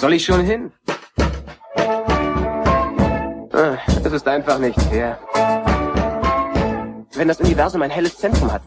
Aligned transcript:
soll 0.00 0.14
ich 0.14 0.24
schon 0.24 0.40
hin? 0.40 0.72
Ah, 3.52 3.76
Es 4.02 4.12
ist 4.12 4.26
einfach 4.26 4.58
nicht 4.58 4.80
fair. 4.82 5.18
Wenn 7.14 7.28
das 7.28 7.38
Universum 7.40 7.82
ein 7.82 7.90
helles 7.90 8.16
Zentrum 8.16 8.50
hat, 8.50 8.62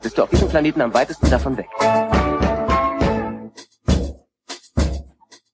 bist 0.00 0.16
du 0.16 0.22
auf 0.22 0.30
diesem 0.30 0.48
Planeten 0.48 0.80
am 0.80 0.94
weitesten 0.94 1.28
davon 1.28 1.56
weg. 1.58 1.68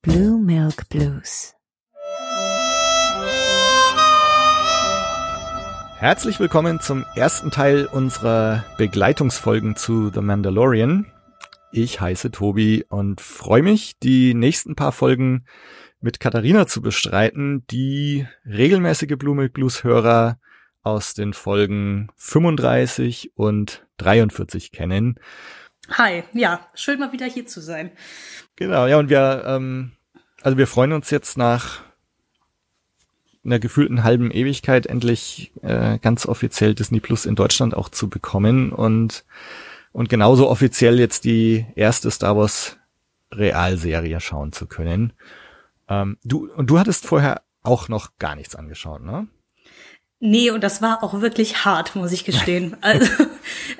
Blue 0.02 0.38
Milk 0.38 0.88
Blues. 0.88 1.54
Herzlich 5.98 6.38
willkommen 6.40 6.80
zum 6.80 7.04
ersten 7.16 7.50
Teil 7.50 7.86
unserer 7.86 8.64
Begleitungsfolgen 8.76 9.74
zu 9.76 10.10
The 10.12 10.20
Mandalorian. 10.20 11.06
Ich 11.74 12.02
heiße 12.02 12.30
Tobi 12.30 12.84
und 12.90 13.22
freue 13.22 13.62
mich, 13.62 13.98
die 13.98 14.34
nächsten 14.34 14.76
paar 14.76 14.92
Folgen 14.92 15.46
mit 16.02 16.20
Katharina 16.20 16.66
zu 16.66 16.82
bestreiten, 16.82 17.66
die 17.70 18.26
regelmäßige 18.44 19.16
Blue 19.16 19.34
Milk 19.34 19.54
Blues 19.54 19.82
Hörer 19.82 20.38
aus 20.82 21.14
den 21.14 21.32
Folgen 21.32 22.10
35 22.16 23.32
und 23.36 23.86
43 23.96 24.70
kennen. 24.70 25.18
Hi, 25.88 26.24
ja, 26.34 26.60
schön 26.74 26.98
mal 26.98 27.12
wieder 27.12 27.24
hier 27.24 27.46
zu 27.46 27.62
sein. 27.62 27.90
Genau, 28.56 28.86
ja, 28.86 28.98
und 28.98 29.08
wir, 29.08 29.42
ähm, 29.46 29.92
also 30.42 30.58
wir 30.58 30.66
freuen 30.66 30.92
uns 30.92 31.08
jetzt 31.08 31.38
nach 31.38 31.80
einer 33.46 33.58
gefühlten 33.58 34.04
halben 34.04 34.30
Ewigkeit 34.30 34.84
endlich 34.84 35.52
äh, 35.62 35.98
ganz 36.00 36.26
offiziell 36.26 36.74
Disney 36.74 37.00
Plus 37.00 37.24
in 37.24 37.34
Deutschland 37.34 37.74
auch 37.74 37.88
zu 37.88 38.10
bekommen 38.10 38.72
und 38.72 39.24
und 39.92 40.08
genauso 40.08 40.48
offiziell 40.48 40.98
jetzt 40.98 41.24
die 41.24 41.66
erste 41.74 42.10
Star 42.10 42.36
Wars 42.36 42.78
Realserie 43.30 44.20
schauen 44.20 44.52
zu 44.52 44.66
können. 44.66 45.12
Ähm, 45.88 46.18
du 46.24 46.50
und 46.52 46.68
du 46.68 46.78
hattest 46.78 47.06
vorher 47.06 47.42
auch 47.62 47.88
noch 47.88 48.18
gar 48.18 48.36
nichts 48.36 48.54
angeschaut, 48.54 49.02
ne? 49.02 49.28
Nee, 50.24 50.52
und 50.52 50.62
das 50.62 50.80
war 50.80 51.02
auch 51.02 51.20
wirklich 51.20 51.64
hart, 51.64 51.96
muss 51.96 52.12
ich 52.12 52.24
gestehen. 52.24 52.76
Also 52.80 53.06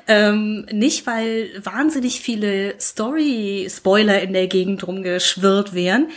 ähm, 0.07 0.65
nicht, 0.71 1.07
weil 1.07 1.49
wahnsinnig 1.63 2.19
viele 2.19 2.77
Story-Spoiler 2.81 4.21
in 4.21 4.33
der 4.33 4.47
Gegend 4.47 4.85
rumgeschwirrt 4.85 5.73
wären, 5.73 6.09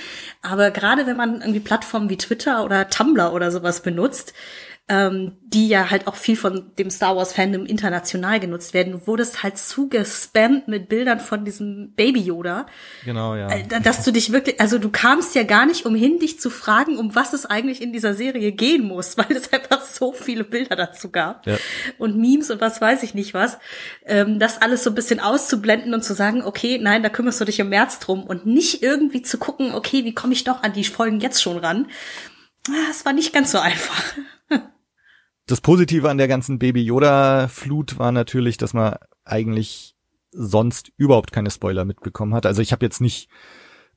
aber 0.42 0.72
gerade 0.72 1.06
wenn 1.06 1.16
man 1.16 1.41
irgendwie 1.42 1.60
Plattformen 1.60 2.10
wie 2.10 2.16
Twitter 2.16 2.64
oder 2.64 2.88
Tumblr 2.88 3.33
oder 3.33 3.53
sowas 3.53 3.83
benutzt, 3.83 4.34
ähm, 4.88 5.32
die 5.42 5.66
ja 5.66 5.90
halt 5.90 6.06
auch 6.06 6.14
viel 6.14 6.36
von 6.36 6.70
dem 6.78 6.90
Star 6.90 7.16
Wars 7.16 7.32
Fandom 7.32 7.66
international 7.66 8.38
genutzt 8.38 8.72
werden, 8.72 8.92
du 8.92 9.06
wurdest 9.08 9.42
halt 9.42 9.58
zugespammt 9.58 10.68
mit 10.68 10.88
Bildern 10.88 11.18
von 11.18 11.44
diesem 11.44 11.92
Baby 11.94 12.20
Yoda. 12.20 12.66
Genau, 13.04 13.34
ja. 13.34 13.48
Äh, 13.48 13.64
Dass 13.82 14.04
du 14.04 14.12
dich 14.12 14.30
wirklich, 14.32 14.60
also 14.60 14.78
du 14.78 14.88
kamst 14.90 15.34
ja 15.34 15.42
gar 15.42 15.66
nicht 15.66 15.86
umhin, 15.86 16.20
dich 16.20 16.38
zu 16.38 16.50
fragen, 16.50 16.98
um 16.98 17.16
was 17.16 17.32
es 17.32 17.46
eigentlich 17.46 17.82
in 17.82 17.92
dieser 17.92 18.14
Serie 18.14 18.52
gehen 18.52 18.84
muss, 18.86 19.16
weil 19.18 19.32
es 19.32 19.52
einfach 19.52 19.80
so 19.82 20.12
viele 20.12 20.44
Bilder 20.44 20.76
dazu 20.76 21.10
gab. 21.10 21.46
Ja. 21.46 21.56
Und 21.98 22.16
Memes 22.16 22.50
und 22.50 22.60
was 22.60 22.80
weiß 22.80 23.02
ich 23.02 23.12
nicht 23.12 23.34
was. 23.34 23.58
Ähm, 24.04 24.38
das 24.38 24.62
alles 24.62 24.84
so 24.84 24.90
ein 24.90 24.94
bisschen 24.94 25.18
auszublenden 25.18 25.94
und 25.94 26.04
zu 26.04 26.14
sagen, 26.14 26.42
okay, 26.44 26.78
nein, 26.80 27.02
da 27.02 27.08
kümmerst 27.08 27.40
du 27.40 27.44
dich 27.44 27.58
im 27.58 27.70
März 27.70 27.98
drum 27.98 28.22
und 28.22 28.46
nicht 28.46 28.84
irgendwie 28.84 29.22
zu 29.22 29.38
gucken, 29.38 29.74
okay, 29.74 30.04
wie 30.04 30.14
komme 30.14 30.32
ich 30.32 30.44
doch 30.44 30.62
an 30.62 30.74
die 30.74 30.84
Folgen 30.84 31.18
jetzt 31.18 31.42
schon 31.42 31.58
ran. 31.58 31.88
Ah, 32.68 32.90
Es 32.90 33.04
war 33.04 33.12
nicht 33.12 33.32
ganz 33.32 33.50
so 33.50 33.58
einfach. 33.58 34.02
Das 35.47 35.61
Positive 35.61 36.11
an 36.11 36.19
der 36.19 36.27
ganzen 36.27 36.58
Baby 36.58 36.83
Yoda 36.83 37.47
Flut 37.48 37.98
war 37.98 38.11
natürlich, 38.11 38.56
dass 38.56 38.75
man 38.75 38.97
eigentlich 39.25 39.94
sonst 40.33 40.91
überhaupt 40.97 41.33
keine 41.33 41.50
Spoiler 41.50 41.84
mitbekommen 41.84 42.34
hat. 42.34 42.47
Also 42.47 42.62
ich 42.62 42.72
habe 42.72 42.84
jetzt 42.84 43.00
nicht, 43.00 43.28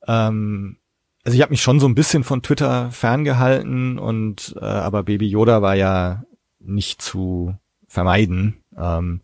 ähm, 0.07 0.77
also 1.23 1.35
ich 1.35 1.41
habe 1.41 1.51
mich 1.51 1.63
schon 1.63 1.79
so 1.79 1.87
ein 1.87 1.95
bisschen 1.95 2.23
von 2.23 2.43
Twitter 2.43 2.91
ferngehalten 2.91 3.97
und 3.97 4.55
äh, 4.61 4.65
aber 4.65 5.03
Baby 5.03 5.27
Yoda 5.27 5.61
war 5.63 5.75
ja 5.75 6.23
nicht 6.59 7.01
zu 7.01 7.55
vermeiden. 7.87 8.63
Ähm, 8.77 9.21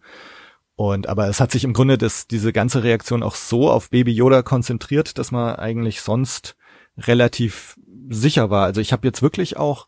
und 0.76 1.08
aber 1.08 1.30
es 1.30 1.40
hat 1.40 1.52
sich 1.52 1.64
im 1.64 1.74
Grunde 1.74 1.98
das, 1.98 2.28
diese 2.28 2.52
ganze 2.52 2.84
Reaktion 2.84 3.22
auch 3.22 3.36
so 3.36 3.70
auf 3.70 3.92
Baby 3.92 4.12
Yoda 4.12 4.42
konzentriert, 4.42 5.20
dass 5.20 5.32
man 5.32 5.56
eigentlich 5.56 6.02
sonst 6.02 6.58
relativ 6.98 7.78
sicher 8.10 8.50
war. 8.50 8.66
Also 8.66 8.82
ich 8.82 8.92
habe 8.92 9.08
jetzt 9.08 9.22
wirklich 9.22 9.58
auch 9.58 9.88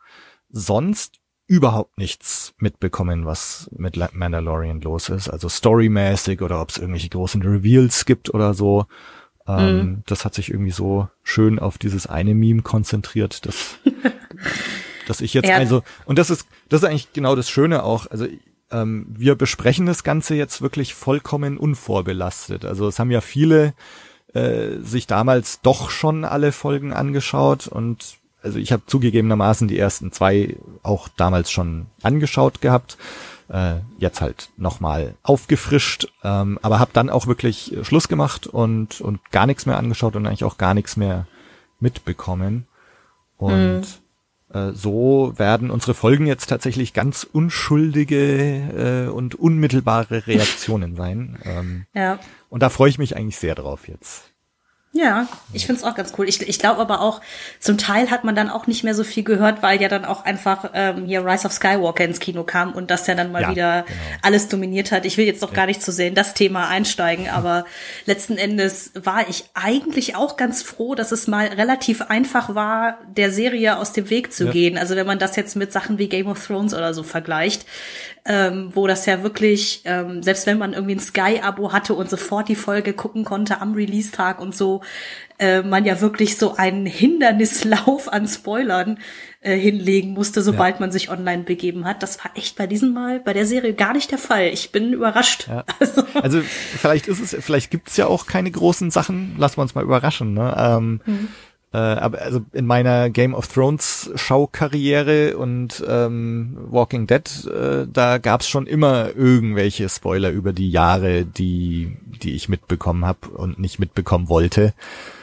sonst 0.49 1.19
überhaupt 1.47 1.97
nichts 1.97 2.53
mitbekommen, 2.59 3.25
was 3.25 3.69
mit 3.75 3.97
Mandalorian 4.13 4.81
los 4.81 5.09
ist. 5.09 5.29
Also 5.29 5.47
storymäßig 5.49 6.41
oder 6.41 6.61
ob 6.61 6.69
es 6.69 6.77
irgendwelche 6.77 7.09
großen 7.09 7.41
Reveals 7.41 8.05
gibt 8.05 8.33
oder 8.33 8.53
so. 8.53 8.85
Ähm, 9.47 10.03
Das 10.07 10.25
hat 10.25 10.33
sich 10.33 10.49
irgendwie 10.51 10.71
so 10.71 11.07
schön 11.23 11.57
auf 11.57 11.77
dieses 11.77 12.05
eine 12.05 12.35
Meme 12.35 12.61
konzentriert, 12.63 13.45
dass, 13.45 13.77
dass 15.07 15.21
ich 15.21 15.33
jetzt 15.33 15.47
Ja. 15.47 15.55
also, 15.55 15.83
und 16.05 16.19
das 16.19 16.29
ist, 16.29 16.47
das 16.67 16.83
ist 16.83 16.89
eigentlich 16.89 17.13
genau 17.13 17.35
das 17.35 17.49
Schöne 17.49 17.83
auch. 17.83 18.07
Also 18.11 18.27
ähm, 18.69 19.05
wir 19.17 19.35
besprechen 19.35 19.85
das 19.85 20.03
Ganze 20.03 20.35
jetzt 20.35 20.61
wirklich 20.61 20.93
vollkommen 20.93 21.57
unvorbelastet. 21.57 22.65
Also 22.65 22.89
es 22.89 22.99
haben 22.99 23.11
ja 23.11 23.21
viele 23.21 23.73
äh, 24.33 24.79
sich 24.81 25.07
damals 25.07 25.61
doch 25.61 25.89
schon 25.89 26.25
alle 26.25 26.51
Folgen 26.51 26.91
angeschaut 26.91 27.67
und 27.67 28.17
also 28.47 28.59
ich 28.59 28.71
habe 28.71 28.83
zugegebenermaßen 28.87 29.67
die 29.67 29.77
ersten 29.77 30.11
zwei 30.11 30.55
auch 30.83 31.07
damals 31.17 31.51
schon 31.51 31.85
angeschaut 32.01 32.61
gehabt, 32.61 32.97
äh, 33.49 33.75
jetzt 33.99 34.21
halt 34.21 34.49
nochmal 34.57 35.15
aufgefrischt, 35.23 36.07
ähm, 36.23 36.57
aber 36.61 36.79
habe 36.79 36.91
dann 36.93 37.09
auch 37.09 37.27
wirklich 37.27 37.75
äh, 37.75 37.83
Schluss 37.85 38.07
gemacht 38.07 38.47
und 38.47 38.99
und 39.01 39.19
gar 39.31 39.45
nichts 39.45 39.65
mehr 39.65 39.77
angeschaut 39.77 40.15
und 40.15 40.25
eigentlich 40.25 40.43
auch 40.43 40.57
gar 40.57 40.73
nichts 40.73 40.97
mehr 40.97 41.27
mitbekommen 41.79 42.67
und 43.37 43.83
äh, 44.53 44.71
so 44.73 45.33
werden 45.37 45.69
unsere 45.71 45.93
Folgen 45.93 46.25
jetzt 46.25 46.47
tatsächlich 46.47 46.93
ganz 46.93 47.23
unschuldige 47.23 49.05
äh, 49.07 49.11
und 49.11 49.35
unmittelbare 49.35 50.25
Reaktionen 50.27 50.95
sein. 50.95 51.37
Ähm, 51.43 51.85
Ja. 51.93 52.19
und 52.49 52.63
da 52.63 52.69
freue 52.69 52.89
ich 52.89 52.97
mich 52.97 53.15
eigentlich 53.15 53.37
sehr 53.37 53.55
drauf 53.55 53.87
jetzt. 53.87 54.33
Ja, 54.97 55.27
ich 55.53 55.67
find's 55.67 55.83
auch 55.83 55.93
ganz 55.93 56.13
cool. 56.17 56.27
Ich, 56.27 56.41
ich 56.41 56.57
glaube 56.57 56.81
aber 56.81 57.01
auch, 57.01 57.21
zum 57.59 57.77
Teil 57.77 58.09
hat 58.09 58.23
man 58.23 58.35
dann 58.35 58.49
auch 58.49 58.65
nicht 58.65 58.83
mehr 58.83 58.95
so 58.95 59.03
viel 59.03 59.23
gehört, 59.23 59.61
weil 59.61 59.79
ja 59.79 59.89
dann 59.89 60.05
auch 60.05 60.25
einfach 60.25 60.71
ähm, 60.73 61.05
hier 61.05 61.23
Rise 61.23 61.45
of 61.45 61.53
Skywalker 61.53 62.03
ins 62.03 62.19
Kino 62.19 62.43
kam 62.43 62.73
und 62.73 62.89
das 62.89 63.05
ja 63.05 63.13
dann 63.13 63.31
mal 63.31 63.43
Ja, 63.43 63.49
wieder 63.51 63.81
genau. 63.83 63.99
alles 64.23 64.47
dominiert 64.47 64.91
hat. 64.91 65.05
Ich 65.05 65.17
will 65.17 65.25
jetzt 65.25 65.41
noch 65.43 65.53
gar 65.53 65.67
nicht 65.67 65.83
zu 65.83 65.91
sehr 65.91 66.07
in 66.07 66.15
das 66.15 66.33
Thema 66.33 66.67
einsteigen, 66.69 67.29
aber 67.29 67.65
letzten 68.07 68.37
Endes 68.37 68.91
war 68.95 69.29
ich 69.29 69.45
eigentlich 69.53 70.15
auch 70.15 70.35
ganz 70.35 70.63
froh, 70.63 70.95
dass 70.95 71.11
es 71.11 71.27
mal 71.27 71.45
relativ 71.47 72.01
einfach 72.01 72.55
war, 72.55 72.97
der 73.07 73.31
Serie 73.31 73.77
aus 73.77 73.93
dem 73.93 74.09
Weg 74.09 74.33
zu 74.33 74.45
Ja. 74.45 74.51
gehen. 74.51 74.77
Also 74.79 74.95
wenn 74.95 75.05
man 75.05 75.19
das 75.19 75.35
jetzt 75.35 75.55
mit 75.55 75.71
Sachen 75.71 75.99
wie 75.99 76.09
Game 76.09 76.27
of 76.27 76.43
Thrones 76.43 76.73
oder 76.73 76.95
so 76.95 77.03
vergleicht, 77.03 77.65
ähm, 78.25 78.71
wo 78.73 78.87
das 78.87 79.05
ja 79.05 79.23
wirklich, 79.23 79.81
ähm, 79.85 80.21
selbst 80.23 80.47
wenn 80.47 80.57
man 80.57 80.73
irgendwie 80.73 80.95
ein 80.95 80.99
Sky-Abo 80.99 81.71
hatte 81.71 81.93
und 81.93 82.09
sofort 82.09 82.49
die 82.49 82.55
Folge 82.55 82.91
gucken 82.93 83.23
konnte 83.23 83.61
am 83.61 83.73
Release-Tag 83.73 84.41
und 84.41 84.53
so, 84.55 84.81
äh, 85.39 85.61
man 85.61 85.85
ja 85.85 86.01
wirklich 86.01 86.37
so 86.37 86.55
einen 86.55 86.85
Hindernislauf 86.85 88.11
an 88.11 88.27
Spoilern 88.27 88.99
äh, 89.41 89.55
hinlegen 89.55 90.13
musste, 90.13 90.41
sobald 90.41 90.79
man 90.79 90.91
sich 90.91 91.09
online 91.09 91.43
begeben 91.43 91.85
hat. 91.85 92.01
Das 92.01 92.23
war 92.23 92.31
echt 92.35 92.57
bei 92.57 92.65
diesem 92.65 92.93
Mal, 92.93 93.19
bei 93.19 93.33
der 93.33 93.45
Serie 93.45 93.73
gar 93.73 93.93
nicht 93.93 94.11
der 94.11 94.17
Fall. 94.17 94.47
Ich 94.47 94.71
bin 94.71 94.93
überrascht. 94.93 95.47
Ja. 95.47 95.63
Also, 95.79 96.03
Also 96.15 96.41
vielleicht 96.41 97.07
ist 97.07 97.19
es, 97.19 97.43
vielleicht 97.43 97.69
gibt's 97.69 97.97
ja 97.97 98.07
auch 98.07 98.25
keine 98.25 98.49
großen 98.49 98.89
Sachen. 98.89 99.35
Lassen 99.37 99.57
wir 99.57 99.61
uns 99.61 99.75
mal 99.75 99.83
überraschen. 99.83 100.33
Ne? 100.33 100.55
Ähm, 100.57 101.01
äh, 101.73 101.77
aber 101.77 102.21
also 102.21 102.41
in 102.53 102.65
meiner 102.65 103.09
Game 103.09 103.33
of 103.33 103.47
Thrones 103.47 104.09
Schaukarriere 104.15 105.37
und 105.37 105.83
ähm, 105.87 106.57
Walking 106.69 107.07
Dead, 107.07 107.29
äh, 107.47 107.87
da 107.91 108.17
gab's 108.17 108.47
schon 108.47 108.67
immer 108.67 109.15
irgendwelche 109.15 109.89
Spoiler 109.89 110.29
über 110.31 110.53
die 110.53 110.71
Jahre, 110.71 111.25
die 111.25 111.97
die 112.05 112.35
ich 112.35 112.49
mitbekommen 112.49 113.05
habe 113.05 113.27
und 113.29 113.59
nicht 113.59 113.79
mitbekommen 113.79 114.29
wollte. 114.29 114.73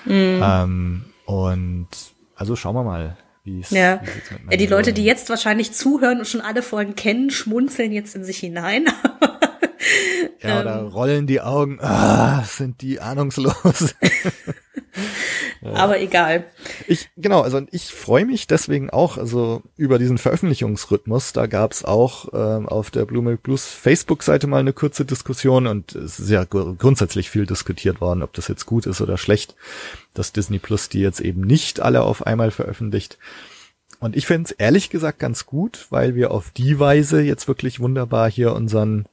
Ähm, 0.06 1.04
und 1.26 1.88
also 2.36 2.56
schauen 2.56 2.74
wir 2.74 2.84
mal, 2.84 3.16
wie 3.44 3.60
es 3.60 3.70
ja. 3.70 4.00
wie 4.02 4.10
sieht's 4.10 4.30
mit 4.30 4.52
ja, 4.52 4.56
die 4.56 4.66
Leute, 4.66 4.92
die 4.92 5.04
jetzt 5.04 5.28
wahrscheinlich 5.28 5.72
zuhören 5.72 6.18
und 6.18 6.26
schon 6.26 6.40
alle 6.40 6.62
Folgen 6.62 6.94
kennen, 6.94 7.30
schmunzeln 7.30 7.92
jetzt 7.92 8.14
in 8.16 8.24
sich 8.24 8.38
hinein. 8.38 8.86
ja, 10.42 10.60
oder 10.60 10.82
rollen 10.82 11.26
die 11.26 11.40
Augen, 11.40 11.78
ah, 11.80 12.42
sind 12.44 12.82
die 12.82 13.00
ahnungslos. 13.00 13.94
Aber 15.62 15.98
egal. 15.98 16.44
Ich, 16.86 17.08
genau, 17.16 17.40
also 17.40 17.62
ich 17.70 17.86
freue 17.86 18.26
mich 18.26 18.46
deswegen 18.46 18.90
auch, 18.90 19.16
also 19.16 19.62
über 19.76 19.98
diesen 19.98 20.18
Veröffentlichungsrhythmus. 20.18 21.32
Da 21.32 21.46
gab's 21.46 21.84
auch 21.84 22.28
ähm, 22.34 22.68
auf 22.68 22.90
der 22.90 23.06
Blue 23.06 23.22
Milk 23.22 23.42
Blues 23.42 23.66
Facebook-Seite 23.66 24.46
mal 24.46 24.60
eine 24.60 24.74
kurze 24.74 25.06
Diskussion 25.06 25.66
und 25.66 25.94
es 25.94 26.20
ist 26.20 26.30
ja 26.30 26.44
gr- 26.44 26.74
grundsätzlich 26.76 27.30
viel 27.30 27.46
diskutiert 27.46 28.00
worden, 28.02 28.22
ob 28.22 28.34
das 28.34 28.48
jetzt 28.48 28.66
gut 28.66 28.84
ist 28.86 29.00
oder 29.00 29.16
schlecht, 29.16 29.54
dass 30.12 30.32
Disney 30.32 30.58
Plus 30.58 30.90
die 30.90 31.00
jetzt 31.00 31.20
eben 31.20 31.40
nicht 31.40 31.80
alle 31.80 32.02
auf 32.02 32.26
einmal 32.26 32.50
veröffentlicht. 32.50 33.18
Und 34.00 34.16
ich 34.16 34.26
finde 34.26 34.44
es 34.44 34.50
ehrlich 34.50 34.90
gesagt 34.90 35.18
ganz 35.18 35.46
gut, 35.46 35.86
weil 35.88 36.14
wir 36.14 36.30
auf 36.30 36.50
die 36.50 36.78
Weise 36.78 37.22
jetzt 37.22 37.48
wirklich 37.48 37.80
wunderbar 37.80 38.30
hier 38.30 38.52
unseren 38.52 39.06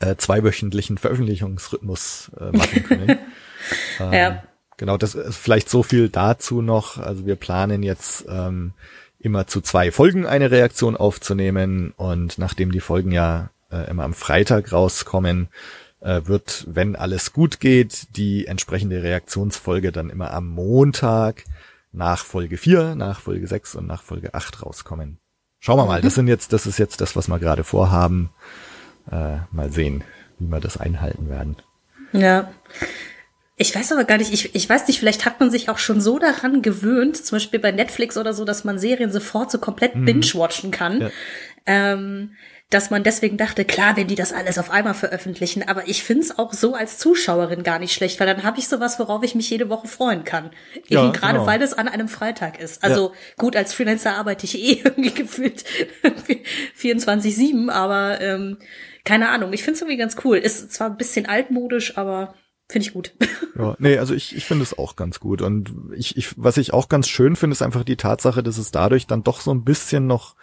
äh, 0.00 0.16
zweiwöchentlichen 0.16 0.98
Veröffentlichungsrhythmus 0.98 2.32
äh, 2.38 2.56
machen 2.56 2.84
können. 2.84 3.18
Ja. 4.00 4.42
genau, 4.78 4.96
das 4.96 5.14
ist 5.14 5.36
vielleicht 5.36 5.68
so 5.68 5.82
viel 5.82 6.08
dazu 6.08 6.62
noch. 6.62 6.96
Also 6.96 7.26
wir 7.26 7.36
planen 7.36 7.82
jetzt 7.82 8.24
ähm, 8.26 8.72
immer 9.18 9.46
zu 9.46 9.60
zwei 9.60 9.92
Folgen 9.92 10.24
eine 10.24 10.50
Reaktion 10.50 10.96
aufzunehmen 10.96 11.92
und 11.96 12.38
nachdem 12.38 12.72
die 12.72 12.80
Folgen 12.80 13.12
ja 13.12 13.50
äh, 13.70 13.88
immer 13.90 14.04
am 14.04 14.14
Freitag 14.14 14.72
rauskommen, 14.72 15.48
äh, 16.00 16.22
wird, 16.24 16.66
wenn 16.68 16.96
alles 16.96 17.32
gut 17.32 17.60
geht, 17.60 18.16
die 18.16 18.46
entsprechende 18.46 19.02
Reaktionsfolge 19.02 19.92
dann 19.92 20.08
immer 20.08 20.32
am 20.32 20.48
Montag 20.48 21.44
nach 21.92 22.24
Folge 22.24 22.56
4, 22.56 22.94
nach 22.94 23.20
Folge 23.20 23.46
6 23.46 23.74
und 23.74 23.86
nach 23.86 24.02
Folge 24.02 24.34
8 24.34 24.64
rauskommen. 24.64 25.18
Schauen 25.58 25.78
wir 25.78 25.86
mal, 25.86 26.00
das 26.00 26.14
sind 26.16 26.28
jetzt, 26.28 26.52
das 26.54 26.66
ist 26.66 26.78
jetzt 26.78 27.00
das, 27.02 27.16
was 27.16 27.28
wir 27.28 27.38
gerade 27.38 27.64
vorhaben. 27.64 28.30
Äh, 29.10 29.38
mal 29.50 29.70
sehen, 29.70 30.04
wie 30.38 30.48
wir 30.50 30.60
das 30.60 30.76
einhalten 30.76 31.28
werden. 31.28 31.56
Ja. 32.12 32.50
Ich 33.56 33.74
weiß 33.74 33.92
aber 33.92 34.04
gar 34.04 34.16
nicht, 34.16 34.32
ich, 34.32 34.54
ich 34.54 34.68
weiß 34.68 34.88
nicht, 34.88 34.98
vielleicht 34.98 35.26
hat 35.26 35.38
man 35.38 35.50
sich 35.50 35.68
auch 35.68 35.78
schon 35.78 36.00
so 36.00 36.18
daran 36.18 36.62
gewöhnt, 36.62 37.16
zum 37.16 37.36
Beispiel 37.36 37.60
bei 37.60 37.72
Netflix 37.72 38.16
oder 38.16 38.32
so, 38.32 38.46
dass 38.46 38.64
man 38.64 38.78
Serien 38.78 39.12
sofort 39.12 39.50
so 39.50 39.58
komplett 39.58 39.96
mhm. 39.96 40.06
binge-watchen 40.06 40.70
kann. 40.70 41.00
Ja. 41.02 41.10
Ähm, 41.66 42.30
dass 42.70 42.90
man 42.90 43.02
deswegen 43.02 43.36
dachte, 43.36 43.64
klar, 43.64 43.96
wenn 43.96 44.06
die 44.06 44.14
das 44.14 44.32
alles 44.32 44.56
auf 44.56 44.70
einmal 44.70 44.94
veröffentlichen, 44.94 45.68
aber 45.68 45.88
ich 45.88 46.04
find's 46.04 46.38
auch 46.38 46.52
so 46.52 46.74
als 46.74 46.98
Zuschauerin 46.98 47.64
gar 47.64 47.80
nicht 47.80 47.92
schlecht, 47.92 48.20
weil 48.20 48.28
dann 48.28 48.44
habe 48.44 48.60
ich 48.60 48.68
sowas, 48.68 48.98
worauf 49.00 49.24
ich 49.24 49.34
mich 49.34 49.50
jede 49.50 49.68
Woche 49.68 49.88
freuen 49.88 50.22
kann. 50.22 50.50
Ja, 50.88 51.02
Eben 51.02 51.12
gerade, 51.12 51.34
genau. 51.34 51.46
weil 51.46 51.60
es 51.62 51.74
an 51.74 51.88
einem 51.88 52.08
Freitag 52.08 52.60
ist. 52.60 52.84
Also 52.84 53.08
ja. 53.08 53.14
gut, 53.36 53.56
als 53.56 53.74
Freelancer 53.74 54.14
arbeite 54.14 54.46
ich 54.46 54.56
eh 54.56 54.80
irgendwie 54.84 55.12
gefühlt 55.12 55.64
24-7, 56.80 57.70
aber 57.70 58.20
ähm, 58.20 58.58
keine 59.10 59.30
Ahnung, 59.30 59.52
ich 59.52 59.64
find's 59.64 59.80
irgendwie 59.80 59.96
ganz 59.96 60.14
cool. 60.24 60.36
Ist 60.36 60.70
zwar 60.70 60.88
ein 60.88 60.96
bisschen 60.96 61.26
altmodisch, 61.26 61.98
aber 61.98 62.34
Finde 62.68 62.86
ich 62.86 62.94
gut. 62.94 63.12
Ja, 63.58 63.74
nee, 63.80 63.98
also 63.98 64.14
ich, 64.14 64.36
ich 64.36 64.44
finde 64.44 64.62
es 64.62 64.78
auch 64.78 64.94
ganz 64.94 65.18
gut. 65.18 65.42
Und 65.42 65.74
ich, 65.96 66.16
ich, 66.16 66.32
was 66.38 66.56
ich 66.56 66.72
auch 66.72 66.88
ganz 66.88 67.08
schön 67.08 67.34
finde, 67.34 67.52
ist 67.52 67.62
einfach 67.62 67.82
die 67.82 67.96
Tatsache, 67.96 68.44
dass 68.44 68.58
es 68.58 68.70
dadurch 68.70 69.08
dann 69.08 69.24
doch 69.24 69.40
so 69.40 69.50
ein 69.50 69.64
bisschen 69.64 70.06
noch 70.06 70.36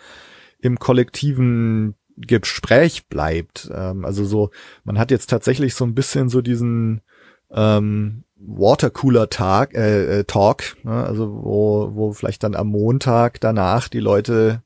im 0.59 0.77
kollektiven 0.77 1.95
Gespräch 2.17 3.07
bleibt. 3.07 3.71
Ähm, 3.73 4.03
also 4.03 4.25
so, 4.25 4.51
man 4.83 4.99
hat 4.99 5.09
jetzt 5.09 5.29
tatsächlich 5.29 5.73
so 5.73 5.85
ein 5.85 5.95
bisschen 5.95 6.27
so 6.27 6.41
diesen 6.41 7.01
ähm, 7.49 8.25
Watercooler-Tag, 8.35 9.73
äh, 9.73 10.19
äh, 10.19 10.23
Talk, 10.25 10.75
ne? 10.83 11.05
also 11.05 11.31
wo, 11.31 11.95
wo 11.95 12.11
vielleicht 12.11 12.43
dann 12.43 12.55
am 12.55 12.67
Montag 12.67 13.39
danach 13.39 13.87
die 13.87 14.01
Leute 14.01 14.63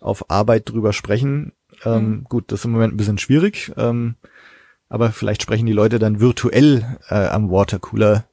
auf 0.00 0.30
Arbeit 0.30 0.68
drüber 0.68 0.92
sprechen. 0.92 1.52
Ähm, 1.84 2.08
mhm. 2.08 2.24
Gut, 2.24 2.50
das 2.50 2.60
ist 2.60 2.64
im 2.64 2.72
Moment 2.72 2.94
ein 2.94 2.96
bisschen 2.96 3.18
schwierig, 3.18 3.72
ähm, 3.76 4.16
aber 4.88 5.12
vielleicht 5.12 5.42
sprechen 5.42 5.66
die 5.66 5.72
Leute 5.72 5.98
dann 5.98 6.20
virtuell 6.20 6.98
äh, 7.08 7.26
am 7.26 7.50
Watercooler 7.50 8.24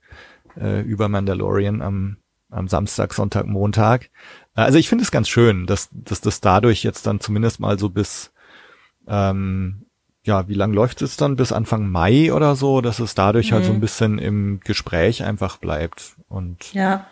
äh, 0.59 0.81
über 0.81 1.09
Mandalorian 1.09 1.81
am, 1.81 2.18
am 2.50 2.68
Samstag, 2.68 3.13
Sonntag, 3.13 3.45
Montag. 3.48 4.09
Äh, 4.56 4.62
also 4.62 4.77
ich 4.77 4.89
finde 4.89 5.03
es 5.03 5.12
ganz 5.12 5.30
schön, 5.30 5.65
dass, 5.65 5.89
dass 5.92 6.21
das 6.21 6.42
dadurch 6.42 6.83
jetzt 6.83 7.07
dann 7.07 7.19
zumindest 7.19 7.59
mal 7.59 7.80
so 7.80 7.89
bis 7.89 8.31
ähm, 9.07 9.86
ja, 10.24 10.48
wie 10.48 10.53
lang 10.53 10.74
läuft 10.74 11.01
es 11.01 11.18
dann? 11.18 11.36
Bis 11.36 11.51
Anfang 11.51 11.89
Mai 11.89 12.31
oder 12.31 12.56
so, 12.56 12.81
dass 12.81 13.00
es 13.00 13.15
dadurch 13.15 13.51
mhm. 13.51 13.56
halt 13.56 13.65
so 13.65 13.71
ein 13.71 13.77
mhm. 13.77 13.81
bisschen 13.81 14.19
im 14.19 14.59
Gespräch 14.63 15.24
einfach 15.24 15.57
bleibt. 15.57 16.15
Und 16.27 16.74
ja. 16.74 17.07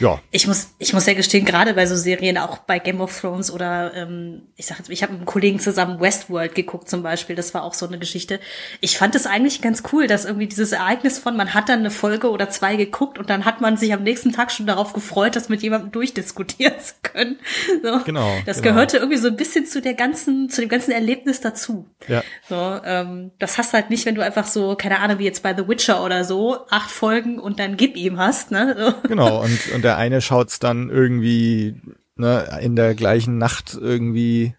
Ja. 0.00 0.20
Ich 0.30 0.46
muss, 0.46 0.68
ich 0.78 0.92
muss 0.92 1.06
ja 1.06 1.14
gestehen, 1.14 1.44
gerade 1.44 1.74
bei 1.74 1.86
so 1.86 1.96
Serien, 1.96 2.38
auch 2.38 2.58
bei 2.58 2.78
Game 2.78 3.00
of 3.00 3.18
Thrones 3.20 3.50
oder 3.50 3.94
ähm, 3.94 4.42
ich 4.56 4.66
sag 4.66 4.78
jetzt, 4.78 4.90
ich 4.90 5.02
habe 5.02 5.12
mit 5.12 5.20
einem 5.20 5.26
Kollegen 5.26 5.58
zusammen 5.58 6.00
Westworld 6.00 6.54
geguckt 6.54 6.88
zum 6.88 7.02
Beispiel, 7.02 7.36
das 7.36 7.54
war 7.54 7.62
auch 7.62 7.74
so 7.74 7.86
eine 7.86 7.98
Geschichte. 7.98 8.40
Ich 8.80 8.98
fand 8.98 9.14
es 9.14 9.26
eigentlich 9.26 9.62
ganz 9.62 9.82
cool, 9.92 10.06
dass 10.06 10.24
irgendwie 10.24 10.46
dieses 10.46 10.72
Ereignis 10.72 11.18
von, 11.18 11.36
man 11.36 11.54
hat 11.54 11.68
dann 11.68 11.80
eine 11.80 11.90
Folge 11.90 12.30
oder 12.30 12.50
zwei 12.50 12.76
geguckt 12.76 13.18
und 13.18 13.30
dann 13.30 13.44
hat 13.44 13.60
man 13.60 13.76
sich 13.76 13.92
am 13.92 14.02
nächsten 14.02 14.32
Tag 14.32 14.50
schon 14.50 14.66
darauf 14.66 14.92
gefreut, 14.92 15.36
das 15.36 15.48
mit 15.48 15.62
jemandem 15.62 15.92
durchdiskutieren 15.92 16.78
zu 16.80 16.94
können. 17.02 17.38
So. 17.82 18.00
Genau. 18.04 18.36
Das 18.46 18.62
genau. 18.62 18.74
gehörte 18.74 18.98
irgendwie 18.98 19.18
so 19.18 19.28
ein 19.28 19.36
bisschen 19.36 19.66
zu 19.66 19.80
der 19.80 19.94
ganzen, 19.94 20.50
zu 20.50 20.60
dem 20.60 20.68
ganzen 20.68 20.92
Erlebnis 20.92 21.40
dazu. 21.40 21.86
Ja. 22.06 22.22
So, 22.48 22.80
ähm, 22.84 23.30
das 23.38 23.58
hast 23.58 23.72
du 23.72 23.74
halt 23.74 23.90
nicht, 23.90 24.06
wenn 24.06 24.14
du 24.14 24.22
einfach 24.22 24.46
so, 24.46 24.74
keine 24.76 25.00
Ahnung, 25.00 25.18
wie 25.18 25.24
jetzt 25.24 25.42
bei 25.42 25.54
The 25.54 25.68
Witcher 25.68 26.04
oder 26.04 26.24
so, 26.24 26.66
acht 26.70 26.90
Folgen 26.90 27.38
und 27.38 27.58
dann 27.58 27.76
gib 27.76 27.96
ihm 27.96 28.18
hast, 28.18 28.50
ne? 28.50 28.76
So. 28.78 29.08
Genau, 29.08 29.42
und 29.42 29.58
und 29.77 29.77
der 29.82 29.96
eine 29.96 30.20
schaut's 30.20 30.58
dann 30.58 30.90
irgendwie 30.90 31.80
ne, 32.16 32.58
in 32.60 32.76
der 32.76 32.94
gleichen 32.94 33.38
Nacht 33.38 33.76
irgendwie 33.80 34.54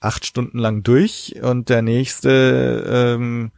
acht 0.00 0.26
Stunden 0.26 0.58
lang 0.58 0.82
durch 0.82 1.36
und 1.42 1.68
der 1.68 1.82
nächste 1.82 2.84
ähm, 3.16 3.52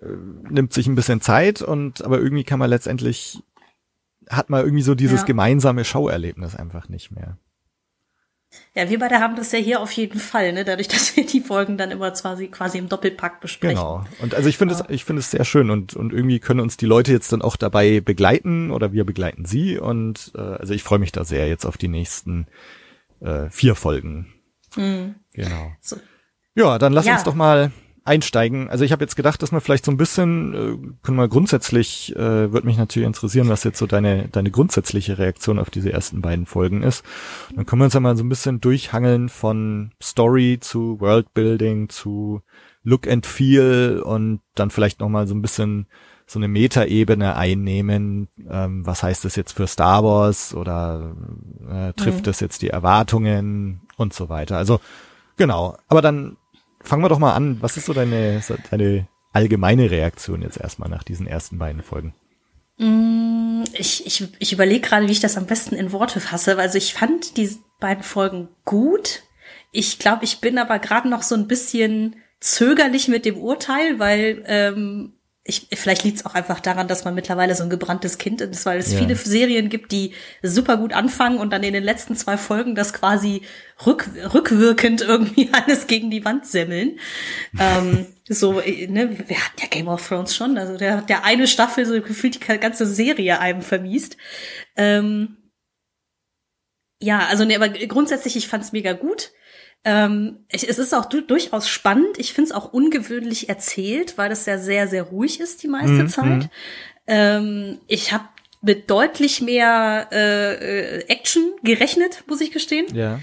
äh, 0.00 0.06
nimmt 0.50 0.72
sich 0.72 0.86
ein 0.86 0.94
bisschen 0.94 1.20
Zeit 1.20 1.62
und 1.62 2.02
aber 2.02 2.18
irgendwie 2.18 2.44
kann 2.44 2.58
man 2.58 2.70
letztendlich 2.70 3.42
hat 4.30 4.48
man 4.48 4.64
irgendwie 4.64 4.82
so 4.82 4.94
dieses 4.94 5.20
ja. 5.20 5.26
gemeinsame 5.26 5.84
Schauerlebnis 5.84 6.56
einfach 6.56 6.88
nicht 6.88 7.10
mehr. 7.10 7.36
Ja, 8.74 8.90
wir 8.90 8.98
beide 8.98 9.20
haben 9.20 9.36
das 9.36 9.52
ja 9.52 9.58
hier 9.58 9.80
auf 9.80 9.92
jeden 9.92 10.18
Fall, 10.18 10.52
ne? 10.52 10.64
dadurch, 10.64 10.88
dass 10.94 11.16
wir 11.16 11.26
die 11.26 11.40
Folgen 11.40 11.78
dann 11.78 11.90
immer 11.90 12.10
quasi, 12.10 12.48
quasi 12.48 12.78
im 12.78 12.88
Doppelpack 12.88 13.40
besprechen. 13.40 13.76
Genau. 13.76 14.04
Und 14.20 14.34
also 14.34 14.48
ich 14.48 14.58
finde 14.58 14.74
ja. 14.74 14.80
es, 14.80 14.90
ich 14.90 15.04
finde 15.04 15.20
es 15.20 15.30
sehr 15.30 15.44
schön 15.44 15.70
und, 15.70 15.94
und 15.94 16.12
irgendwie 16.12 16.40
können 16.40 16.60
uns 16.60 16.76
die 16.76 16.86
Leute 16.86 17.12
jetzt 17.12 17.32
dann 17.32 17.42
auch 17.42 17.56
dabei 17.56 18.00
begleiten 18.00 18.70
oder 18.70 18.92
wir 18.92 19.04
begleiten 19.04 19.44
sie 19.44 19.78
und 19.78 20.32
äh, 20.34 20.40
also 20.40 20.74
ich 20.74 20.82
freue 20.82 20.98
mich 20.98 21.12
da 21.12 21.24
sehr 21.24 21.48
jetzt 21.48 21.64
auf 21.64 21.76
die 21.76 21.88
nächsten 21.88 22.46
äh, 23.20 23.48
vier 23.50 23.74
Folgen. 23.74 24.32
Mhm. 24.76 25.14
Genau. 25.32 25.72
So. 25.80 25.96
Ja, 26.56 26.78
dann 26.78 26.92
lass 26.92 27.06
ja. 27.06 27.14
uns 27.14 27.24
doch 27.24 27.34
mal 27.34 27.72
einsteigen. 28.04 28.68
Also 28.68 28.84
ich 28.84 28.92
habe 28.92 29.02
jetzt 29.02 29.16
gedacht, 29.16 29.42
dass 29.42 29.50
wir 29.50 29.60
vielleicht 29.60 29.86
so 29.86 29.90
ein 29.90 29.96
bisschen, 29.96 30.54
äh, 30.54 30.96
können 31.02 31.16
wir 31.16 31.28
grundsätzlich, 31.28 32.14
äh, 32.14 32.52
würde 32.52 32.66
mich 32.66 32.76
natürlich 32.76 33.06
interessieren, 33.06 33.48
was 33.48 33.64
jetzt 33.64 33.78
so 33.78 33.86
deine, 33.86 34.28
deine 34.28 34.50
grundsätzliche 34.50 35.18
Reaktion 35.18 35.58
auf 35.58 35.70
diese 35.70 35.92
ersten 35.92 36.20
beiden 36.20 36.44
Folgen 36.44 36.82
ist. 36.82 37.02
Dann 37.54 37.64
können 37.64 37.80
wir 37.80 37.86
uns 37.86 37.94
ja 37.94 38.00
mal 38.00 38.16
so 38.16 38.22
ein 38.22 38.28
bisschen 38.28 38.60
durchhangeln 38.60 39.30
von 39.30 39.92
Story 40.02 40.58
zu 40.60 41.00
Worldbuilding 41.00 41.88
zu 41.88 42.42
Look 42.82 43.08
and 43.08 43.24
Feel 43.24 44.02
und 44.04 44.40
dann 44.54 44.70
vielleicht 44.70 45.00
nochmal 45.00 45.26
so 45.26 45.34
ein 45.34 45.42
bisschen 45.42 45.86
so 46.26 46.38
eine 46.38 46.48
Metaebene 46.48 47.36
einnehmen. 47.36 48.28
Ähm, 48.50 48.86
was 48.86 49.02
heißt 49.02 49.24
das 49.24 49.36
jetzt 49.36 49.52
für 49.52 49.66
Star 49.66 50.04
Wars 50.04 50.54
oder 50.54 51.16
äh, 51.70 51.92
trifft 51.94 52.20
mhm. 52.20 52.24
das 52.24 52.40
jetzt 52.40 52.60
die 52.60 52.68
Erwartungen 52.68 53.80
und 53.96 54.12
so 54.12 54.28
weiter. 54.28 54.58
Also 54.58 54.80
genau. 55.36 55.78
Aber 55.88 56.02
dann 56.02 56.36
fangen 56.84 57.02
wir 57.02 57.08
doch 57.08 57.18
mal 57.18 57.34
an. 57.34 57.58
Was 57.60 57.76
ist 57.76 57.86
so 57.86 57.92
deine, 57.92 58.40
deine 58.70 59.08
allgemeine 59.32 59.90
Reaktion 59.90 60.42
jetzt 60.42 60.60
erstmal 60.60 60.88
nach 60.88 61.02
diesen 61.02 61.26
ersten 61.26 61.58
beiden 61.58 61.82
Folgen? 61.82 62.14
Mm, 62.78 63.64
ich, 63.72 64.06
ich, 64.06 64.28
ich 64.38 64.52
überlege 64.52 64.80
gerade, 64.80 65.08
wie 65.08 65.12
ich 65.12 65.20
das 65.20 65.36
am 65.36 65.46
besten 65.46 65.74
in 65.74 65.92
Worte 65.92 66.20
fasse. 66.20 66.56
Also 66.58 66.78
ich 66.78 66.94
fand 66.94 67.36
die 67.36 67.50
beiden 67.80 68.04
Folgen 68.04 68.48
gut. 68.64 69.22
Ich 69.72 69.98
glaube, 69.98 70.24
ich 70.24 70.40
bin 70.40 70.58
aber 70.58 70.78
gerade 70.78 71.08
noch 71.08 71.22
so 71.22 71.34
ein 71.34 71.48
bisschen 71.48 72.16
zögerlich 72.40 73.08
mit 73.08 73.24
dem 73.24 73.38
Urteil, 73.38 73.98
weil 73.98 74.44
ähm, 74.46 75.13
ich, 75.46 75.68
vielleicht 75.74 76.04
liegt 76.04 76.16
es 76.16 76.26
auch 76.26 76.34
einfach 76.34 76.58
daran, 76.60 76.88
dass 76.88 77.04
man 77.04 77.14
mittlerweile 77.14 77.54
so 77.54 77.64
ein 77.64 77.70
gebranntes 77.70 78.16
Kind 78.16 78.40
ist, 78.40 78.64
weil 78.64 78.78
es 78.78 78.90
ja. 78.90 78.98
viele 78.98 79.14
Serien 79.14 79.68
gibt, 79.68 79.92
die 79.92 80.14
super 80.42 80.78
gut 80.78 80.94
anfangen 80.94 81.38
und 81.38 81.52
dann 81.52 81.62
in 81.62 81.74
den 81.74 81.84
letzten 81.84 82.16
zwei 82.16 82.38
Folgen 82.38 82.74
das 82.74 82.94
quasi 82.94 83.42
rück, 83.84 84.08
rückwirkend 84.32 85.02
irgendwie 85.02 85.50
alles 85.52 85.86
gegen 85.86 86.10
die 86.10 86.24
Wand 86.24 86.46
semmeln. 86.46 86.98
ähm, 87.60 88.06
so, 88.26 88.54
ne, 88.54 89.18
wir 89.28 89.36
hatten 89.36 89.60
ja 89.60 89.66
Game 89.68 89.88
of 89.88 90.08
Thrones 90.08 90.34
schon, 90.34 90.56
also 90.56 90.78
der, 90.78 91.02
der 91.02 91.24
eine 91.24 91.46
Staffel 91.46 91.84
so 91.84 92.00
gefühlt 92.00 92.36
die 92.36 92.58
ganze 92.58 92.86
Serie 92.86 93.38
einem 93.38 93.60
vermiest. 93.60 94.16
Ähm, 94.76 95.36
ja, 97.00 97.26
also 97.28 97.44
ne, 97.44 97.56
aber 97.56 97.68
grundsätzlich, 97.68 98.36
ich 98.36 98.48
fand's 98.48 98.72
mega 98.72 98.94
gut. 98.94 99.30
Ähm, 99.84 100.38
es 100.48 100.62
ist 100.62 100.94
auch 100.94 101.04
du 101.04 101.20
durchaus 101.20 101.68
spannend. 101.68 102.18
Ich 102.18 102.32
finde 102.32 102.50
es 102.50 102.56
auch 102.56 102.72
ungewöhnlich 102.72 103.48
erzählt, 103.48 104.16
weil 104.16 104.32
es 104.32 104.46
ja 104.46 104.58
sehr, 104.58 104.88
sehr 104.88 105.02
ruhig 105.02 105.40
ist 105.40 105.62
die 105.62 105.68
meiste 105.68 105.92
mhm. 105.92 106.08
Zeit. 106.08 106.42
Mhm. 106.44 106.50
Ähm, 107.06 107.78
ich 107.86 108.12
habe 108.12 108.24
mit 108.62 108.90
deutlich 108.90 109.42
mehr 109.42 110.08
äh, 110.10 110.54
äh, 110.54 111.04
Action 111.08 111.52
gerechnet, 111.62 112.24
muss 112.26 112.40
ich 112.40 112.50
gestehen. 112.50 112.86
Ja. 112.94 113.20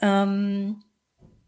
Ähm, 0.00 0.82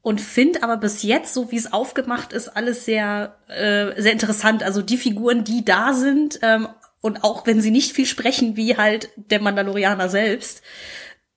und 0.03 0.21
finde 0.21 0.63
aber 0.63 0.77
bis 0.77 1.03
jetzt, 1.03 1.33
so 1.33 1.51
wie 1.51 1.57
es 1.57 1.73
aufgemacht 1.73 2.33
ist, 2.33 2.49
alles 2.49 2.85
sehr, 2.85 3.39
äh, 3.49 4.01
sehr 4.01 4.13
interessant. 4.13 4.63
Also 4.63 4.83
die 4.83 4.97
Figuren, 4.99 5.45
die 5.45 5.65
da 5.65 5.95
sind, 5.95 6.39
ähm, 6.43 6.69
und 7.01 7.25
auch 7.25 7.47
wenn 7.47 7.63
sie 7.63 7.71
nicht 7.71 7.93
viel 7.93 8.07
sprechen, 8.07 8.57
wie 8.57 8.77
halt 8.77 9.11
der 9.17 9.41
Mandalorianer 9.41 10.11
selbst, 10.11 10.63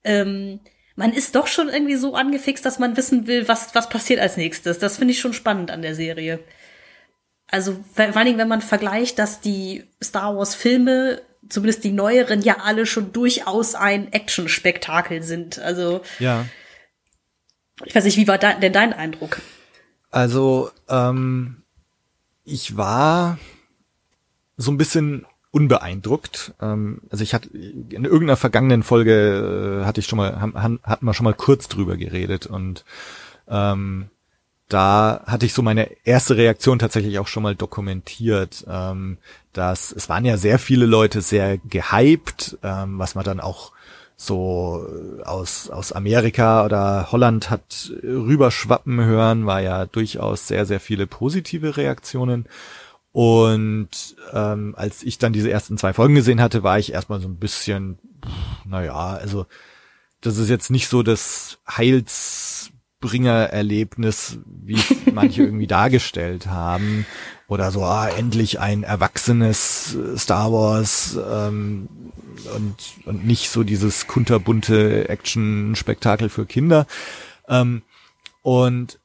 ähm, 0.03 0.60
man 0.95 1.13
ist 1.13 1.35
doch 1.35 1.47
schon 1.47 1.69
irgendwie 1.69 1.95
so 1.95 2.15
angefixt, 2.15 2.65
dass 2.65 2.79
man 2.79 2.95
wissen 2.97 3.27
will, 3.27 3.47
was, 3.47 3.73
was 3.73 3.89
passiert 3.89 4.19
als 4.19 4.38
nächstes. 4.38 4.79
Das 4.79 4.97
finde 4.97 5.13
ich 5.13 5.19
schon 5.19 5.33
spannend 5.33 5.71
an 5.71 5.81
der 5.81 5.95
Serie. 5.95 6.39
Also 7.47 7.83
vor 7.93 8.05
allen 8.05 8.25
Dingen, 8.25 8.38
wenn 8.38 8.47
man 8.47 8.62
vergleicht, 8.62 9.19
dass 9.19 9.41
die 9.41 9.85
Star 10.03 10.35
Wars 10.35 10.55
Filme, 10.55 11.21
zumindest 11.50 11.83
die 11.83 11.91
neueren, 11.91 12.41
ja 12.41 12.57
alle 12.63 12.85
schon 12.85 13.12
durchaus 13.12 13.75
ein 13.75 14.12
Action-Spektakel 14.12 15.23
sind. 15.23 15.59
Also 15.59 16.01
ja. 16.19 16.45
ich 17.85 17.93
weiß 17.93 18.05
nicht, 18.05 18.17
wie 18.17 18.27
war 18.27 18.38
da, 18.38 18.53
denn 18.53 18.73
dein 18.73 18.93
Eindruck? 18.93 19.41
Also 20.09 20.71
ähm, 20.89 21.63
ich 22.43 22.77
war 22.77 23.39
so 24.57 24.71
ein 24.71 24.77
bisschen 24.77 25.25
unbeeindruckt. 25.53 26.53
Ähm, 26.62 27.01
also 27.10 27.24
ich 27.24 27.33
hatte 27.33 27.50
in 27.50 28.05
irgendeiner 28.05 28.36
vergangenen 28.36 28.83
Folge 28.83 29.81
äh, 29.81 29.86
hatte 29.86 30.01
ich 30.01 30.07
schon 30.07 30.17
mal, 30.17 30.41
haben, 30.41 30.79
hatten 30.83 31.05
wir 31.05 31.13
schon 31.13 31.25
mal 31.25 31.36
kurz 31.36 31.67
drüber 31.67 31.95
geredet 31.95 32.48
und 32.48 32.83
ähm, 33.48 34.10
da 34.67 35.22
hatte 35.27 35.45
ich 35.45 35.53
so 35.53 35.62
meine 35.62 35.89
erste 36.03 36.38
Reaktion 36.38 36.79
tatsächlich 36.79 37.19
auch 37.19 37.27
schon 37.27 37.43
mal 37.43 37.55
dokumentiert, 37.55 38.65
ähm, 38.67 39.19
dass 39.53 39.91
es 39.91 40.10
waren 40.10 40.25
ja 40.25 40.38
sehr 40.38 40.57
viele 40.57 40.88
Leute 40.88 41.22
sehr 41.22 41.60
gehypt, 41.60 42.57
ähm, 42.63 42.98
was 42.98 43.13
man 43.13 43.24
dann 43.24 43.39
auch 43.39 43.74
so 44.15 44.88
aus, 45.24 45.69
aus 45.69 45.91
Amerika 45.91 46.65
oder 46.65 47.12
Holland 47.12 47.50
hat 47.50 47.91
rüberschwappen 48.01 49.03
hören, 49.03 49.45
war 49.45 49.62
ja 49.62 49.86
durchaus 49.86 50.48
sehr, 50.48 50.65
sehr 50.65 50.79
viele 50.79 51.07
positive 51.07 51.77
Reaktionen. 51.77 52.45
Und 53.13 54.17
ähm, 54.34 54.75
als 54.75 55.01
ich 55.03 55.20
dann 55.20 55.32
diese 55.34 55.51
ersten 55.51 55.77
zwei 55.77 55.93
Folgen 55.93 56.15
gesehen 56.15 56.41
hatte, 56.41 56.63
war 56.63 56.79
ich 56.79 56.91
erstmal 56.91 57.22
so 57.22 57.27
ein 57.27 57.38
bisschen, 57.38 58.00
naja, 58.65 58.96
also 58.96 59.46
das 60.20 60.38
ist 60.38 60.50
jetzt 60.50 60.72
nicht 60.72 60.88
so 60.88 61.03
das 61.03 61.60
Heilsbringer-Erlebnis, 61.70 64.39
wie 64.46 64.82
manche 65.13 65.43
irgendwie 65.43 65.67
dargestellt 65.67 66.48
haben. 66.48 67.05
Oder 67.48 67.70
so, 67.70 67.84
ah, 67.84 68.10
endlich 68.10 68.60
ein 68.60 68.82
erwachsenes 68.82 69.96
Star 70.17 70.51
Wars 70.51 71.15
ähm, 71.32 71.88
und, 72.55 72.75
und 73.05 73.27
nicht 73.27 73.51
so 73.51 73.63
dieses 73.63 74.08
kunterbunte 74.08 75.08
Action-Spektakel 75.08 76.29
für 76.29 76.48
Kinder. 76.48 76.88
Ähm, 77.48 77.84
und 78.41 78.98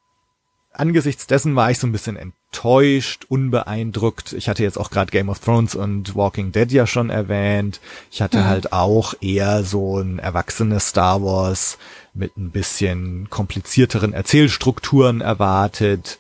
angesichts 0.73 1.27
dessen 1.27 1.55
war 1.57 1.71
ich 1.71 1.79
so 1.79 1.87
ein 1.87 1.93
bisschen 1.93 2.17
enttäuscht, 2.51 3.27
unbeeindruckt. 3.29 4.33
Ich 4.33 4.49
hatte 4.49 4.63
jetzt 4.63 4.79
auch 4.79 4.91
gerade 4.91 5.11
Game 5.11 5.29
of 5.29 5.39
Thrones 5.39 5.75
und 5.75 6.15
Walking 6.15 6.51
Dead 6.53 6.71
ja 6.73 6.87
schon 6.87 7.11
erwähnt. 7.11 7.81
Ich 8.11 8.23
hatte 8.23 8.39
mhm. 8.39 8.45
halt 8.45 8.73
auch 8.73 9.15
eher 9.21 9.65
so 9.65 9.99
ein 9.99 10.19
erwachsenes 10.19 10.89
Star 10.89 11.23
Wars 11.23 11.79
mit 12.15 12.37
ein 12.37 12.51
bisschen 12.51 13.29
komplizierteren 13.31 14.13
Erzählstrukturen 14.13 15.21
erwartet. 15.21 16.19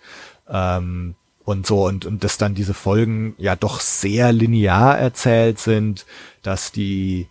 Ähm, 0.49 1.14
und 1.44 1.66
so 1.66 1.87
und, 1.87 2.04
und 2.04 2.25
dass 2.25 2.37
dann 2.37 2.54
diese 2.54 2.75
Folgen 2.75 3.35
ja 3.38 3.56
doch 3.56 3.80
sehr 3.80 4.32
linear 4.32 4.99
erzählt 4.99 5.58
sind, 5.58 6.04
dass 6.42 6.73
die 6.73 7.26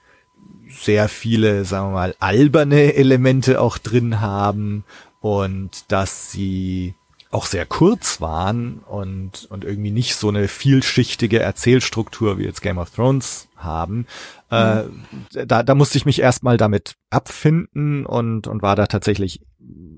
sehr 0.70 1.08
viele, 1.08 1.66
sagen 1.66 1.90
wir 1.90 1.94
mal, 1.94 2.16
alberne 2.20 2.96
Elemente 2.96 3.62
auch 3.62 3.78
drin 3.78 4.20
haben 4.20 4.84
und 5.22 5.92
dass 5.92 6.32
sie 6.32 6.96
auch 7.30 7.46
sehr 7.46 7.66
kurz 7.66 8.22
waren 8.22 8.80
und, 8.88 9.46
und 9.50 9.66
irgendwie 9.66 9.92
nicht 9.92 10.16
so 10.16 10.30
eine 10.30 10.48
vielschichtige 10.48 11.40
Erzählstruktur 11.40 12.38
wie 12.38 12.46
jetzt 12.46 12.62
Game 12.62 12.78
of 12.78 12.92
Thrones 12.92 13.48
haben. 13.56 14.08
Mhm. 14.50 15.04
Äh, 15.36 15.46
da, 15.46 15.64
da 15.64 15.76
musste 15.76 15.98
ich 15.98 16.06
mich 16.06 16.22
erstmal 16.22 16.58
damit 16.58 16.96
abfinden 17.10 18.06
und, 18.06 18.48
und 18.48 18.62
war 18.62 18.76
da 18.76 18.88
tatsächlich 18.88 19.42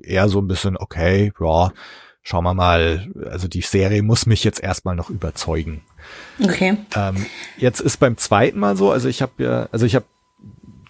eher 0.04 0.28
so 0.28 0.40
ein 0.40 0.48
bisschen, 0.48 0.76
okay, 0.76 1.32
ja, 1.40 1.72
schauen 2.24 2.44
wir 2.44 2.54
mal, 2.54 3.12
also 3.30 3.48
die 3.48 3.62
Serie 3.62 4.02
muss 4.02 4.26
mich 4.26 4.44
jetzt 4.44 4.62
erstmal 4.62 4.96
noch 4.96 5.10
überzeugen. 5.10 5.84
Okay. 6.44 6.78
Ähm, 6.96 7.26
jetzt 7.58 7.80
ist 7.80 7.98
beim 7.98 8.18
zweiten 8.18 8.60
Mal 8.60 8.76
so, 8.76 8.92
also 8.92 9.08
ich 9.08 9.22
habe 9.22 9.44
ja, 9.44 9.70
also 9.72 9.86
ich 9.86 9.96
habe 9.96 10.06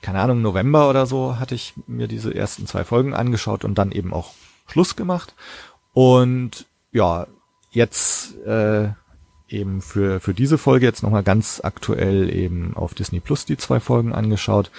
keine 0.02 0.20
Ahnung, 0.22 0.42
November 0.42 0.90
oder 0.90 1.06
so 1.06 1.40
hatte 1.40 1.56
ich 1.56 1.74
mir 1.88 2.08
diese 2.08 2.34
ersten 2.34 2.66
zwei 2.68 2.86
Folgen 2.86 3.14
angeschaut 3.14 3.66
und 3.66 3.78
dann 3.78 3.92
eben 3.92 4.14
auch 4.14 4.34
Schluss 4.68 4.96
gemacht. 4.96 5.36
Und 5.94 6.66
ja, 6.92 7.28
jetzt 7.72 8.38
äh, 8.46 8.90
eben 9.48 9.82
für, 9.82 10.20
für 10.20 10.34
diese 10.34 10.58
Folge 10.58 10.86
jetzt 10.86 11.04
nochmal 11.04 11.24
ganz 11.24 11.62
aktuell 11.64 12.34
eben 12.34 12.76
auf 12.76 12.94
Disney 12.94 13.20
Plus 13.20 13.46
die 13.46 13.58
zwei 13.58 13.80
Folgen 13.80 14.14
angeschaut. 14.14 14.72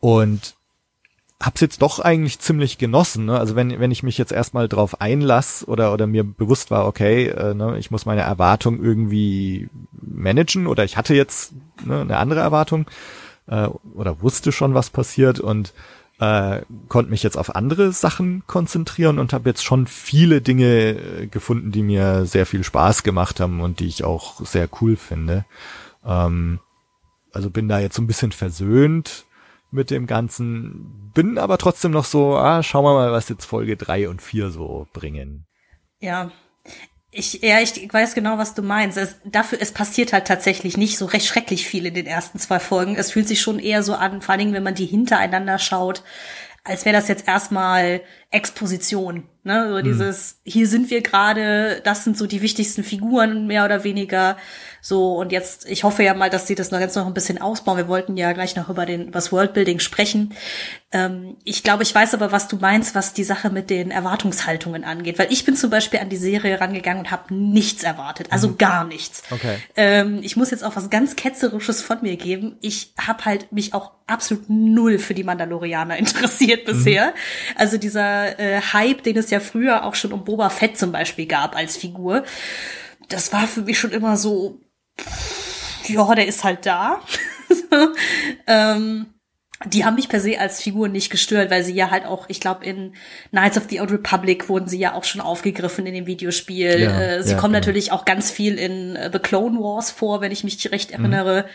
Und 0.00 0.54
hab's 1.40 1.60
jetzt 1.60 1.82
doch 1.82 1.98
eigentlich 1.98 2.38
ziemlich 2.38 2.78
genossen. 2.78 3.26
Ne? 3.26 3.38
Also 3.38 3.56
wenn, 3.56 3.78
wenn 3.78 3.90
ich 3.90 4.02
mich 4.02 4.18
jetzt 4.18 4.32
erstmal 4.32 4.68
drauf 4.68 5.00
einlass 5.00 5.66
oder, 5.66 5.92
oder 5.92 6.06
mir 6.06 6.24
bewusst 6.24 6.70
war, 6.70 6.86
okay, 6.86 7.26
äh, 7.26 7.54
ne, 7.54 7.78
ich 7.78 7.90
muss 7.90 8.06
meine 8.06 8.22
Erwartung 8.22 8.82
irgendwie 8.82 9.68
managen 9.92 10.66
oder 10.66 10.84
ich 10.84 10.96
hatte 10.96 11.14
jetzt 11.14 11.52
ne, 11.84 12.00
eine 12.00 12.16
andere 12.16 12.40
Erwartung 12.40 12.86
äh, 13.46 13.68
oder 13.94 14.22
wusste 14.22 14.52
schon, 14.52 14.74
was 14.74 14.90
passiert 14.90 15.40
und 15.40 15.74
äh, 16.20 16.62
konnte 16.88 17.10
mich 17.10 17.22
jetzt 17.22 17.36
auf 17.36 17.54
andere 17.54 17.92
Sachen 17.92 18.44
konzentrieren 18.46 19.18
und 19.18 19.32
habe 19.32 19.48
jetzt 19.48 19.64
schon 19.64 19.86
viele 19.86 20.40
Dinge 20.40 20.90
äh, 20.90 21.26
gefunden, 21.26 21.72
die 21.72 21.82
mir 21.82 22.24
sehr 22.26 22.46
viel 22.46 22.64
Spaß 22.64 23.02
gemacht 23.02 23.40
haben 23.40 23.60
und 23.60 23.80
die 23.80 23.86
ich 23.86 24.04
auch 24.04 24.40
sehr 24.44 24.68
cool 24.80 24.96
finde. 24.96 25.44
Ähm, 26.04 26.60
also 27.32 27.50
bin 27.50 27.68
da 27.68 27.80
jetzt 27.80 27.96
so 27.96 28.02
ein 28.02 28.06
bisschen 28.06 28.32
versöhnt 28.32 29.26
mit 29.72 29.90
dem 29.90 30.06
Ganzen, 30.06 31.10
bin 31.14 31.36
aber 31.36 31.58
trotzdem 31.58 31.90
noch 31.90 32.04
so, 32.04 32.36
ah, 32.36 32.62
schauen 32.62 32.84
wir 32.84 32.94
mal, 32.94 33.10
was 33.10 33.28
jetzt 33.28 33.44
Folge 33.44 33.76
drei 33.76 34.08
und 34.08 34.22
vier 34.22 34.50
so 34.50 34.86
bringen. 34.92 35.46
Ja, 35.98 36.30
ich, 37.14 37.40
ja, 37.42 37.60
ich 37.60 37.92
weiß 37.92 38.14
genau, 38.14 38.38
was 38.38 38.54
du 38.54 38.62
meinst. 38.62 38.98
Es, 38.98 39.16
dafür, 39.24 39.58
es 39.60 39.72
passiert 39.72 40.12
halt 40.12 40.26
tatsächlich 40.26 40.76
nicht 40.76 40.98
so 40.98 41.06
recht 41.06 41.26
schrecklich 41.26 41.66
viel 41.66 41.86
in 41.86 41.94
den 41.94 42.06
ersten 42.06 42.38
zwei 42.38 42.58
Folgen. 42.58 42.96
Es 42.96 43.12
fühlt 43.12 43.28
sich 43.28 43.40
schon 43.40 43.58
eher 43.58 43.82
so 43.82 43.94
an, 43.94 44.20
vor 44.20 44.32
allen 44.32 44.40
Dingen, 44.40 44.52
wenn 44.52 44.62
man 44.62 44.74
die 44.74 44.86
hintereinander 44.86 45.58
schaut, 45.58 46.02
als 46.64 46.84
wäre 46.84 46.96
das 46.96 47.08
jetzt 47.08 47.28
erstmal 47.28 48.00
Exposition. 48.30 49.28
Ne? 49.44 49.68
So 49.68 49.76
hm. 49.76 49.84
dieses, 49.84 50.40
hier 50.44 50.66
sind 50.66 50.90
wir 50.90 51.02
gerade, 51.02 51.80
das 51.84 52.04
sind 52.04 52.16
so 52.16 52.26
die 52.26 52.42
wichtigsten 52.42 52.82
Figuren, 52.82 53.46
mehr 53.46 53.64
oder 53.64 53.84
weniger. 53.84 54.36
So, 54.86 55.14
und 55.14 55.32
jetzt, 55.32 55.66
ich 55.66 55.82
hoffe 55.82 56.02
ja 56.02 56.12
mal, 56.12 56.28
dass 56.28 56.46
sie 56.46 56.54
das 56.54 56.70
noch 56.70 56.78
jetzt 56.78 56.94
noch 56.94 57.06
ein 57.06 57.14
bisschen 57.14 57.40
ausbauen. 57.40 57.78
Wir 57.78 57.88
wollten 57.88 58.18
ja 58.18 58.32
gleich 58.32 58.54
noch 58.54 58.68
über 58.68 58.84
den, 58.84 59.12
das 59.12 59.32
Worldbuilding 59.32 59.80
sprechen. 59.80 60.34
Ähm, 60.92 61.38
ich 61.42 61.62
glaube, 61.62 61.82
ich 61.84 61.94
weiß 61.94 62.12
aber, 62.12 62.32
was 62.32 62.48
du 62.48 62.56
meinst, 62.56 62.94
was 62.94 63.14
die 63.14 63.24
Sache 63.24 63.48
mit 63.48 63.70
den 63.70 63.90
Erwartungshaltungen 63.90 64.84
angeht. 64.84 65.18
Weil 65.18 65.32
ich 65.32 65.46
bin 65.46 65.56
zum 65.56 65.70
Beispiel 65.70 66.00
an 66.00 66.10
die 66.10 66.18
Serie 66.18 66.60
rangegangen 66.60 67.04
und 67.04 67.10
habe 67.10 67.32
nichts 67.32 67.82
erwartet. 67.82 68.28
Also 68.30 68.48
mhm. 68.48 68.58
gar 68.58 68.84
nichts. 68.84 69.22
Okay. 69.30 69.56
Ähm, 69.74 70.20
ich 70.22 70.36
muss 70.36 70.50
jetzt 70.50 70.62
auch 70.62 70.76
was 70.76 70.90
ganz 70.90 71.16
Ketzerisches 71.16 71.80
von 71.80 72.02
mir 72.02 72.16
geben. 72.16 72.58
Ich 72.60 72.92
habe 72.98 73.24
halt 73.24 73.52
mich 73.52 73.72
auch 73.72 73.92
absolut 74.06 74.50
null 74.50 74.98
für 74.98 75.14
die 75.14 75.24
Mandalorianer 75.24 75.96
interessiert 75.98 76.66
bisher. 76.66 77.06
Mhm. 77.06 77.56
Also 77.56 77.78
dieser 77.78 78.38
äh, 78.38 78.60
Hype, 78.60 79.02
den 79.02 79.16
es 79.16 79.30
ja 79.30 79.33
früher 79.40 79.84
auch 79.84 79.94
schon 79.94 80.12
um 80.12 80.24
Boba 80.24 80.50
Fett 80.50 80.78
zum 80.78 80.92
Beispiel 80.92 81.26
gab 81.26 81.56
als 81.56 81.76
Figur 81.76 82.24
das 83.08 83.32
war 83.32 83.46
für 83.46 83.62
mich 83.62 83.78
schon 83.78 83.92
immer 83.92 84.16
so, 84.16 84.60
ja, 85.86 86.14
der 86.14 86.26
ist 86.26 86.44
halt 86.44 86.66
da. 86.66 87.00
ähm, 88.46 89.06
die 89.66 89.84
haben 89.84 89.94
mich 89.94 90.08
per 90.08 90.20
se 90.20 90.38
als 90.38 90.60
Figur 90.60 90.88
nicht 90.88 91.10
gestört, 91.10 91.50
weil 91.50 91.64
sie 91.64 91.74
ja 91.74 91.90
halt 91.90 92.04
auch, 92.04 92.26
ich 92.28 92.40
glaube, 92.40 92.66
in 92.66 92.94
Knights 93.30 93.56
of 93.56 93.64
the 93.70 93.80
Old 93.80 93.92
Republic 93.92 94.48
wurden 94.48 94.68
sie 94.68 94.78
ja 94.78 94.94
auch 94.94 95.04
schon 95.04 95.20
aufgegriffen 95.20 95.86
in 95.86 95.94
dem 95.94 96.06
Videospiel. 96.06 96.80
Ja, 96.80 97.00
äh, 97.00 97.22
sie 97.22 97.32
ja, 97.32 97.38
kommen 97.38 97.54
genau. 97.54 97.64
natürlich 97.66 97.92
auch 97.92 98.04
ganz 98.04 98.30
viel 98.30 98.58
in 98.58 98.96
äh, 98.96 99.10
The 99.12 99.20
Clone 99.20 99.58
Wars 99.58 99.90
vor, 99.90 100.20
wenn 100.20 100.32
ich 100.32 100.44
mich 100.44 100.70
recht 100.70 100.90
mhm. 100.90 101.04
erinnere. 101.04 101.42
Mhm. 101.42 101.46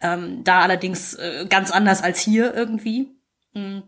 Ähm, 0.00 0.44
da 0.44 0.60
allerdings 0.60 1.14
äh, 1.14 1.46
ganz 1.48 1.70
anders 1.70 2.02
als 2.02 2.18
hier 2.18 2.52
irgendwie. 2.54 3.08
Mhm. 3.54 3.84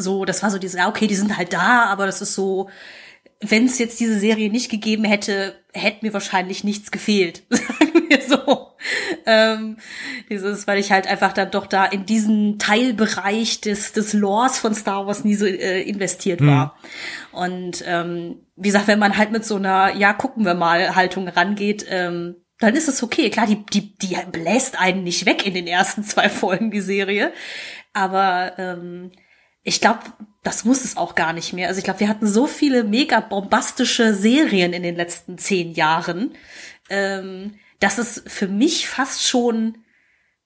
So, 0.00 0.24
das 0.24 0.42
war 0.42 0.50
so 0.50 0.58
diese, 0.58 0.78
ja, 0.78 0.88
okay, 0.88 1.06
die 1.06 1.14
sind 1.14 1.36
halt 1.36 1.52
da, 1.52 1.84
aber 1.86 2.06
das 2.06 2.20
ist 2.22 2.34
so, 2.34 2.68
wenn 3.40 3.66
es 3.66 3.78
jetzt 3.78 4.00
diese 4.00 4.18
Serie 4.18 4.50
nicht 4.50 4.70
gegeben 4.70 5.04
hätte, 5.04 5.54
hätte 5.72 6.04
mir 6.04 6.12
wahrscheinlich 6.12 6.62
nichts 6.62 6.90
gefehlt, 6.90 7.42
sagen 7.50 8.08
wir 8.08 8.20
so. 8.22 8.68
Ähm, 9.26 9.76
dieses, 10.28 10.66
weil 10.66 10.78
ich 10.78 10.92
halt 10.92 11.06
einfach 11.06 11.32
dann 11.32 11.50
doch 11.50 11.66
da 11.66 11.84
in 11.84 12.06
diesen 12.06 12.58
Teilbereich 12.58 13.60
des, 13.60 13.92
des 13.92 14.12
Lores 14.12 14.58
von 14.58 14.74
Star 14.74 15.06
Wars 15.06 15.24
nie 15.24 15.34
so 15.34 15.46
äh, 15.46 15.82
investiert 15.82 16.44
war. 16.44 16.76
Mhm. 17.32 17.38
Und 17.38 17.84
ähm, 17.86 18.46
wie 18.56 18.68
gesagt, 18.68 18.88
wenn 18.88 18.98
man 18.98 19.16
halt 19.16 19.32
mit 19.32 19.44
so 19.44 19.56
einer, 19.56 19.94
ja, 19.94 20.12
gucken 20.12 20.44
wir 20.44 20.54
mal 20.54 20.94
Haltung 20.94 21.28
rangeht, 21.28 21.86
ähm, 21.88 22.36
dann 22.58 22.76
ist 22.76 22.88
es 22.88 23.02
okay. 23.02 23.30
Klar, 23.30 23.46
die, 23.46 23.64
die, 23.72 23.96
die 23.96 24.16
bläst 24.30 24.78
einen 24.78 25.02
nicht 25.02 25.24
weg 25.24 25.46
in 25.46 25.54
den 25.54 25.66
ersten 25.66 26.04
zwei 26.04 26.28
Folgen, 26.28 26.70
die 26.70 26.82
Serie. 26.82 27.32
Aber 27.92 28.52
ähm, 28.58 29.10
ich 29.62 29.80
glaube, 29.80 30.00
das 30.42 30.64
muss 30.64 30.84
es 30.84 30.96
auch 30.96 31.14
gar 31.14 31.32
nicht 31.32 31.52
mehr. 31.52 31.68
Also 31.68 31.78
ich 31.78 31.84
glaube, 31.84 32.00
wir 32.00 32.08
hatten 32.08 32.26
so 32.26 32.46
viele 32.46 32.84
mega 32.84 33.20
bombastische 33.20 34.14
Serien 34.14 34.72
in 34.72 34.82
den 34.82 34.96
letzten 34.96 35.36
zehn 35.38 35.72
Jahren, 35.72 36.34
ähm, 36.88 37.54
dass 37.78 37.98
es 37.98 38.22
für 38.26 38.48
mich 38.48 38.88
fast 38.88 39.26
schon 39.26 39.78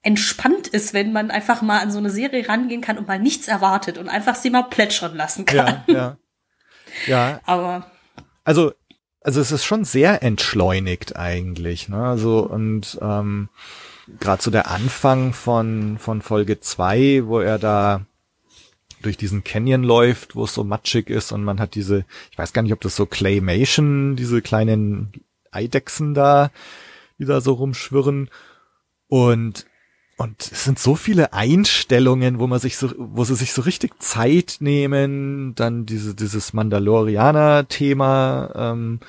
entspannt 0.03 0.69
ist, 0.69 0.93
wenn 0.93 1.13
man 1.13 1.31
einfach 1.31 1.63
mal 1.63 1.81
an 1.81 1.91
so 1.91 1.99
eine 1.99 2.11
Serie 2.11 2.47
rangehen 2.49 2.81
kann 2.81 2.99
und 2.99 3.09
mal 3.09 3.19
nichts 3.19 3.49
erwartet 3.49 3.99
und 3.99 4.09
einfach 4.09 4.35
sie 4.35 4.51
mal 4.51 4.65
plätschern 4.65 5.17
lassen 5.17 5.45
kann. 5.45 5.83
Ja, 5.87 5.95
ja. 5.95 6.17
ja. 7.07 7.41
Aber 7.47 7.91
also 8.45 8.73
also 9.21 9.41
es 9.41 9.53
ist 9.53 9.65
schon 9.65 9.85
sehr 9.85 10.23
entschleunigt 10.23 11.17
eigentlich, 11.17 11.89
ne? 11.89 12.05
Also 12.05 12.41
und 12.41 12.99
ähm, 13.01 13.49
gerade 14.21 14.43
so 14.43 14.51
der 14.51 14.71
Anfang 14.71 15.33
von 15.33 15.97
von 15.99 16.21
Folge 16.21 16.61
zwei, 16.61 17.23
wo 17.25 17.41
er 17.41 17.59
da 17.59 18.05
durch 19.05 19.17
diesen 19.17 19.45
Canyon 19.45 19.83
läuft, 19.83 20.37
wo 20.37 20.45
es 20.45 20.55
so 20.55 20.65
matschig 20.65 21.11
ist 21.11 21.33
und 21.33 21.45
man 21.45 21.61
hat 21.61 21.75
diese, 21.75 22.05
ich 22.31 22.39
weiß 22.39 22.53
gar 22.53 22.63
nicht, 22.63 22.73
ob 22.73 22.81
das 22.81 22.97
so 22.97 23.07
Claymation, 23.07 24.17
diese 24.17 24.43
kleinen 24.43 25.13
Eidechsen 25.51 26.15
da, 26.15 26.51
die 27.19 27.25
da 27.25 27.41
so 27.41 27.55
rumschwirren. 27.55 28.31
Und 29.09 29.67
und 30.17 30.43
es 30.43 30.65
sind 30.65 30.79
so 30.79 30.95
viele 30.95 31.33
Einstellungen, 31.33 32.39
wo 32.39 32.47
man 32.47 32.61
sich 32.61 32.77
so, 32.77 32.93
wo 32.97 33.25
sie 33.25 33.35
sich 33.35 33.53
so 33.53 33.63
richtig 33.63 34.01
Zeit 34.01 34.59
nehmen, 34.61 35.57
dann 35.57 35.87
diese, 35.87 36.15
dieses 36.15 36.53
Mandalorianer-Thema, 36.53 38.53
ähm, 38.55 39.01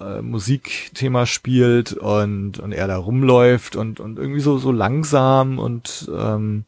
äh, 0.00 0.20
Musikthema 0.20 1.24
spielt 1.24 1.94
und, 1.94 2.58
und 2.58 2.72
er 2.72 2.88
da 2.88 2.98
rumläuft 2.98 3.74
und, 3.74 4.00
und 4.00 4.18
irgendwie 4.18 4.40
so, 4.40 4.58
so 4.58 4.70
langsam 4.70 5.58
und, 5.58 6.10
ähm, 6.14 6.66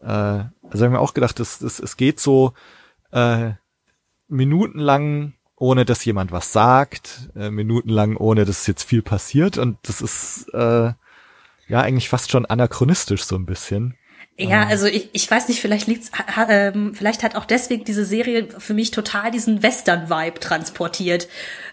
äh, 0.00 0.06
also 0.06 0.50
habe 0.72 0.86
ich 0.86 0.90
mir 0.90 1.00
auch 1.00 1.14
gedacht, 1.14 1.38
das, 1.40 1.58
das, 1.58 1.80
es 1.80 1.96
geht 1.96 2.20
so, 2.20 2.52
äh, 3.12 3.52
minutenlang 4.28 5.34
ohne 5.56 5.84
dass 5.84 6.04
jemand 6.04 6.32
was 6.32 6.52
sagt, 6.52 7.30
äh, 7.36 7.50
minutenlang 7.50 8.16
ohne 8.16 8.46
dass 8.46 8.66
jetzt 8.66 8.84
viel 8.84 9.02
passiert 9.02 9.58
und 9.58 9.76
das 9.82 10.00
ist 10.00 10.48
äh, 10.54 10.92
ja 11.68 11.80
eigentlich 11.80 12.08
fast 12.08 12.30
schon 12.30 12.46
anachronistisch 12.46 13.24
so 13.24 13.36
ein 13.36 13.44
bisschen. 13.44 13.94
Ja, 14.38 14.66
also 14.66 14.86
ich, 14.86 15.10
ich 15.12 15.30
weiß 15.30 15.48
nicht, 15.48 15.60
vielleicht 15.60 15.86
liegt's, 15.86 16.10
ha, 16.12 16.46
ähm, 16.48 16.94
vielleicht 16.94 17.22
hat 17.22 17.36
auch 17.36 17.44
deswegen 17.44 17.84
diese 17.84 18.06
Serie 18.06 18.48
für 18.58 18.72
mich 18.72 18.90
total 18.90 19.30
diesen 19.30 19.62
Western-Vibe 19.62 20.40
transportiert. 20.40 21.28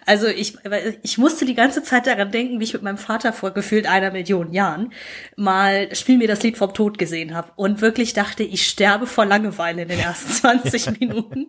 Also 0.05 0.27
ich, 0.27 0.57
ich 1.03 1.17
musste 1.17 1.45
die 1.45 1.53
ganze 1.53 1.83
Zeit 1.83 2.07
daran 2.07 2.31
denken, 2.31 2.59
wie 2.59 2.63
ich 2.63 2.73
mit 2.73 2.81
meinem 2.81 2.97
Vater 2.97 3.33
vor 3.33 3.51
gefühlt 3.51 3.87
einer 3.87 4.11
Million 4.11 4.53
Jahren 4.53 4.93
mal 5.35 5.93
Spiel 5.95 6.17
mir 6.17 6.27
das 6.27 6.43
Lied 6.43 6.57
vom 6.57 6.73
Tod 6.73 6.97
gesehen 6.97 7.35
habe 7.35 7.51
und 7.55 7.81
wirklich 7.81 8.13
dachte, 8.13 8.43
ich 8.43 8.67
sterbe 8.67 9.05
vor 9.05 9.25
Langeweile 9.25 9.81
in 9.81 9.87
den 9.89 9.99
ersten 9.99 10.31
20 10.31 10.99
Minuten, 10.99 11.47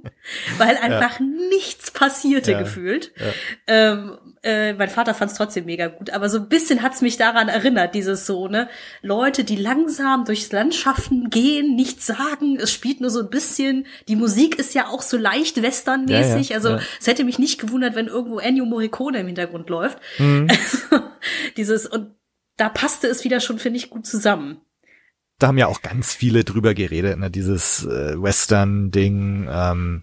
weil 0.56 0.76
einfach 0.76 1.20
ja. 1.20 1.26
nichts 1.50 1.90
passierte 1.90 2.52
ja. 2.52 2.58
gefühlt. 2.58 3.12
Ja. 3.16 3.92
Ähm, 3.92 4.18
äh, 4.42 4.73
mein 4.73 4.88
Vater 4.88 5.14
fand 5.14 5.30
es 5.30 5.37
trotzdem 5.37 5.64
mega 5.64 5.88
gut, 5.88 6.11
aber 6.11 6.28
so 6.28 6.38
ein 6.38 6.49
bisschen 6.49 6.83
hat's 6.83 7.00
mich 7.00 7.16
daran 7.16 7.49
erinnert, 7.49 7.95
dieses 7.95 8.26
so, 8.26 8.49
ne, 8.49 8.68
Leute, 9.02 9.45
die 9.45 9.57
langsam 9.57 10.25
durchs 10.25 10.52
Landschaften 10.52 11.30
gehen, 11.30 11.75
nichts 11.75 12.07
sagen, 12.07 12.57
es 12.61 12.73
spielt 12.73 13.00
nur 13.00 13.11
so 13.11 13.21
ein 13.21 13.30
bisschen, 13.30 13.87
die 14.09 14.16
Musik 14.16 14.59
ist 14.59 14.75
ja 14.75 14.88
auch 14.88 15.02
so 15.02 15.16
leicht 15.16 15.62
westernmäßig, 15.62 16.54
also 16.54 16.78
es 17.00 17.07
hätte 17.07 17.25
mich 17.25 17.38
nicht 17.38 17.61
gewundert, 17.61 17.95
wenn 17.95 18.07
irgendwo 18.07 18.38
Ennio 18.38 18.64
Morricone 18.64 19.21
im 19.21 19.26
Hintergrund 19.26 19.68
läuft. 19.68 19.99
Mhm. 20.18 20.49
Dieses, 21.57 21.87
und 21.87 22.14
da 22.57 22.68
passte 22.68 23.07
es 23.07 23.25
wieder 23.25 23.40
schon, 23.40 23.59
finde 23.59 23.78
ich, 23.78 23.90
gut 23.90 24.07
zusammen. 24.07 24.61
Da 25.38 25.49
haben 25.49 25.59
ja 25.59 25.68
auch 25.68 25.83
ganz 25.83 26.14
viele 26.14 26.45
drüber 26.45 26.75
geredet, 26.75 27.18
ne, 27.18 27.30
dieses 27.30 27.85
äh, 27.85 28.21
Western-Ding, 28.21 29.49
ähm, 29.49 30.02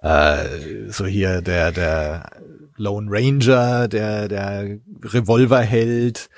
äh, 0.00 0.88
so 0.88 1.06
hier 1.06 1.42
der, 1.42 1.70
der 1.70 2.42
Lone 2.82 3.08
Ranger, 3.10 3.88
der, 3.88 4.28
der 4.28 4.78
Revolverheld, 5.02 6.28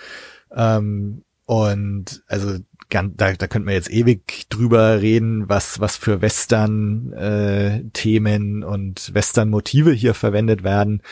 ähm, 0.55 1.25
und 1.47 2.23
also 2.27 2.59
da, 2.89 3.33
da 3.33 3.35
könnte 3.35 3.67
man 3.67 3.75
jetzt 3.75 3.91
ewig 3.91 4.49
drüber 4.49 5.03
reden, 5.03 5.47
was, 5.49 5.81
was 5.81 5.97
für 5.97 6.23
Western-Themen 6.23 8.63
äh, 8.63 8.65
und 8.65 9.15
Western-Motive 9.15 9.93
hier 9.93 10.15
verwendet 10.15 10.63
werden. 10.63 11.03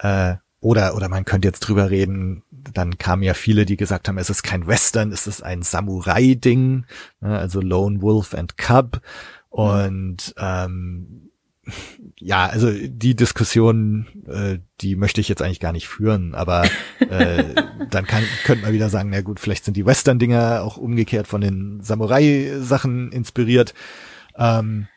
Äh, 0.00 0.34
oder, 0.60 0.94
oder 0.94 1.08
man 1.08 1.24
könnte 1.24 1.48
jetzt 1.48 1.60
drüber 1.60 1.88
reden, 1.90 2.42
dann 2.50 2.98
kamen 2.98 3.22
ja 3.22 3.32
viele, 3.32 3.64
die 3.64 3.78
gesagt 3.78 4.08
haben, 4.08 4.18
es 4.18 4.28
ist 4.28 4.42
kein 4.42 4.66
Western, 4.66 5.12
es 5.12 5.26
ist 5.26 5.42
ein 5.42 5.62
Samurai-Ding, 5.62 6.84
ne, 7.20 7.38
also 7.38 7.62
Lone 7.62 8.02
Wolf 8.02 8.34
and 8.34 8.58
Cub. 8.58 9.00
Und 9.48 10.34
ähm, 10.36 11.29
ja, 12.18 12.46
also 12.46 12.70
die 12.70 13.16
Diskussion, 13.16 14.06
äh, 14.26 14.58
die 14.80 14.96
möchte 14.96 15.20
ich 15.20 15.28
jetzt 15.28 15.42
eigentlich 15.42 15.60
gar 15.60 15.72
nicht 15.72 15.88
führen, 15.88 16.34
aber 16.34 16.64
äh, 16.98 17.44
dann 17.90 18.06
kann, 18.06 18.22
könnte 18.44 18.64
man 18.64 18.72
wieder 18.72 18.90
sagen, 18.90 19.10
na 19.10 19.22
gut, 19.22 19.40
vielleicht 19.40 19.64
sind 19.64 19.76
die 19.76 19.86
Western-Dinger 19.86 20.62
auch 20.62 20.76
umgekehrt 20.76 21.26
von 21.26 21.40
den 21.40 21.80
Samurai-Sachen 21.82 23.12
inspiriert. 23.12 23.74
Ähm, 24.36 24.88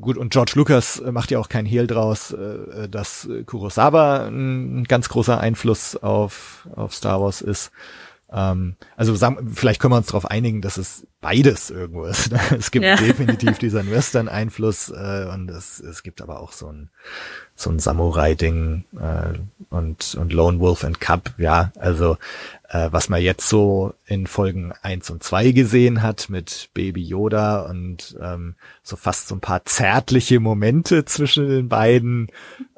gut, 0.00 0.16
und 0.16 0.32
George 0.32 0.52
Lucas 0.54 1.02
macht 1.10 1.30
ja 1.30 1.38
auch 1.38 1.48
kein 1.48 1.66
Hehl 1.66 1.86
draus, 1.86 2.32
äh, 2.32 2.88
dass 2.88 3.28
Kurosawa 3.46 4.26
ein 4.26 4.84
ganz 4.84 5.08
großer 5.08 5.38
Einfluss 5.38 5.96
auf, 5.96 6.68
auf 6.74 6.94
Star 6.94 7.20
Wars 7.20 7.42
ist. 7.42 7.70
Ähm, 8.30 8.76
also 8.96 9.14
vielleicht 9.50 9.80
können 9.80 9.92
wir 9.92 9.96
uns 9.98 10.08
darauf 10.08 10.30
einigen, 10.30 10.60
dass 10.60 10.76
es 10.76 11.06
beides 11.20 11.70
irgendwo 11.70 12.04
ist. 12.04 12.30
Ne? 12.30 12.38
Es 12.58 12.70
gibt 12.70 12.84
ja. 12.84 12.96
definitiv 12.96 13.58
diesen 13.58 13.90
Western-Einfluss 13.90 14.90
äh, 14.90 15.26
und 15.32 15.50
es, 15.50 15.80
es 15.80 16.02
gibt 16.02 16.20
aber 16.20 16.40
auch 16.40 16.52
so 16.52 16.68
ein 16.68 16.90
so 17.54 17.70
ein 17.70 17.80
Samurai-Ding 17.80 18.84
äh, 19.00 19.38
und 19.70 20.14
und 20.14 20.32
Lone 20.32 20.60
Wolf 20.60 20.84
and 20.84 21.00
Cub. 21.00 21.32
Ja, 21.38 21.72
also 21.78 22.18
äh, 22.68 22.88
was 22.92 23.08
man 23.08 23.22
jetzt 23.22 23.48
so 23.48 23.94
in 24.06 24.26
Folgen 24.26 24.72
eins 24.82 25.10
und 25.10 25.22
zwei 25.22 25.50
gesehen 25.50 26.02
hat 26.02 26.28
mit 26.28 26.68
Baby 26.74 27.02
Yoda 27.02 27.62
und 27.62 28.16
ähm, 28.20 28.54
so 28.82 28.96
fast 28.96 29.28
so 29.28 29.34
ein 29.34 29.40
paar 29.40 29.64
zärtliche 29.64 30.38
Momente 30.38 31.04
zwischen 31.04 31.48
den 31.48 31.68
beiden, 31.68 32.28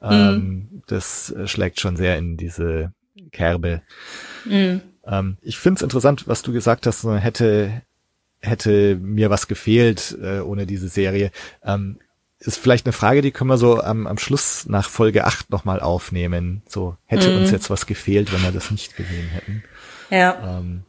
ähm, 0.01 0.35
mhm. 0.35 0.83
das 0.87 1.35
schlägt 1.45 1.81
schon 1.81 1.97
sehr 1.97 2.17
in 2.17 2.37
diese 2.37 2.93
Kerbe. 3.33 3.83
Mhm. 4.45 4.81
Ähm, 5.07 5.37
ich 5.43 5.59
finde 5.59 5.79
es 5.79 5.83
interessant, 5.83 6.29
was 6.29 6.43
du 6.43 6.53
gesagt 6.53 6.87
hast, 6.87 7.03
so 7.03 7.15
hätte, 7.15 7.83
hätte 8.41 8.97
mir 8.97 9.31
was 9.31 9.49
gefehlt 9.49 10.17
äh, 10.23 10.41
ohne 10.41 10.67
diese 10.67 10.89
Serie. 10.89 11.31
Ähm, 11.65 11.99
ist 12.39 12.59
vielleicht 12.59 12.87
eine 12.87 12.95
Frage, 12.95 13.21
die 13.21 13.33
können 13.33 13.51
wir 13.51 13.59
so 13.59 13.83
am, 13.83 14.07
am 14.07 14.17
Schluss 14.17 14.67
nach 14.67 14.89
Folge 14.89 15.27
8 15.27 15.51
nochmal 15.51 15.81
aufnehmen. 15.81 16.63
So, 16.67 16.97
hätte 17.05 17.31
mhm. 17.31 17.43
uns 17.43 17.51
jetzt 17.51 17.69
was 17.69 17.87
gefehlt, 17.87 18.33
wenn 18.33 18.43
wir 18.43 18.53
das 18.53 18.71
nicht 18.71 18.97
gesehen 18.97 19.29
hätten. 19.29 19.63
Ja. 20.09 20.59
Ähm, 20.59 20.85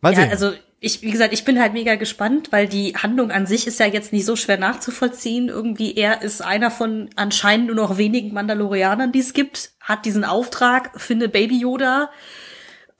mal 0.00 0.12
ja, 0.12 0.20
sehen. 0.20 0.30
also 0.30 0.52
ich, 0.80 1.02
wie 1.02 1.10
gesagt, 1.10 1.32
ich 1.32 1.44
bin 1.44 1.60
halt 1.60 1.72
mega 1.72 1.96
gespannt, 1.96 2.52
weil 2.52 2.68
die 2.68 2.94
Handlung 2.94 3.32
an 3.32 3.46
sich 3.46 3.66
ist 3.66 3.80
ja 3.80 3.86
jetzt 3.86 4.12
nicht 4.12 4.24
so 4.24 4.36
schwer 4.36 4.58
nachzuvollziehen. 4.58 5.48
Irgendwie 5.48 5.96
er 5.96 6.22
ist 6.22 6.40
einer 6.40 6.70
von 6.70 7.10
anscheinend 7.16 7.66
nur 7.66 7.76
noch 7.76 7.98
wenigen 7.98 8.32
Mandalorianern, 8.32 9.10
die 9.10 9.18
es 9.18 9.32
gibt, 9.32 9.72
hat 9.80 10.04
diesen 10.04 10.24
Auftrag, 10.24 10.90
finde 11.00 11.28
Baby 11.28 11.58
Yoda. 11.58 12.10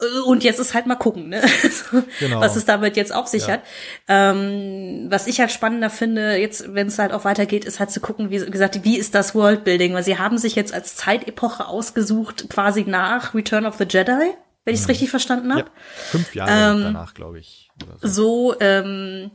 Äh, 0.01 0.21
und 0.27 0.43
jetzt 0.43 0.59
ist 0.59 0.75
halt 0.75 0.87
mal 0.87 0.97
gucken, 0.97 1.29
ne? 1.29 1.41
genau. 2.19 2.41
was 2.41 2.57
es 2.57 2.65
damit 2.65 2.97
jetzt 2.97 3.15
auf 3.15 3.29
sich 3.29 3.47
ja. 3.47 3.55
hat. 3.55 3.61
Ähm, 4.09 5.07
was 5.09 5.29
ich 5.29 5.39
halt 5.39 5.53
spannender 5.53 5.91
finde, 5.91 6.35
jetzt, 6.35 6.75
wenn 6.75 6.89
es 6.89 6.99
halt 6.99 7.13
auch 7.13 7.25
weitergeht, 7.25 7.65
ist 7.65 7.79
halt 7.79 7.93
zu 7.93 8.01
gucken, 8.01 8.31
wie 8.31 8.39
gesagt, 8.39 8.83
wie 8.83 8.99
ist 8.99 9.15
das 9.15 9.37
Worldbuilding? 9.37 9.95
Weil 9.95 10.03
sie 10.03 10.19
haben 10.19 10.39
sich 10.39 10.57
jetzt 10.57 10.75
als 10.75 10.97
Zeitepoche 10.97 11.69
ausgesucht, 11.69 12.49
quasi 12.49 12.85
nach 12.89 13.35
Return 13.35 13.67
of 13.67 13.77
the 13.77 13.87
Jedi 13.89 14.35
wenn 14.69 14.75
ich 14.75 14.81
es 14.81 14.87
mhm. 14.87 14.91
richtig 14.91 15.09
verstanden 15.09 15.51
habe. 15.51 15.63
Ja, 15.63 15.83
fünf 16.11 16.35
Jahre 16.35 16.77
ähm, 16.77 16.83
danach, 16.83 17.15
glaube 17.15 17.39
ich. 17.39 17.71
So, 18.03 18.53
so 18.53 18.61
ähm, 18.61 19.31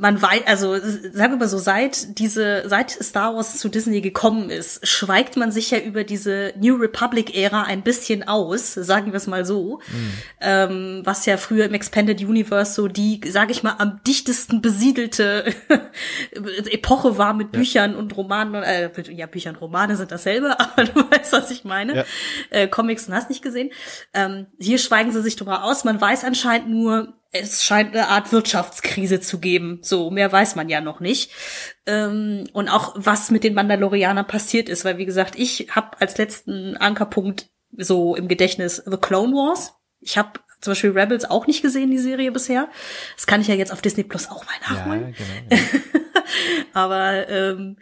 man 0.00 0.20
weiß, 0.20 0.42
also 0.46 0.76
sagen 0.76 1.32
wir 1.32 1.36
mal 1.36 1.48
so, 1.48 1.58
seit 1.58 2.18
diese, 2.18 2.64
seit 2.66 2.90
Star 2.90 3.34
Wars 3.34 3.58
zu 3.58 3.68
Disney 3.68 4.00
gekommen 4.00 4.48
ist, 4.50 4.86
schweigt 4.86 5.36
man 5.36 5.50
sich 5.50 5.70
ja 5.70 5.78
über 5.78 6.04
diese 6.04 6.52
New 6.56 6.76
Republic-Ära 6.76 7.64
ein 7.64 7.82
bisschen 7.82 8.26
aus, 8.26 8.74
sagen 8.74 9.12
wir 9.12 9.16
es 9.16 9.26
mal 9.26 9.44
so. 9.44 9.80
Mhm. 9.88 10.12
Ähm, 10.40 11.02
was 11.04 11.26
ja 11.26 11.36
früher 11.36 11.64
im 11.66 11.74
Expanded 11.74 12.20
Universe 12.20 12.74
so 12.74 12.88
die, 12.88 13.20
sage 13.28 13.52
ich 13.52 13.62
mal, 13.62 13.74
am 13.78 14.00
dichtesten 14.06 14.62
besiedelte 14.62 15.52
Epoche 16.70 17.18
war 17.18 17.34
mit 17.34 17.50
Büchern 17.50 17.92
ja. 17.92 17.98
und 17.98 18.16
Romanen. 18.16 18.62
Äh, 18.62 18.90
ja, 19.10 19.26
Bücher 19.26 19.50
und 19.50 19.60
Romane 19.60 19.96
sind 19.96 20.12
dasselbe, 20.12 20.58
aber 20.60 20.84
du 20.84 21.10
weißt, 21.10 21.32
was 21.32 21.50
ich 21.50 21.64
meine. 21.64 21.96
Ja. 21.96 22.04
Äh, 22.50 22.68
Comics 22.68 23.08
und 23.08 23.14
hast 23.14 23.30
nicht 23.30 23.42
gesehen. 23.42 23.70
Ähm, 24.14 24.46
hier 24.58 24.78
schweigen 24.78 25.12
sie 25.12 25.22
sich 25.22 25.36
drüber 25.36 25.64
aus. 25.64 25.84
Man 25.84 26.00
weiß 26.00 26.24
anscheinend 26.24 26.70
nur, 26.70 27.17
es 27.30 27.62
scheint 27.62 27.94
eine 27.94 28.08
Art 28.08 28.32
Wirtschaftskrise 28.32 29.20
zu 29.20 29.38
geben. 29.38 29.80
So, 29.82 30.10
mehr 30.10 30.32
weiß 30.32 30.56
man 30.56 30.68
ja 30.68 30.80
noch 30.80 31.00
nicht. 31.00 31.30
Ähm, 31.86 32.44
und 32.52 32.68
auch, 32.68 32.94
was 32.96 33.30
mit 33.30 33.44
den 33.44 33.54
Mandalorianern 33.54 34.26
passiert 34.26 34.68
ist, 34.68 34.84
weil, 34.84 34.98
wie 34.98 35.06
gesagt, 35.06 35.34
ich 35.36 35.68
habe 35.70 36.00
als 36.00 36.16
letzten 36.16 36.76
Ankerpunkt 36.76 37.50
so 37.76 38.16
im 38.16 38.28
Gedächtnis 38.28 38.82
The 38.86 38.96
Clone 38.96 39.34
Wars. 39.34 39.74
Ich 40.00 40.16
habe 40.16 40.40
zum 40.60 40.72
Beispiel 40.72 40.90
Rebels 40.90 41.24
auch 41.24 41.46
nicht 41.46 41.62
gesehen, 41.62 41.90
die 41.90 41.98
Serie 41.98 42.32
bisher. 42.32 42.68
Das 43.16 43.26
kann 43.26 43.40
ich 43.40 43.48
ja 43.48 43.54
jetzt 43.54 43.72
auf 43.72 43.82
Disney 43.82 44.04
Plus 44.04 44.28
auch 44.30 44.44
mal 44.46 44.74
nachholen. 44.74 45.14
Ja, 45.50 45.56
genau, 45.56 45.62
ja. 45.62 45.80
Aber 46.72 47.28
ähm, 47.28 47.76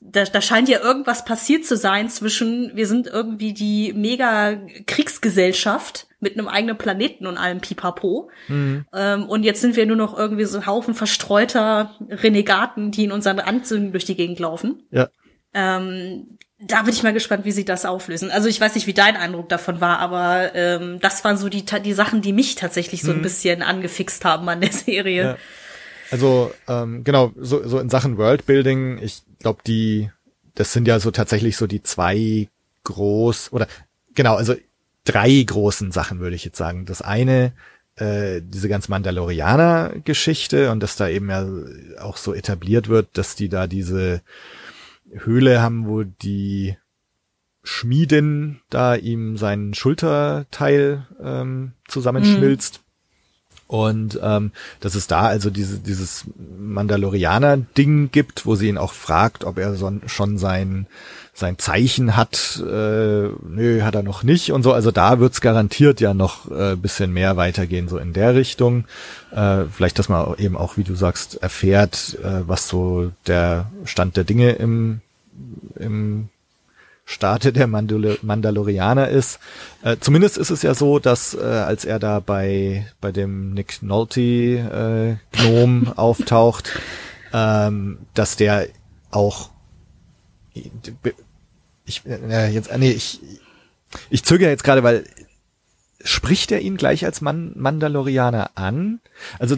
da, 0.00 0.24
da 0.24 0.40
scheint 0.40 0.68
ja 0.68 0.80
irgendwas 0.80 1.24
passiert 1.24 1.64
zu 1.64 1.76
sein 1.76 2.08
zwischen, 2.08 2.74
wir 2.74 2.86
sind 2.86 3.06
irgendwie 3.06 3.52
die 3.52 3.92
mega 3.92 4.56
Kriegsgesellschaft 4.86 6.05
mit 6.20 6.38
einem 6.38 6.48
eigenen 6.48 6.78
Planeten 6.78 7.26
und 7.26 7.36
allem 7.36 7.60
Pipapo. 7.60 8.30
Mhm. 8.48 8.86
Ähm, 8.92 9.24
und 9.24 9.42
jetzt 9.42 9.60
sind 9.60 9.76
wir 9.76 9.86
nur 9.86 9.96
noch 9.96 10.16
irgendwie 10.16 10.44
so 10.44 10.58
ein 10.58 10.66
Haufen 10.66 10.94
verstreuter 10.94 11.94
Renegaten, 12.08 12.90
die 12.90 13.04
in 13.04 13.12
unseren 13.12 13.38
Anzügen 13.38 13.92
durch 13.92 14.04
die 14.04 14.16
Gegend 14.16 14.38
laufen. 14.38 14.82
Ja. 14.90 15.08
Ähm, 15.52 16.38
da 16.58 16.82
bin 16.82 16.94
ich 16.94 17.02
mal 17.02 17.12
gespannt, 17.12 17.44
wie 17.44 17.52
sie 17.52 17.66
das 17.66 17.84
auflösen. 17.84 18.30
Also 18.30 18.48
ich 18.48 18.60
weiß 18.60 18.74
nicht, 18.74 18.86
wie 18.86 18.94
dein 18.94 19.16
Eindruck 19.16 19.50
davon 19.50 19.80
war, 19.82 19.98
aber 19.98 20.54
ähm, 20.54 20.98
das 21.00 21.22
waren 21.22 21.36
so 21.36 21.50
die, 21.50 21.64
die 21.64 21.92
Sachen, 21.92 22.22
die 22.22 22.32
mich 22.32 22.54
tatsächlich 22.54 23.02
so 23.02 23.12
mhm. 23.12 23.18
ein 23.18 23.22
bisschen 23.22 23.62
angefixt 23.62 24.24
haben 24.24 24.48
an 24.48 24.62
der 24.62 24.72
Serie. 24.72 25.22
Ja. 25.22 25.36
Also 26.10 26.52
ähm, 26.66 27.04
genau, 27.04 27.32
so, 27.36 27.66
so 27.68 27.78
in 27.78 27.90
Sachen 27.90 28.16
Worldbuilding, 28.16 28.98
ich 29.02 29.22
glaube, 29.40 29.60
die, 29.66 30.10
das 30.54 30.72
sind 30.72 30.88
ja 30.88 30.98
so 30.98 31.10
tatsächlich 31.10 31.58
so 31.58 31.66
die 31.66 31.82
zwei 31.82 32.48
groß 32.84 33.52
oder 33.52 33.66
genau, 34.14 34.36
also 34.36 34.54
drei 35.06 35.42
großen 35.42 35.92
Sachen, 35.92 36.20
würde 36.20 36.36
ich 36.36 36.44
jetzt 36.44 36.58
sagen. 36.58 36.84
Das 36.84 37.00
eine, 37.00 37.52
äh, 37.96 38.42
diese 38.44 38.68
ganze 38.68 38.90
Mandalorianer-Geschichte 38.90 40.70
und 40.70 40.82
dass 40.82 40.96
da 40.96 41.08
eben 41.08 41.30
ja 41.30 41.46
auch 42.02 42.18
so 42.18 42.34
etabliert 42.34 42.88
wird, 42.88 43.08
dass 43.14 43.36
die 43.36 43.48
da 43.48 43.66
diese 43.66 44.20
Höhle 45.10 45.62
haben, 45.62 45.86
wo 45.86 46.02
die 46.02 46.76
Schmiedin 47.62 48.60
da 48.70 48.94
ihm 48.94 49.36
seinen 49.36 49.74
Schulterteil 49.74 51.06
ähm, 51.22 51.72
zusammenschmilzt. 51.88 52.80
Mhm. 52.80 52.85
Und 53.68 54.20
ähm, 54.22 54.52
dass 54.78 54.94
es 54.94 55.08
da 55.08 55.22
also 55.22 55.50
diese, 55.50 55.78
dieses 55.78 56.24
Mandalorianer-Ding 56.58 58.10
gibt, 58.12 58.46
wo 58.46 58.54
sie 58.54 58.68
ihn 58.68 58.78
auch 58.78 58.92
fragt, 58.92 59.44
ob 59.44 59.58
er 59.58 59.74
so, 59.74 59.90
schon 60.06 60.38
sein, 60.38 60.86
sein 61.34 61.58
Zeichen 61.58 62.16
hat. 62.16 62.62
Äh, 62.62 63.28
nö, 63.28 63.82
hat 63.82 63.96
er 63.96 64.04
noch 64.04 64.22
nicht 64.22 64.52
und 64.52 64.62
so. 64.62 64.72
Also 64.72 64.92
da 64.92 65.18
wird's 65.18 65.40
garantiert 65.40 66.00
ja 66.00 66.14
noch 66.14 66.48
äh, 66.50 66.76
bisschen 66.76 67.12
mehr 67.12 67.36
weitergehen, 67.36 67.88
so 67.88 67.98
in 67.98 68.12
der 68.12 68.36
Richtung. 68.36 68.84
Äh, 69.32 69.64
vielleicht, 69.64 69.98
dass 69.98 70.08
man 70.08 70.36
eben 70.38 70.56
auch, 70.56 70.76
wie 70.76 70.84
du 70.84 70.94
sagst, 70.94 71.42
erfährt, 71.42 72.16
äh, 72.22 72.42
was 72.46 72.68
so 72.68 73.10
der 73.26 73.66
Stand 73.84 74.16
der 74.16 74.24
Dinge 74.24 74.52
im, 74.52 75.00
im 75.74 76.28
Staate 77.06 77.52
der 77.52 77.68
Mandal 77.68 78.18
Mandalorianer 78.22 79.08
ist. 79.08 79.38
Äh, 79.82 79.96
zumindest 80.00 80.38
ist 80.38 80.50
es 80.50 80.62
ja 80.62 80.74
so, 80.74 80.98
dass 80.98 81.34
äh, 81.34 81.40
als 81.40 81.84
er 81.84 82.00
da 82.00 82.18
bei 82.18 82.86
bei 83.00 83.12
dem 83.12 83.54
Nick 83.54 83.82
Nolte 83.82 84.20
äh, 85.32 85.36
Gnom 85.36 85.92
auftaucht, 85.96 86.78
ähm, 87.32 87.98
dass 88.14 88.36
der 88.36 88.66
auch 89.12 89.50
ich 91.84 92.02
äh, 92.06 92.48
jetzt 92.48 92.76
nee, 92.76 92.90
ich 92.90 93.20
ich 94.10 94.24
zögere 94.24 94.50
jetzt 94.50 94.64
gerade, 94.64 94.82
weil 94.82 95.04
spricht 96.02 96.50
er 96.50 96.60
ihn 96.60 96.76
gleich 96.76 97.04
als 97.04 97.20
Man 97.20 97.52
Mandalorianer 97.54 98.50
an? 98.56 99.00
Also 99.38 99.56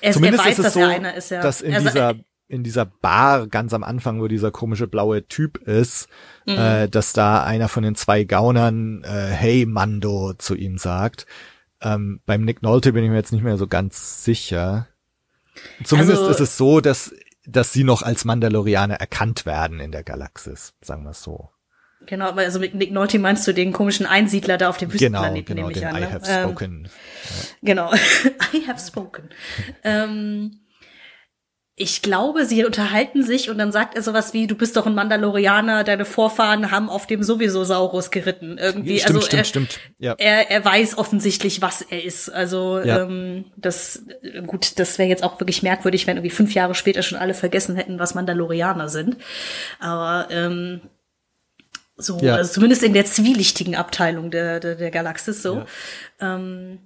er, 0.00 0.12
zumindest 0.12 0.44
er 0.44 0.50
weiß, 0.50 0.58
ist 0.58 0.64
es 0.66 0.74
so, 0.74 0.88
ist, 0.88 1.30
ja. 1.30 1.42
dass 1.42 1.60
in 1.60 1.74
also, 1.74 1.88
dieser 1.88 2.14
in 2.48 2.64
dieser 2.64 2.86
Bar 2.86 3.46
ganz 3.46 3.74
am 3.74 3.84
Anfang, 3.84 4.20
wo 4.20 4.28
dieser 4.28 4.50
komische 4.50 4.86
blaue 4.86 5.26
Typ 5.28 5.58
ist, 5.58 6.08
mhm. 6.46 6.56
äh, 6.56 6.88
dass 6.88 7.12
da 7.12 7.44
einer 7.44 7.68
von 7.68 7.82
den 7.82 7.94
zwei 7.94 8.24
Gaunern 8.24 9.04
äh, 9.04 9.08
Hey 9.08 9.66
Mando 9.66 10.32
zu 10.34 10.54
ihm 10.54 10.78
sagt. 10.78 11.26
Ähm, 11.80 12.20
beim 12.26 12.44
Nick 12.44 12.62
Nolte 12.62 12.92
bin 12.92 13.04
ich 13.04 13.10
mir 13.10 13.16
jetzt 13.16 13.32
nicht 13.32 13.44
mehr 13.44 13.58
so 13.58 13.66
ganz 13.66 14.24
sicher. 14.24 14.88
Zumindest 15.84 16.20
also, 16.20 16.30
ist 16.30 16.40
es 16.40 16.56
so, 16.56 16.80
dass 16.80 17.14
dass 17.48 17.72
sie 17.72 17.82
noch 17.82 18.02
als 18.02 18.26
Mandalorianer 18.26 18.96
erkannt 18.96 19.46
werden 19.46 19.80
in 19.80 19.90
der 19.90 20.04
Galaxis, 20.04 20.74
sagen 20.82 21.04
wir 21.04 21.10
es 21.10 21.22
so. 21.22 21.48
Genau, 22.06 22.30
also 22.32 22.60
mit 22.60 22.74
Nick 22.74 22.92
Nolte 22.92 23.18
meinst 23.18 23.46
du 23.48 23.52
den 23.52 23.72
komischen 23.72 24.06
Einsiedler 24.06 24.58
da 24.58 24.68
auf 24.68 24.76
dem 24.76 24.92
Wüstenplaneten, 24.92 25.56
genau, 25.56 25.68
genau, 25.68 25.68
nehme 25.68 25.72
ich 25.72 25.78
den 25.78 25.88
an. 25.88 25.96
I 25.96 26.00
ne? 26.00 26.12
have 26.12 26.30
Ähm, 26.30 26.48
spoken. 26.48 26.88
Genau, 27.62 27.92
I 28.54 28.66
have 28.66 28.78
spoken. 28.78 29.30
ähm, 29.82 30.60
ich 31.80 32.02
glaube, 32.02 32.44
sie 32.44 32.64
unterhalten 32.64 33.22
sich 33.22 33.48
und 33.50 33.58
dann 33.58 33.72
sagt 33.72 33.94
er 33.94 34.02
sowas 34.02 34.34
wie, 34.34 34.46
du 34.46 34.54
bist 34.56 34.76
doch 34.76 34.86
ein 34.86 34.94
Mandalorianer, 34.94 35.84
deine 35.84 36.04
Vorfahren 36.04 36.70
haben 36.70 36.90
auf 36.90 37.06
dem 37.06 37.22
sowieso 37.22 37.64
Saurus 37.64 38.10
geritten. 38.10 38.58
Irgendwie. 38.58 38.98
Stimmt, 38.98 39.16
also 39.16 39.26
stimmt, 39.26 39.40
er, 39.40 39.44
stimmt. 39.44 39.80
Ja. 39.98 40.14
er, 40.18 40.50
er 40.50 40.64
weiß 40.64 40.98
offensichtlich, 40.98 41.62
was 41.62 41.82
er 41.82 42.04
ist. 42.04 42.28
Also 42.28 42.80
Ja. 42.80 43.02
ähm, 43.02 43.44
das 43.56 44.02
gut, 44.46 44.78
das 44.78 44.98
wäre 44.98 45.08
jetzt 45.08 45.22
auch 45.22 45.40
wirklich 45.40 45.62
merkwürdig, 45.62 46.06
wenn 46.06 46.16
irgendwie 46.16 46.34
fünf 46.34 46.52
Jahre 46.52 46.74
später 46.74 47.02
schon 47.02 47.18
alle 47.18 47.34
vergessen 47.34 47.76
hätten, 47.76 47.98
was 47.98 48.14
Mandalorianer 48.14 48.88
sind. 48.88 49.16
Aber 49.78 50.28
ähm, 50.30 50.80
so, 51.96 52.18
Ja. 52.20 52.34
also 52.36 52.52
zumindest 52.52 52.82
in 52.82 52.92
der 52.92 53.04
zwielichtigen 53.06 53.76
Abteilung 53.76 54.30
der, 54.30 54.60
der, 54.60 54.74
der 54.74 54.90
Galaxis 54.90 55.42
so. 55.42 55.64
Ähm, 56.20 56.78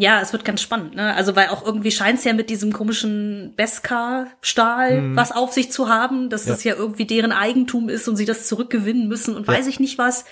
ja, 0.00 0.20
es 0.20 0.32
wird 0.32 0.44
ganz 0.44 0.62
spannend, 0.62 0.94
ne? 0.94 1.12
Also 1.14 1.34
weil 1.34 1.48
auch 1.48 1.66
irgendwie 1.66 1.90
scheint 1.90 2.18
es 2.20 2.24
ja 2.24 2.32
mit 2.32 2.50
diesem 2.50 2.72
komischen 2.72 3.54
Beskar-Stahl 3.56 5.16
was 5.16 5.32
auf 5.32 5.52
sich 5.52 5.72
zu 5.72 5.88
haben, 5.88 6.30
dass 6.30 6.44
Mhm. 6.44 6.48
Ja. 6.48 6.54
das 6.54 6.64
ja 6.64 6.74
irgendwie 6.76 7.04
deren 7.04 7.32
Eigentum 7.32 7.88
ist 7.88 8.06
und 8.08 8.16
sie 8.16 8.24
das 8.24 8.46
zurückgewinnen 8.46 9.08
müssen 9.08 9.34
und 9.36 9.46
Ja. 9.48 9.54
weiß 9.54 9.66
ich 9.66 9.80
nicht 9.80 9.98
was. 9.98 10.24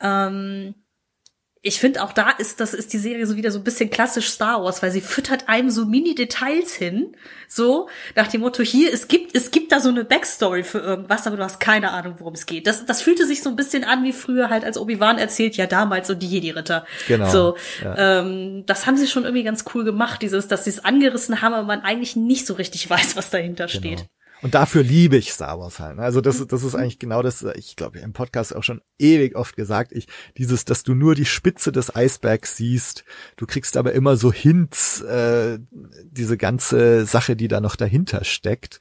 Ähm, 0.00 0.74
ich 1.66 1.80
finde 1.80 2.02
auch 2.02 2.12
da 2.12 2.28
ist 2.28 2.60
das 2.60 2.74
ist 2.74 2.92
die 2.92 2.98
Serie 2.98 3.26
so 3.26 3.36
wieder 3.36 3.50
so 3.50 3.58
ein 3.58 3.64
bisschen 3.64 3.88
klassisch 3.88 4.28
Star 4.28 4.62
Wars, 4.62 4.82
weil 4.82 4.90
sie 4.90 5.00
füttert 5.00 5.48
einem 5.48 5.70
so 5.70 5.86
mini 5.86 6.14
Details 6.14 6.74
hin, 6.74 7.16
so 7.48 7.88
nach 8.14 8.28
dem 8.28 8.42
Motto 8.42 8.62
hier 8.62 8.92
es 8.92 9.08
gibt 9.08 9.34
es 9.34 9.50
gibt 9.50 9.72
da 9.72 9.80
so 9.80 9.88
eine 9.88 10.04
Backstory 10.04 10.62
für 10.62 10.80
irgendwas, 10.80 11.26
aber 11.26 11.38
du 11.38 11.42
hast 11.42 11.60
keine 11.60 11.92
Ahnung, 11.92 12.16
worum 12.18 12.34
es 12.34 12.44
geht. 12.44 12.66
Das 12.66 12.84
das 12.84 13.00
fühlte 13.00 13.26
sich 13.26 13.42
so 13.42 13.48
ein 13.48 13.56
bisschen 13.56 13.82
an 13.82 14.04
wie 14.04 14.12
früher 14.12 14.50
halt 14.50 14.62
als 14.62 14.76
Obi 14.76 15.00
Wan 15.00 15.16
erzählt, 15.16 15.56
ja 15.56 15.66
damals 15.66 16.10
und 16.10 16.22
die 16.22 16.28
Jedi 16.28 16.50
Ritter. 16.50 16.84
Genau, 17.08 17.30
So, 17.30 17.56
ja. 17.82 18.20
ähm, 18.20 18.64
das 18.66 18.84
haben 18.86 18.98
sie 18.98 19.06
schon 19.06 19.24
irgendwie 19.24 19.44
ganz 19.44 19.64
cool 19.74 19.84
gemacht, 19.84 20.20
dieses, 20.20 20.46
dass 20.48 20.64
sie 20.64 20.70
es 20.70 20.84
angerissen 20.84 21.40
haben, 21.40 21.54
aber 21.54 21.66
man 21.66 21.80
eigentlich 21.80 22.14
nicht 22.14 22.46
so 22.46 22.52
richtig 22.54 22.90
weiß, 22.90 23.16
was 23.16 23.30
dahinter 23.30 23.68
steht. 23.68 24.04
Und 24.44 24.54
dafür 24.54 24.82
liebe 24.82 25.16
ich 25.16 25.32
Star 25.32 25.58
Wars 25.58 25.80
halt. 25.80 25.96
ne? 25.96 26.02
Also 26.02 26.20
das, 26.20 26.46
das 26.46 26.62
ist 26.64 26.74
eigentlich 26.74 26.98
genau 26.98 27.22
das, 27.22 27.46
ich 27.56 27.76
glaube, 27.76 28.00
im 28.00 28.12
Podcast 28.12 28.54
auch 28.54 28.62
schon 28.62 28.82
ewig 28.98 29.36
oft 29.36 29.56
gesagt, 29.56 29.90
ich, 29.92 30.06
dieses, 30.36 30.66
dass 30.66 30.82
du 30.82 30.92
nur 30.94 31.14
die 31.14 31.24
Spitze 31.24 31.72
des 31.72 31.96
Eisbergs 31.96 32.58
siehst, 32.58 33.06
du 33.38 33.46
kriegst 33.46 33.78
aber 33.78 33.94
immer 33.94 34.18
so 34.18 34.30
Hints, 34.30 35.00
äh, 35.00 35.60
diese 36.04 36.36
ganze 36.36 37.06
Sache, 37.06 37.36
die 37.36 37.48
da 37.48 37.62
noch 37.62 37.74
dahinter 37.74 38.22
steckt. 38.24 38.80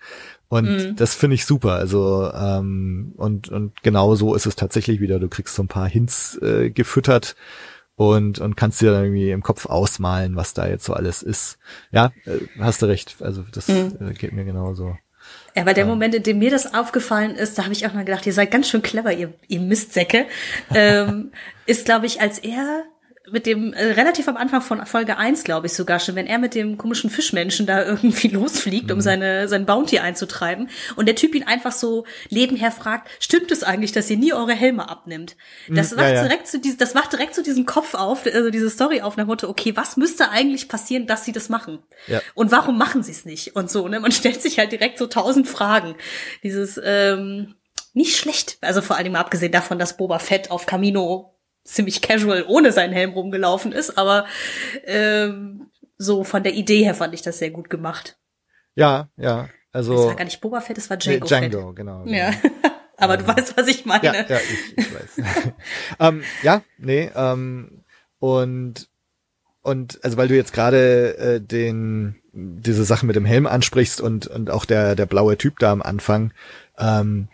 Und 0.49 0.95
das 0.97 1.15
finde 1.15 1.35
ich 1.35 1.45
super. 1.45 1.75
Also, 1.75 2.29
ähm, 2.33 3.13
und, 3.15 3.47
und 3.47 3.81
genau 3.83 4.15
so 4.15 4.35
ist 4.35 4.45
es 4.45 4.57
tatsächlich 4.57 4.99
wieder. 4.99 5.17
Du 5.17 5.29
kriegst 5.29 5.55
so 5.55 5.63
ein 5.63 5.69
paar 5.69 5.87
Hints 5.87 6.37
äh, 6.41 6.71
gefüttert 6.71 7.37
und, 7.95 8.39
und 8.39 8.57
kannst 8.57 8.81
dir 8.81 8.91
dann 8.91 9.05
irgendwie 9.05 9.31
im 9.31 9.43
Kopf 9.43 9.67
ausmalen, 9.67 10.35
was 10.35 10.53
da 10.53 10.67
jetzt 10.67 10.83
so 10.83 10.91
alles 10.91 11.23
ist. 11.23 11.57
Ja, 11.93 12.11
äh, 12.25 12.39
hast 12.59 12.81
du 12.81 12.85
recht. 12.87 13.15
Also 13.21 13.45
das 13.49 13.69
äh, 13.69 13.91
geht 14.17 14.33
mir 14.33 14.43
genauso. 14.43 14.97
Ja, 15.55 15.65
weil 15.65 15.73
der 15.75 15.85
Moment, 15.85 16.15
in 16.15 16.23
dem 16.23 16.39
mir 16.39 16.49
das 16.49 16.73
aufgefallen 16.73 17.35
ist, 17.35 17.57
da 17.57 17.63
habe 17.63 17.73
ich 17.73 17.85
auch 17.85 17.93
mal 17.93 18.05
gedacht, 18.05 18.25
ihr 18.25 18.33
seid 18.33 18.49
ganz 18.49 18.69
schön 18.69 18.81
clever, 18.81 19.13
ihr, 19.13 19.33
ihr 19.47 19.59
Mistsäcke, 19.59 20.25
ähm, 20.73 21.31
ist, 21.65 21.85
glaube 21.85 22.07
ich, 22.07 22.21
als 22.21 22.39
er 22.39 22.83
mit 23.31 23.45
dem, 23.45 23.71
äh, 23.73 23.83
relativ 23.93 24.27
am 24.27 24.35
Anfang 24.35 24.61
von 24.61 24.85
Folge 24.85 25.17
1, 25.17 25.45
glaube 25.45 25.67
ich 25.67 25.73
sogar 25.73 25.99
schon, 25.99 26.15
wenn 26.15 26.27
er 26.27 26.39
mit 26.39 26.55
dem 26.55 26.77
komischen 26.77 27.09
Fischmenschen 27.09 27.65
da 27.65 27.83
irgendwie 27.85 28.27
losfliegt, 28.27 28.87
Mhm. 28.87 28.93
um 28.95 29.01
seine, 29.01 29.47
sein 29.47 29.65
Bounty 29.65 29.99
einzutreiben 29.99 30.69
und 30.97 31.05
der 31.05 31.15
Typ 31.15 31.33
ihn 31.33 31.43
einfach 31.43 31.71
so 31.71 32.05
nebenher 32.29 32.71
fragt, 32.71 33.09
stimmt 33.19 33.51
es 33.51 33.63
eigentlich, 33.63 33.93
dass 33.93 34.09
ihr 34.09 34.17
nie 34.17 34.33
eure 34.33 34.53
Helme 34.53 34.89
abnimmt? 34.89 35.37
Das 35.69 35.91
Mhm, 35.91 35.97
wacht 35.97 36.05
ja, 36.09 36.13
ja. 36.15 36.23
direkt 36.23 36.47
zu 36.47 36.59
diesem, 36.59 36.77
das 36.79 36.93
macht 36.95 37.13
direkt 37.13 37.33
zu 37.33 37.43
diesem 37.43 37.65
Kopf 37.65 37.93
auf, 37.93 38.25
also 38.25 38.49
diese 38.49 38.69
Story 38.69 38.99
auf, 39.01 39.15
nach 39.15 39.25
Motto, 39.25 39.47
okay, 39.47 39.75
was 39.77 39.95
müsste 39.95 40.29
eigentlich 40.29 40.67
passieren, 40.67 41.07
dass 41.07 41.23
sie 41.23 41.31
das 41.31 41.47
machen? 41.47 41.79
Ja. 42.07 42.21
Und 42.33 42.51
warum 42.51 42.77
machen 42.77 43.03
sie 43.03 43.11
es 43.11 43.23
nicht? 43.23 43.55
Und 43.55 43.71
so, 43.71 43.87
ne? 43.87 43.99
Man 44.01 44.11
stellt 44.13 44.41
sich 44.41 44.59
halt 44.59 44.71
direkt 44.73 44.97
so 44.97 45.07
tausend 45.07 45.47
Fragen. 45.47 45.95
Dieses, 46.43 46.79
ähm, 46.83 47.55
nicht 47.93 48.17
schlecht. 48.17 48.57
Also 48.61 48.81
vor 48.81 48.97
allem 48.97 49.15
abgesehen 49.15 49.51
davon, 49.51 49.77
dass 49.79 49.97
Boba 49.97 50.17
Fett 50.19 50.49
auf 50.51 50.65
Camino 50.65 51.32
ziemlich 51.63 52.01
casual 52.01 52.45
ohne 52.47 52.71
seinen 52.71 52.93
Helm 52.93 53.11
rumgelaufen 53.11 53.71
ist, 53.71 53.97
aber 53.97 54.25
ähm, 54.85 55.69
so 55.97 56.23
von 56.23 56.43
der 56.43 56.53
Idee 56.53 56.83
her 56.83 56.95
fand 56.95 57.13
ich 57.13 57.21
das 57.21 57.39
sehr 57.39 57.51
gut 57.51 57.69
gemacht. 57.69 58.17
Ja, 58.75 59.09
ja. 59.17 59.49
Also 59.71 59.93
Es 59.93 60.07
war 60.07 60.15
gar 60.15 60.25
nicht 60.25 60.41
Boba 60.41 60.61
Fett, 60.61 60.77
es 60.77 60.89
war 60.89 60.97
nee, 60.97 61.19
Django, 61.19 61.27
Django, 61.27 61.73
genau. 61.73 62.03
Fett. 62.03 62.13
Ja. 62.13 62.31
aber 62.97 63.17
du 63.17 63.27
weißt, 63.27 63.57
was 63.57 63.67
ich 63.67 63.85
meine. 63.85 64.05
Ja, 64.05 64.13
ja, 64.13 64.37
ich, 64.37 64.77
ich 64.77 64.93
weiß. 64.93 65.25
ähm, 65.99 66.23
ja, 66.43 66.61
nee, 66.77 67.09
ähm, 67.15 67.83
und 68.19 68.87
und 69.61 69.99
also 70.03 70.17
weil 70.17 70.27
du 70.27 70.35
jetzt 70.35 70.53
gerade 70.53 71.17
äh, 71.17 71.41
den 71.41 72.21
diese 72.33 72.83
Sache 72.83 73.05
mit 73.05 73.15
dem 73.15 73.25
Helm 73.25 73.47
ansprichst 73.47 74.01
und 74.01 74.27
und 74.27 74.49
auch 74.49 74.65
der 74.65 74.95
der 74.95 75.05
blaue 75.05 75.37
Typ 75.37 75.59
da 75.59 75.71
am 75.71 75.81
Anfang, 75.81 76.33
ähm, 76.77 77.29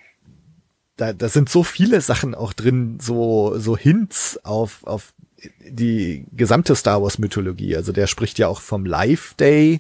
da, 1.00 1.14
da 1.14 1.30
sind 1.30 1.50
so 1.50 1.64
viele 1.64 2.02
Sachen 2.02 2.36
auch 2.36 2.54
drin, 2.54 2.98
so 3.02 3.58
so 3.58 3.78
Hints 3.78 4.40
auf 4.44 4.84
auf 4.86 5.14
die 5.66 6.26
gesamte 6.34 6.76
Star 6.76 7.02
Wars 7.02 7.18
Mythologie. 7.18 7.76
Also 7.76 7.92
der 7.94 8.08
spricht 8.08 8.40
ja 8.40 8.48
auch 8.48 8.60
vom 8.60 8.86
Life 8.86 9.36
Day, 9.40 9.80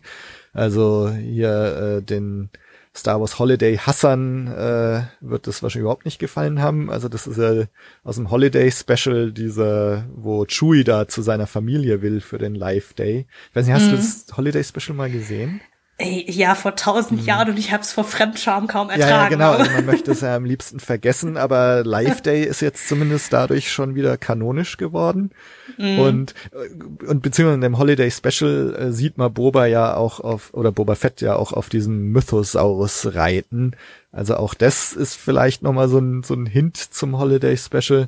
also 0.54 1.10
hier 1.10 1.98
äh, 1.98 2.02
den 2.02 2.50
Star 2.96 3.20
Wars 3.20 3.38
Holiday 3.38 3.78
Hassan 3.78 4.48
äh, 4.48 5.04
wird 5.22 5.48
das 5.48 5.62
wahrscheinlich 5.62 5.84
überhaupt 5.84 6.06
nicht 6.06 6.20
gefallen 6.20 6.62
haben. 6.62 6.90
Also 6.90 7.08
das 7.08 7.28
ist 7.28 7.38
ja 7.38 7.66
aus 8.04 8.16
dem 8.16 8.32
Holiday 8.32 8.72
Special 8.72 9.32
dieser, 9.32 10.06
wo 10.16 10.46
Chewie 10.46 10.84
da 10.84 11.08
zu 11.08 11.22
seiner 11.22 11.48
Familie 11.48 12.02
will 12.02 12.20
für 12.20 12.38
den 12.38 12.56
Life 12.56 12.96
Day. 12.96 13.28
Ich 13.50 13.56
weiß 13.56 13.68
nicht, 13.68 13.76
hast 13.76 13.92
du 13.92 13.96
das 13.96 14.38
Holiday 14.38 14.64
Special 14.64 14.96
mal 14.96 15.12
gesehen? 15.12 15.62
Ey, 16.02 16.26
ja, 16.32 16.56
vor 16.56 16.78
tausend 16.78 17.26
Jahren 17.26 17.50
und 17.50 17.60
ich 17.60 17.74
habe 17.74 17.84
es 17.84 17.92
vor 17.92 18.06
Fremdscham 18.06 18.68
kaum 18.68 18.90
ertragen. 18.90 19.06
Mhm. 19.06 19.10
Ja, 19.10 19.24
ja, 19.24 19.28
genau. 19.30 19.46
aber- 19.52 19.60
Also 19.60 19.72
man 19.74 19.86
möchte 19.86 20.12
es 20.14 20.22
ja 20.22 20.34
am 20.36 20.46
liebsten 20.46 20.80
vergessen, 20.80 21.36
aber 21.36 21.84
Live 21.84 22.22
Day 22.22 22.44
ist 22.46 22.62
jetzt 22.62 22.88
zumindest 22.88 23.34
dadurch 23.34 23.70
schon 23.70 23.96
wieder 23.96 24.18
kanonisch 24.18 24.78
geworden. 24.78 25.32
Und, 25.78 26.34
äh, 26.52 27.06
und 27.06 27.22
beziehungsweise 27.22 27.56
in 27.56 27.62
dem 27.62 27.78
Holiday 27.78 28.10
Special 28.12 28.76
äh, 28.80 28.92
sieht 28.94 29.18
man 29.18 29.34
Boba 29.34 29.66
ja 29.66 29.96
auch 29.96 30.20
auf, 30.22 30.54
oder 30.54 30.72
Boba 30.72 30.96
Fett 30.96 31.20
ja 31.22 31.36
auch 31.36 31.52
auf 31.54 31.68
diesem 31.70 32.12
Mythosaurus 32.14 33.14
reiten. 33.16 33.74
Also 34.14 34.38
auch 34.38 34.54
das 34.54 34.94
ist 34.94 35.16
vielleicht 35.16 35.64
nochmal 35.64 35.90
so 35.90 36.00
ein, 36.00 36.24
so 36.24 36.34
ein 36.34 36.46
Hint 36.46 36.78
zum 36.78 37.20
Holiday 37.20 37.58
Special. 37.58 38.08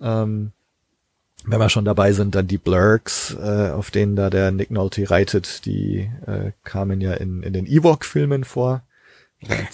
Ähm, 0.00 0.52
wenn 1.46 1.58
wir 1.58 1.68
schon 1.68 1.84
dabei 1.84 2.12
sind, 2.12 2.34
dann 2.34 2.46
die 2.46 2.58
Blurks, 2.58 3.36
äh, 3.40 3.70
auf 3.70 3.90
denen 3.90 4.16
da 4.16 4.30
der 4.30 4.50
Nick 4.50 4.70
Nolte 4.70 5.10
reitet, 5.10 5.64
die 5.64 6.10
äh, 6.26 6.52
kamen 6.64 7.00
ja 7.00 7.14
in, 7.14 7.42
in 7.42 7.52
den 7.52 7.66
Ewok-Filmen 7.66 8.44
vor. 8.44 8.82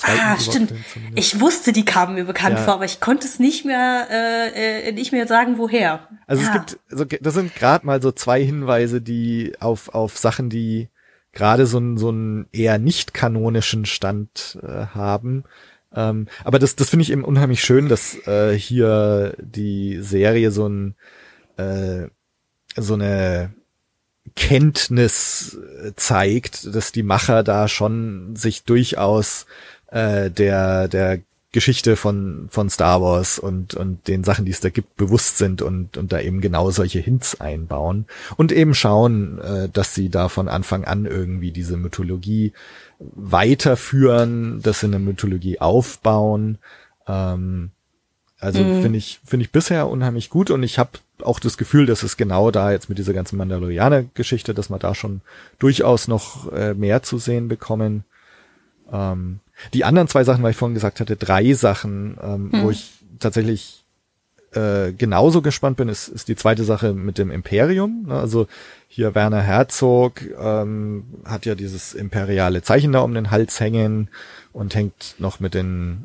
Ah, 0.03 0.39
stimmt. 0.39 0.73
Ich 1.17 1.41
wusste, 1.41 1.73
die 1.73 1.85
kamen 1.85 2.15
mir 2.15 2.25
bekannt 2.25 2.57
ja. 2.59 2.65
vor, 2.65 2.75
aber 2.75 2.85
ich 2.85 3.01
konnte 3.01 3.27
es 3.27 3.41
nicht 3.41 3.65
mehr, 3.65 4.07
äh, 4.11 4.89
äh 4.89 4.93
nicht 4.93 5.11
mehr 5.11 5.27
sagen, 5.27 5.59
woher. 5.59 6.09
Also 6.29 6.45
ja. 6.45 6.49
es 6.49 6.55
gibt, 6.55 6.79
so, 6.89 7.05
das 7.05 7.35
sind 7.35 7.55
gerade 7.55 7.85
mal 7.85 8.01
so 8.01 8.13
zwei 8.13 8.45
Hinweise, 8.45 9.01
die 9.01 9.55
auf 9.59 9.93
auf 9.93 10.17
Sachen, 10.19 10.51
die 10.51 10.89
gerade 11.33 11.67
so 11.67 11.79
einen 11.79 11.99
so 11.99 12.11
einen 12.11 12.47
eher 12.53 12.79
nicht 12.79 13.13
kanonischen 13.13 13.87
Stand 13.87 14.59
äh, 14.63 14.87
haben. 14.95 15.43
Ähm, 15.93 16.29
aber 16.45 16.61
das 16.61 16.77
das 16.77 16.91
finde 16.91 17.03
ich 17.03 17.11
eben 17.11 17.25
unheimlich 17.25 17.61
schön, 17.61 17.89
dass 17.89 18.25
äh, 18.29 18.57
hier 18.57 19.35
die 19.41 19.99
Serie 20.01 20.53
so 20.53 20.69
ein 20.69 20.95
äh, 21.57 22.09
so 22.77 22.95
eine 22.95 23.53
Kenntnis 24.35 25.57
äh, 25.85 25.93
zeigt, 25.97 26.75
dass 26.75 26.93
die 26.93 27.03
Macher 27.03 27.43
da 27.43 27.69
schon 27.69 28.35
sich 28.37 28.65
durchaus 28.65 29.47
äh, 29.89 30.31
der 30.31 30.89
der 30.89 31.21
Geschichte 31.53 31.97
von 31.97 32.49
von 32.51 32.69
Star 32.69 33.01
Wars 33.01 33.39
und 33.39 33.75
und 33.75 34.09
den 34.09 34.25
Sachen, 34.25 34.45
die 34.45 34.51
es 34.51 34.61
da 34.61 34.69
gibt, 34.69 34.97
bewusst 34.97 35.39
sind 35.39 35.63
und 35.63 35.97
und 35.97 36.13
da 36.13 36.21
eben 36.21 36.41
genau 36.41 36.71
solche 36.71 36.99
Hints 36.99 37.41
einbauen 37.41 38.07
und 38.37 38.53
eben 38.53 38.75
schauen, 38.75 39.39
äh, 39.39 39.69
dass 39.71 39.95
sie 39.95 40.11
da 40.11 40.29
von 40.29 40.49
Anfang 40.49 40.85
an 40.85 41.07
irgendwie 41.07 41.53
diese 41.53 41.77
Mythologie 41.77 42.53
weiterführen, 42.99 44.61
dass 44.61 44.81
sie 44.81 44.87
eine 44.87 44.99
Mythologie 44.99 45.61
aufbauen. 45.61 46.59
Ähm, 47.07 47.71
also 48.39 48.63
mhm. 48.63 48.83
finde 48.83 48.99
ich 48.99 49.21
finde 49.25 49.47
ich 49.47 49.53
bisher 49.53 49.89
unheimlich 49.89 50.29
gut 50.29 50.51
und 50.51 50.63
ich 50.63 50.79
habe 50.79 50.99
auch 51.23 51.39
das 51.41 51.57
Gefühl, 51.57 51.87
dass 51.87 52.03
es 52.03 52.17
genau 52.17 52.51
da 52.51 52.73
jetzt 52.73 52.89
mit 52.89 52.99
dieser 52.99 53.13
ganzen 53.13 53.37
Mandalorianer-Geschichte, 53.37 54.55
dass 54.55 54.71
wir 54.71 54.79
da 54.79 54.95
schon 54.95 55.21
durchaus 55.59 56.09
noch 56.09 56.53
äh, 56.53 56.75
mehr 56.75 57.03
zu 57.03 57.19
sehen 57.19 57.49
bekommen. 57.49 58.05
Ähm, 58.93 59.41
die 59.73 59.85
anderen 59.85 60.09
zwei 60.09 60.25
Sachen, 60.25 60.43
weil 60.43 60.51
ich 60.51 60.57
vorhin 60.57 60.75
gesagt 60.75 61.01
hatte, 61.01 61.17
drei 61.17 61.55
Sachen, 61.55 62.19
ähm, 62.23 62.53
hm. 62.53 62.63
wo 62.63 62.71
ich 62.71 62.93
tatsächlich 63.19 63.85
äh, 64.53 64.93
genauso 64.93 65.43
gespannt 65.43 65.77
bin, 65.77 65.89
ist, 65.89 66.09
ist 66.09 66.29
die 66.29 66.37
zweite 66.37 66.65
Sache 66.65 66.93
mit 66.93 67.19
dem 67.19 67.31
Imperium. 67.31 68.07
Ne? 68.09 68.15
Also 68.15 68.47
hier 68.89 69.15
Werner 69.15 69.43
Herzog 69.43 70.23
ähm, 70.39 71.05
hat 71.25 71.47
ja 71.47 71.55
dieses 71.55 71.95
imperiale 71.95 72.63
Zeichen 72.63 72.93
da 72.93 73.01
um 73.01 73.15
den 73.15 73.31
Hals 73.31 73.61
hängen 73.61 74.09
und 74.53 74.75
hängt 74.75 75.17
noch 75.19 75.41
mit 75.41 75.55
den 75.55 76.05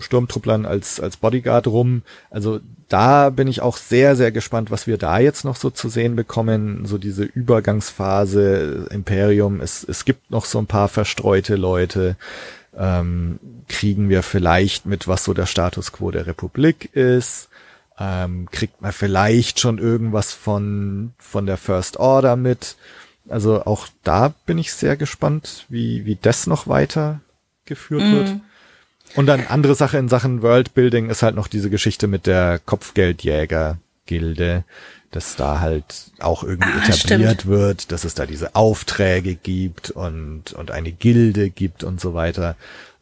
Sturmtrupplern 0.00 0.66
als, 0.66 1.00
als 1.00 1.16
Bodyguard 1.16 1.66
rum. 1.66 2.02
Also 2.30 2.60
da 2.88 3.30
bin 3.30 3.48
ich 3.48 3.60
auch 3.60 3.76
sehr, 3.76 4.16
sehr 4.16 4.32
gespannt, 4.32 4.70
was 4.70 4.86
wir 4.86 4.98
da 4.98 5.18
jetzt 5.18 5.44
noch 5.44 5.56
so 5.56 5.70
zu 5.70 5.88
sehen 5.88 6.16
bekommen. 6.16 6.86
So 6.86 6.98
diese 6.98 7.24
Übergangsphase 7.24 8.88
Imperium. 8.90 9.60
Es, 9.60 9.84
es 9.84 10.04
gibt 10.04 10.30
noch 10.30 10.44
so 10.44 10.58
ein 10.58 10.66
paar 10.66 10.88
verstreute 10.88 11.56
Leute. 11.56 12.16
Ähm, 12.76 13.38
kriegen 13.68 14.08
wir 14.08 14.22
vielleicht 14.22 14.86
mit, 14.86 15.08
was 15.08 15.24
so 15.24 15.34
der 15.34 15.46
Status 15.46 15.92
quo 15.92 16.10
der 16.10 16.26
Republik 16.26 16.90
ist. 16.94 17.48
Ähm, 17.98 18.48
kriegt 18.50 18.80
man 18.80 18.92
vielleicht 18.92 19.58
schon 19.58 19.78
irgendwas 19.78 20.32
von, 20.32 21.12
von 21.18 21.46
der 21.46 21.56
First 21.56 21.98
Order 21.98 22.36
mit. 22.36 22.76
Also 23.28 23.64
auch 23.64 23.88
da 24.04 24.32
bin 24.46 24.58
ich 24.58 24.72
sehr 24.72 24.96
gespannt, 24.96 25.66
wie, 25.68 26.06
wie 26.06 26.16
das 26.20 26.46
noch 26.46 26.66
weiter 26.68 27.20
geführt 27.66 28.02
mm. 28.02 28.12
wird. 28.12 28.36
Und 29.14 29.26
dann 29.26 29.46
andere 29.46 29.74
Sache 29.74 29.98
in 29.98 30.08
Sachen 30.08 30.40
Worldbuilding 30.42 31.10
ist 31.10 31.22
halt 31.22 31.34
noch 31.34 31.48
diese 31.48 31.68
Geschichte 31.70 32.06
mit 32.06 32.26
der 32.26 32.60
Kopfgeldjäger-Gilde, 32.64 34.64
dass 35.10 35.36
da 35.36 35.60
halt 35.60 36.10
auch 36.18 36.44
irgendwie 36.44 36.70
ah, 36.70 36.84
etabliert 36.84 37.40
stimmt. 37.40 37.46
wird, 37.46 37.92
dass 37.92 38.04
es 38.04 38.14
da 38.14 38.26
diese 38.26 38.54
Aufträge 38.54 39.34
gibt 39.34 39.90
und, 39.90 40.52
und 40.52 40.70
eine 40.70 40.92
Gilde 40.92 41.50
gibt 41.50 41.84
und 41.84 42.00
so 42.00 42.14
weiter. 42.14 42.56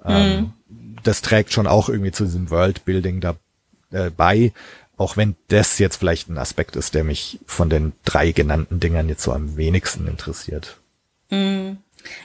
Mhm. 0.05 0.11
Ähm, 0.11 0.53
das 1.03 1.23
trägt 1.23 1.53
schon 1.53 1.67
auch 1.67 1.89
irgendwie 1.89 2.13
zu 2.13 2.25
diesem 2.25 2.51
Worldbuilding 2.51 3.21
da 3.21 3.37
äh, 3.91 4.11
bei, 4.11 4.53
auch 4.97 5.17
wenn 5.17 5.37
das 5.49 5.79
jetzt 5.79 5.97
vielleicht 5.97 6.29
ein 6.29 6.39
Aspekt 6.39 6.77
ist, 6.77 6.95
der 6.95 7.05
mich 7.05 7.39
von 7.47 7.69
den 7.69 7.93
drei 8.05 8.33
genannten 8.33 8.81
Dingern 8.81 9.09
jetzt 9.09 9.23
so 9.23 9.33
am 9.33 9.57
wenigsten 9.57 10.07
interessiert. 10.07 10.79
Mhm. 11.31 11.79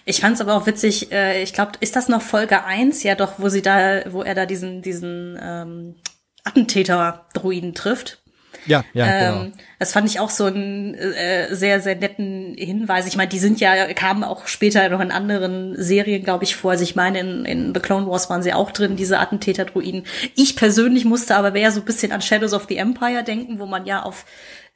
Ich 0.06 0.22
fand 0.22 0.36
es 0.36 0.42
aber 0.42 0.56
auch 0.56 0.66
witzig, 0.66 1.12
äh, 1.12 1.42
ich 1.42 1.54
glaube, 1.54 1.74
ist 1.80 1.96
das 1.96 2.08
noch 2.08 2.22
Folge 2.22 2.64
eins? 2.64 3.04
Ja 3.04 3.16
doch, 3.16 3.34
wo 3.38 3.50
sie 3.50 3.62
da, 3.62 4.02
wo 4.12 4.24
er 4.24 4.36
da 4.36 4.46
diesen, 4.46 4.82
diesen 4.82 5.40
ähm, 5.42 5.96
Attentäter-Druiden 6.44 7.74
trifft. 7.74 8.22
Ja, 8.66 8.84
ja, 8.94 9.06
ähm, 9.06 9.34
genau. 9.34 9.58
Das 9.80 9.94
fand 9.94 10.08
ich 10.08 10.20
auch 10.20 10.30
so 10.30 10.46
einen 10.46 10.94
äh, 10.94 11.54
sehr, 11.56 11.80
sehr 11.82 11.96
netten 11.96 12.56
Hinweis. 12.58 13.08
Ich 13.08 13.16
meine, 13.16 13.30
die 13.30 13.40
sind 13.40 13.60
ja, 13.60 13.92
kamen 13.94 14.24
auch 14.24 14.48
später 14.48 14.88
noch 14.90 15.00
in 15.00 15.12
anderen 15.12 15.82
Serien, 15.82 16.24
glaube 16.24 16.44
ich, 16.44 16.56
vor. 16.56 16.72
Also 16.72 16.84
ich 16.84 16.96
meine, 16.96 17.20
in, 17.20 17.46
in 17.46 17.74
The 17.74 17.80
Clone 17.80 18.08
Wars 18.08 18.30
waren 18.30 18.44
sie 18.44 18.54
auch 18.54 18.72
drin, 18.72 18.96
diese 18.96 19.20
Attentäter-Druiden. 19.20 20.04
Ich 20.36 20.56
persönlich 20.56 21.06
musste 21.06 21.36
aber 21.36 21.52
mehr 21.52 21.72
so 21.72 21.80
ein 21.80 21.86
bisschen 21.86 22.12
an 22.12 22.22
Shadows 22.22 22.54
of 22.54 22.68
the 22.70 22.78
Empire 22.78 23.24
denken, 23.24 23.60
wo 23.60 23.66
man 23.66 23.86
ja 23.86 24.04
auf 24.04 24.26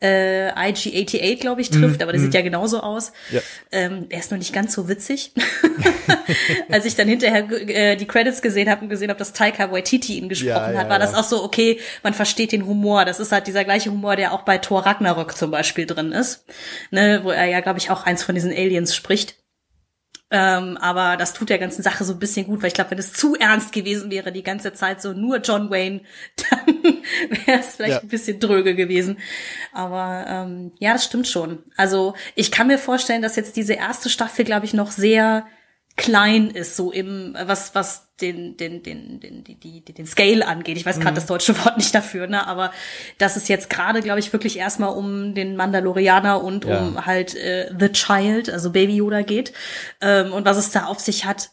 äh, 0.02 0.50
IG-88, 0.50 1.40
glaube 1.40 1.62
ich, 1.62 1.70
trifft, 1.70 2.00
mm, 2.00 2.04
aber 2.04 2.12
der 2.12 2.20
mm. 2.20 2.24
sieht 2.24 2.32
mhm. 2.32 2.36
ja 2.36 2.42
genauso 2.42 2.82
aus. 2.82 3.14
Ja. 3.32 3.42
Ähm, 3.72 4.08
er 4.10 4.20
ist 4.20 4.32
noch 4.32 4.38
nicht 4.38 4.54
ganz 4.54 4.74
so 4.74 4.90
witzig. 4.90 5.32
Als 6.70 6.86
ich 6.86 6.96
dann 6.96 7.08
hinterher 7.08 7.50
äh, 7.70 7.96
die 7.96 8.06
Credits 8.06 8.42
gesehen 8.42 8.70
habe 8.70 8.82
und 8.82 8.90
gesehen 8.90 9.10
habe, 9.10 9.18
dass 9.18 9.34
Taika 9.34 9.72
Waititi 9.72 10.18
ihn 10.18 10.30
gesprochen 10.30 10.50
ja, 10.50 10.72
ja, 10.72 10.80
hat, 10.80 10.90
war 10.90 11.00
das 11.00 11.14
auch 11.14 11.24
so, 11.24 11.44
okay, 11.44 11.80
man 12.04 12.14
versteht 12.14 12.52
den 12.52 12.66
Humor. 12.66 13.06
Das 13.06 13.20
ist 13.20 13.32
halt 13.32 13.48
dieser 13.48 13.64
gleiche 13.64 13.90
Humor, 13.90 14.16
der 14.16 14.34
auch 14.34 14.42
bei 14.42 14.58
Thor 14.58 14.86
Ragnarök 14.86 15.38
zum 15.38 15.52
Beispiel 15.52 15.86
drin 15.86 16.12
ist. 16.12 16.46
Ne, 16.92 17.22
wo 17.24 17.32
er 17.32 17.46
ja, 17.46 17.62
glaube 17.62 17.80
ich, 17.80 17.90
auch 17.90 18.06
eins 18.06 18.24
von 18.24 18.36
diesen 18.36 18.52
Aliens 18.52 18.96
spricht. 18.96 19.36
Ähm, 20.38 20.76
aber 20.82 21.16
das 21.16 21.34
tut 21.34 21.50
der 21.50 21.60
ganzen 21.60 21.82
Sache 21.82 22.04
so 22.04 22.12
ein 22.12 22.20
bisschen 22.20 22.46
gut, 22.46 22.62
weil 22.62 22.68
ich 22.68 22.74
glaube, 22.74 22.92
wenn 22.92 22.98
es 22.98 23.14
zu 23.14 23.36
ernst 23.36 23.72
gewesen 23.72 24.12
wäre, 24.12 24.34
die 24.34 24.44
ganze 24.44 24.74
Zeit 24.74 25.02
so 25.02 25.14
nur 25.14 25.38
John 25.38 25.70
Wayne, 25.70 26.02
dann 26.50 26.76
wäre 27.46 27.60
es 27.62 27.78
vielleicht 27.78 27.94
ja. 27.94 28.00
ein 28.02 28.10
bisschen 28.10 28.42
dröge 28.42 28.76
gewesen. 28.76 29.18
Aber 29.72 30.26
ähm, 30.28 30.74
ja, 30.78 30.92
das 30.92 31.06
stimmt 31.06 31.30
schon. 31.30 31.64
Also 31.78 32.16
ich 32.36 32.52
kann 32.52 32.68
mir 32.68 32.78
vorstellen, 32.78 33.22
dass 33.22 33.38
jetzt 33.38 33.56
diese 33.56 33.76
erste 33.76 34.10
Staffel, 34.10 34.44
glaube 34.44 34.66
ich, 34.66 34.74
noch 34.74 34.92
sehr 34.92 35.48
klein 35.98 36.50
ist, 36.50 36.76
so 36.76 36.92
im, 36.92 37.38
was, 37.46 37.74
was 37.74 38.10
den, 38.20 38.58
den, 38.58 38.84
den, 38.84 39.20
den, 39.20 39.44
die, 39.44 39.56
die, 39.56 39.82
den 39.82 40.06
Scale 40.06 40.46
angeht. 40.46 40.78
Ich 40.78 40.86
weiß 40.86 41.00
gerade 41.00 41.12
mhm. 41.12 41.16
das 41.16 41.26
deutsche 41.26 41.58
Wort 41.66 41.78
nicht 41.78 41.94
dafür, 41.94 42.28
ne? 42.28 42.48
Aber 42.48 42.72
dass 43.18 43.36
es 43.36 43.48
jetzt 43.48 43.70
gerade, 43.70 44.02
glaube 44.02 44.20
ich, 44.20 44.32
wirklich 44.34 44.58
erstmal 44.58 44.90
um 44.90 45.36
den 45.36 45.56
Mandalorianer 45.56 46.44
und 46.44 46.66
ja. 46.66 46.80
um 46.80 47.06
halt 47.06 47.36
äh, 47.36 47.74
The 47.78 47.90
Child, 47.90 48.50
also 48.50 48.72
Baby 48.72 48.98
Yoda 48.98 49.22
geht. 49.22 49.54
Ähm, 50.02 50.34
und 50.34 50.46
was 50.46 50.58
es 50.58 50.72
da 50.72 50.86
auf 50.86 51.00
sich 51.00 51.26
hat, 51.26 51.50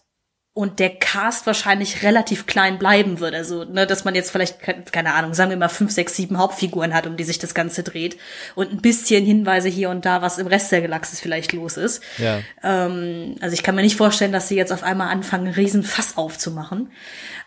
und 0.55 0.81
der 0.81 0.91
Cast 0.91 1.47
wahrscheinlich 1.47 2.03
relativ 2.03 2.45
klein 2.47 2.79
bleiben 2.79 3.21
wird. 3.21 3.35
Also, 3.35 3.65
ne, 3.65 3.87
dass 3.87 4.05
man 4.05 4.15
jetzt 4.15 4.31
vielleicht, 4.31 4.59
keine 4.93 5.15
Ahnung, 5.15 5.33
sagen 5.33 5.49
wir 5.49 5.57
mal 5.57 5.69
fünf, 5.69 5.91
sechs, 5.91 6.15
sieben 6.15 6.37
Hauptfiguren 6.37 6.93
hat, 6.93 7.07
um 7.07 7.17
die 7.17 7.25
sich 7.25 7.39
das 7.39 7.55
Ganze 7.55 7.83
dreht. 7.83 8.19
Und 8.55 8.71
ein 8.71 8.83
bisschen 8.83 9.25
Hinweise 9.25 9.71
hier 9.71 9.89
und 9.89 10.05
da, 10.05 10.21
was 10.21 10.37
im 10.37 10.47
Rest 10.47 10.71
der 10.71 10.83
Galaxis 10.83 11.21
vielleicht 11.21 11.55
los 11.55 11.79
ist. 11.79 12.03
Ja. 12.19 12.41
Ähm, 12.63 13.37
also 13.41 13.55
ich 13.55 13.63
kann 13.63 13.75
mir 13.75 13.81
nicht 13.81 13.97
vorstellen, 13.97 14.33
dass 14.33 14.49
sie 14.49 14.57
jetzt 14.57 14.73
auf 14.73 14.83
einmal 14.83 15.09
anfangen, 15.09 15.47
einen 15.47 15.55
riesen 15.55 15.85
Fass 15.85 16.19
aufzumachen. 16.19 16.93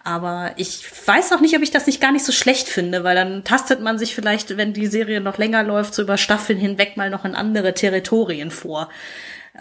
Aber 0.03 0.53
ich 0.55 0.83
weiß 1.05 1.31
auch 1.31 1.41
nicht, 1.41 1.55
ob 1.55 1.61
ich 1.61 1.71
das 1.71 1.85
nicht 1.85 2.01
gar 2.01 2.11
nicht 2.11 2.25
so 2.25 2.31
schlecht 2.31 2.67
finde, 2.67 3.03
weil 3.03 3.15
dann 3.15 3.43
tastet 3.43 3.81
man 3.81 3.99
sich 3.99 4.15
vielleicht, 4.15 4.57
wenn 4.57 4.73
die 4.73 4.87
Serie 4.87 5.21
noch 5.21 5.37
länger 5.37 5.61
läuft, 5.61 5.93
so 5.93 6.01
über 6.01 6.17
Staffeln 6.17 6.57
hinweg 6.57 6.97
mal 6.97 7.11
noch 7.11 7.23
in 7.23 7.35
andere 7.35 7.75
Territorien 7.75 8.49
vor. 8.49 8.89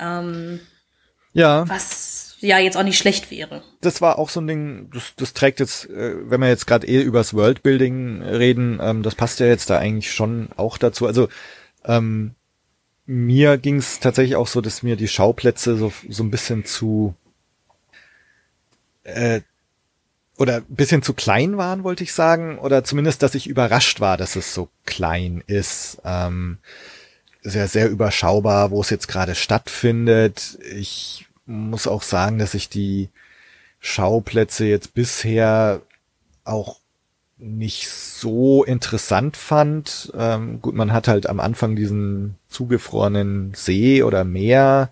Ähm, 0.01 0.61
ja. 1.35 1.69
Was 1.69 2.34
ja 2.45 2.59
jetzt 2.59 2.77
auch 2.77 2.83
nicht 2.83 2.99
schlecht 2.99 3.31
wäre. 3.31 3.63
Das 3.81 4.01
war 4.01 4.19
auch 4.19 4.29
so 4.29 4.41
ein 4.41 4.47
Ding, 4.47 4.91
das, 4.93 5.15
das 5.17 5.33
trägt 5.33 5.61
jetzt, 5.61 5.89
äh, 5.91 6.31
wenn 6.31 6.41
wir 6.41 6.49
jetzt 6.49 6.67
gerade 6.67 6.87
eh 6.87 7.01
übers 7.01 7.35
Worldbuilding 7.35 8.23
reden, 8.23 8.79
ähm, 8.83 9.03
das 9.03 9.15
passt 9.15 9.41
ja 9.41 9.47
jetzt 9.47 9.71
da 9.71 9.79
eigentlich 9.79 10.13
schon 10.13 10.49
auch 10.57 10.79
dazu. 10.79 11.07
Also 11.07 11.29
ähm, 11.85 12.35
mir 13.07 13.59
ging 13.59 13.77
es 13.77 14.01
tatsächlich 14.01 14.37
auch 14.37 14.47
so, 14.47 14.61
dass 14.61 14.83
mir 14.83 14.97
die 14.97 15.09
Schauplätze 15.09 15.77
so, 15.77 15.93
so 16.09 16.23
ein 16.23 16.31
bisschen 16.31 16.65
zu 16.65 17.15
äh, 19.05 19.41
oder 20.37 20.63
bisschen 20.63 21.03
zu 21.03 21.15
klein 21.15 21.57
waren, 21.57 21.85
wollte 21.85 22.03
ich 22.03 22.13
sagen, 22.13 22.59
oder 22.59 22.83
zumindest, 22.83 23.23
dass 23.23 23.35
ich 23.35 23.47
überrascht 23.47 24.01
war, 24.01 24.17
dass 24.17 24.37
es 24.37 24.53
so 24.53 24.69
klein 24.85 25.45
ist. 25.47 26.01
Ähm, 26.05 26.59
sehr, 27.43 27.69
sehr 27.69 27.89
überschaubar, 27.91 28.71
wo 28.71 28.81
es 28.81 28.91
jetzt 28.91 29.07
gerade 29.07 29.35
stattfindet. 29.35 30.59
Ich 30.75 31.27
muss 31.47 31.87
auch 31.87 32.03
sagen, 32.03 32.39
dass 32.39 32.55
ich 32.55 32.69
die 32.69 33.11
Schauplätze 33.81 34.67
jetzt 34.67 34.95
bisher 34.95 35.83
auch 36.45 36.81
nicht 37.37 37.89
so 37.89 38.65
interessant 38.65 39.37
fand. 39.37 40.13
Ähm, 40.17 40.63
gut, 40.63 40.75
man 40.75 40.93
hat 40.93 41.09
halt 41.09 41.29
am 41.29 41.41
Anfang 41.41 41.77
diesen 41.77 42.37
zugefrorenen 42.49 43.53
See 43.55 44.03
oder 44.03 44.25
Meer 44.25 44.91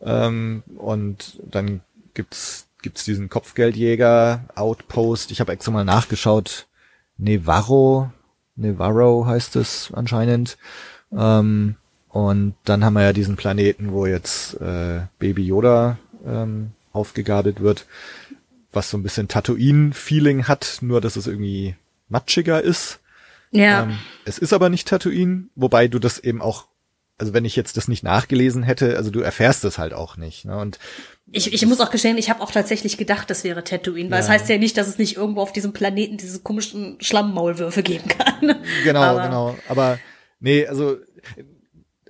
ähm, 0.00 0.62
und 0.76 1.40
dann 1.44 1.80
gibt's 2.14 2.68
gibt's 2.80 3.04
diesen 3.04 3.28
Kopfgeldjäger 3.28 4.44
Outpost. 4.56 5.30
Ich 5.30 5.40
habe 5.40 5.52
extra 5.52 5.70
mal 5.70 5.84
nachgeschaut. 5.84 6.66
Nevarro 7.16 8.10
Nevarro 8.56 9.26
heißt 9.26 9.56
es 9.56 9.90
anscheinend. 9.92 10.58
Ähm, 11.12 11.76
und 12.12 12.54
dann 12.64 12.84
haben 12.84 12.94
wir 12.94 13.02
ja 13.02 13.12
diesen 13.12 13.36
Planeten, 13.36 13.92
wo 13.92 14.06
jetzt 14.06 14.60
äh, 14.60 15.00
Baby 15.18 15.44
Yoda 15.46 15.98
ähm, 16.26 16.70
aufgegabelt 16.92 17.60
wird, 17.60 17.86
was 18.72 18.90
so 18.90 18.96
ein 18.98 19.02
bisschen 19.02 19.28
Tatooine-Feeling 19.28 20.44
hat, 20.48 20.78
nur 20.82 21.00
dass 21.00 21.16
es 21.16 21.26
irgendwie 21.26 21.74
matschiger 22.08 22.62
ist. 22.62 23.00
Ja. 23.50 23.84
Ähm, 23.84 23.98
es 24.24 24.38
ist 24.38 24.52
aber 24.52 24.68
nicht 24.68 24.88
Tatooine, 24.88 25.44
wobei 25.56 25.88
du 25.88 25.98
das 25.98 26.18
eben 26.18 26.40
auch, 26.42 26.66
also 27.18 27.32
wenn 27.34 27.44
ich 27.44 27.56
jetzt 27.56 27.76
das 27.76 27.88
nicht 27.88 28.02
nachgelesen 28.02 28.62
hätte, 28.62 28.96
also 28.96 29.10
du 29.10 29.20
erfährst 29.20 29.64
es 29.64 29.78
halt 29.78 29.92
auch 29.94 30.16
nicht. 30.16 30.44
Ne? 30.44 30.56
Und 30.58 30.78
Ich, 31.30 31.52
ich 31.52 31.64
muss 31.66 31.80
auch 31.80 31.90
gestehen, 31.90 32.18
ich 32.18 32.28
habe 32.30 32.42
auch 32.42 32.50
tatsächlich 32.50 32.96
gedacht, 32.98 33.28
das 33.30 33.44
wäre 33.44 33.64
Tatooine, 33.64 34.10
weil 34.10 34.18
Ja. 34.18 34.24
es 34.24 34.28
heißt 34.30 34.48
ja 34.48 34.58
nicht, 34.58 34.76
dass 34.76 34.88
es 34.88 34.98
nicht 34.98 35.16
irgendwo 35.16 35.40
auf 35.40 35.52
diesem 35.52 35.72
Planeten 35.72 36.16
diese 36.18 36.40
komischen 36.40 36.96
Schlammmaulwürfe 37.00 37.82
geben 37.82 38.08
kann. 38.08 38.56
Genau, 38.84 39.00
Aber- 39.02 39.22
genau. 39.22 39.58
Aber 39.68 39.98
nee, 40.40 40.66
also 40.66 40.96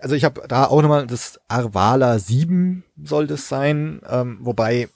also 0.02 0.14
ich 0.14 0.24
habe 0.24 0.42
da 0.48 0.66
auch 0.66 0.82
nochmal 0.82 1.06
das 1.06 1.40
Arvala 1.48 2.18
7 2.18 2.84
soll 3.02 3.26
das 3.26 3.48
sein, 3.48 4.00
ähm, 4.08 4.38
wobei 4.40 4.88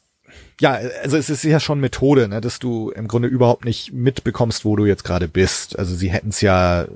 ja, 0.61 0.79
also 1.03 1.17
es 1.17 1.31
ist 1.31 1.45
ja 1.45 1.61
schon 1.61 1.81
Methode, 1.81 2.29
ne, 2.29 2.41
dass 2.41 2.59
du 2.59 2.91
im 2.91 3.09
Grunde 3.09 3.29
überhaupt 3.29 3.65
nicht 3.65 3.93
mitbekommst, 3.93 4.65
wo 4.65 4.77
du 4.77 4.85
jetzt 4.85 5.05
gerade 5.05 5.29
bist. 5.29 5.79
Also 5.79 5.95
sie 5.95 6.11
hätten 6.11 6.31
es 6.31 6.41
ja 6.41 6.87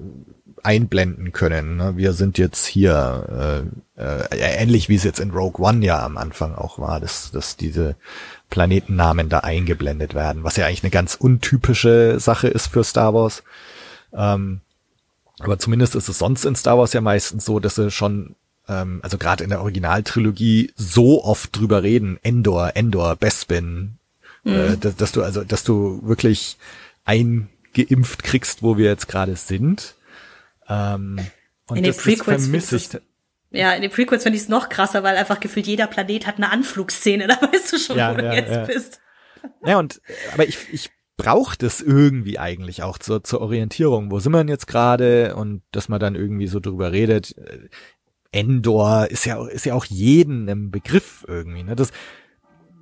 einblenden 0.62 1.33
können. 1.33 1.77
Ne? 1.77 1.96
Wir 1.96 2.12
sind 2.12 2.38
jetzt 2.38 2.66
hier, 2.66 3.64
äh, 3.96 4.03
äh, 4.03 4.62
ähnlich 4.62 4.88
wie 4.88 4.96
es 4.96 5.05
jetzt 5.05 5.20
in 5.20 5.31
Rogue 5.31 5.64
One 5.64 5.85
ja 5.85 6.05
am 6.05 6.16
Anfang 6.16 6.55
auch 6.55 6.79
war, 6.79 7.01
dass, 7.01 7.31
dass 7.31 7.57
diese 7.57 7.96
Planetennamen 8.51 9.29
da 9.29 9.38
eingeblendet 9.38 10.14
werden, 10.14 10.44
was 10.44 10.57
ja 10.57 10.66
eigentlich 10.66 10.83
eine 10.83 10.90
ganz 10.90 11.14
untypische 11.14 12.18
Sache 12.18 12.49
ist 12.49 12.68
für 12.68 12.85
Star 12.85 13.14
Wars. 13.14 13.42
Ähm, 14.12 14.61
aber 15.40 15.59
zumindest 15.59 15.94
ist 15.94 16.09
es 16.09 16.18
sonst 16.18 16.44
in 16.44 16.57
Star 16.57 16.79
Wars 16.79 16.92
ja 16.92 17.00
meistens 17.00 17.44
so, 17.44 17.61
dass 17.61 17.74
sie 17.74 17.90
schon, 17.90 18.37
ähm, 18.68 19.00
also 19.03 19.18
gerade 19.18 19.44
in 19.44 19.50
der 19.50 19.61
Originaltrilogie 19.61 20.72
so 20.76 21.24
oft 21.24 21.57
drüber 21.57 21.83
reden, 21.83 22.18
Endor, 22.22 22.72
Endor, 22.74 23.16
Bespin, 23.16 23.98
äh, 24.44 24.76
dass, 24.76 24.96
dass 24.96 25.12
du 25.12 25.22
also, 25.22 25.44
dass 25.44 25.64
du 25.64 26.00
wirklich 26.03 26.57
eingeimpft 27.05 28.22
kriegst, 28.22 28.62
wo 28.62 28.76
wir 28.76 28.87
jetzt 28.87 29.09
gerade 29.09 29.37
sind. 29.37 29.94
Ähm, 30.68 31.18
und 31.66 31.76
In 31.76 31.85
den 31.85 31.92
das, 31.92 31.96
das 31.96 32.05
Prequels 32.05 32.42
vermisse 32.44 32.76
ich. 32.76 32.88
Ja, 33.53 33.72
in 33.72 33.83
den 33.83 33.90
Prequels 33.90 34.22
finde 34.22 34.37
ich 34.37 34.44
es 34.44 34.48
noch 34.48 34.68
krasser, 34.68 35.03
weil 35.03 35.16
einfach 35.16 35.40
gefühlt 35.40 35.66
jeder 35.66 35.88
Planet 35.88 36.26
hat 36.26 36.37
eine 36.37 36.50
Anflugszene, 36.50 37.26
da 37.29 37.40
weißt 37.40 37.72
du 37.72 37.79
schon, 37.79 37.98
Ja, 37.98 38.12
wo 38.12 38.16
du 38.18 38.24
ja, 38.24 38.35
jetzt 38.35 38.53
ja. 38.53 38.64
bist. 38.64 39.00
Ja, 39.64 39.79
und 39.79 40.00
aber 40.33 40.46
ich, 40.46 40.59
ich 40.72 40.90
brauche 41.22 41.56
das 41.59 41.80
irgendwie 41.80 42.38
eigentlich 42.38 42.83
auch 42.83 42.98
zur, 42.98 43.22
zur 43.22 43.40
Orientierung. 43.40 44.11
Wo 44.11 44.20
sind 44.20 44.33
wir 44.33 44.38
denn 44.38 44.48
jetzt 44.48 44.66
gerade? 44.66 45.35
Und 45.37 45.62
dass 45.72 45.88
man 45.88 46.00
dann 46.00 46.14
irgendwie 46.14 46.46
so 46.46 46.61
drüber 46.61 46.92
redet. 46.92 47.37
Äh, 47.37 47.68
Endor 48.33 49.09
ist 49.11 49.24
ja, 49.24 49.44
ist 49.46 49.66
ja 49.66 49.74
auch 49.74 49.85
jeden 49.85 50.46
im 50.46 50.70
Begriff 50.70 51.24
irgendwie. 51.26 51.64
Ne? 51.64 51.74
Das, 51.74 51.90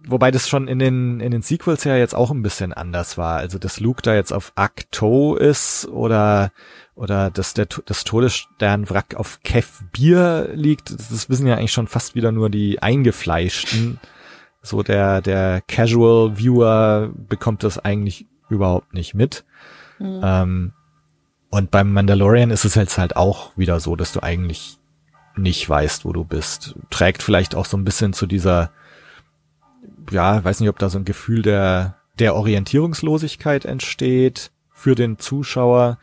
wobei 0.06 0.30
das 0.30 0.48
schon 0.48 0.68
in 0.68 0.78
den, 0.78 1.20
in 1.20 1.30
den 1.30 1.42
Sequels 1.42 1.84
ja 1.84 1.96
jetzt 1.96 2.14
auch 2.14 2.30
ein 2.30 2.42
bisschen 2.42 2.72
anders 2.74 3.16
war. 3.16 3.38
Also, 3.38 3.58
dass 3.58 3.80
Luke 3.80 4.02
da 4.02 4.14
jetzt 4.14 4.32
auf 4.32 4.52
Akto 4.56 5.36
ist 5.36 5.88
oder, 5.88 6.52
oder 6.94 7.30
dass 7.30 7.54
der, 7.54 7.66
das 7.86 8.04
Todessternwrack 8.04 9.14
auf 9.14 9.40
Kev 9.42 9.84
Bier 9.90 10.50
liegt, 10.52 10.90
das 10.90 11.30
wissen 11.30 11.46
ja 11.46 11.56
eigentlich 11.56 11.72
schon 11.72 11.88
fast 11.88 12.14
wieder 12.14 12.30
nur 12.30 12.50
die 12.50 12.82
Eingefleischten. 12.82 13.98
So 14.62 14.82
der, 14.82 15.22
der 15.22 15.62
Casual 15.66 16.36
Viewer 16.38 17.10
bekommt 17.14 17.62
das 17.62 17.78
eigentlich 17.78 18.26
überhaupt 18.48 18.94
nicht 18.94 19.14
mit. 19.14 19.44
Ähm, 20.00 20.72
und 21.50 21.70
beim 21.70 21.92
Mandalorian 21.92 22.50
ist 22.50 22.64
es 22.64 22.74
jetzt 22.74 22.98
halt 22.98 23.16
auch 23.16 23.56
wieder 23.56 23.80
so, 23.80 23.96
dass 23.96 24.12
du 24.12 24.22
eigentlich 24.22 24.78
nicht 25.36 25.68
weißt, 25.68 26.04
wo 26.04 26.12
du 26.12 26.24
bist. 26.24 26.76
Trägt 26.90 27.22
vielleicht 27.22 27.54
auch 27.54 27.64
so 27.64 27.76
ein 27.76 27.84
bisschen 27.84 28.12
zu 28.12 28.26
dieser, 28.26 28.70
ja, 30.10 30.42
weiß 30.42 30.60
nicht, 30.60 30.68
ob 30.68 30.78
da 30.78 30.88
so 30.90 30.98
ein 30.98 31.04
Gefühl 31.04 31.42
der, 31.42 31.96
der 32.18 32.34
Orientierungslosigkeit 32.34 33.64
entsteht 33.64 34.50
für 34.72 34.94
den 34.94 35.18
Zuschauer 35.18 35.98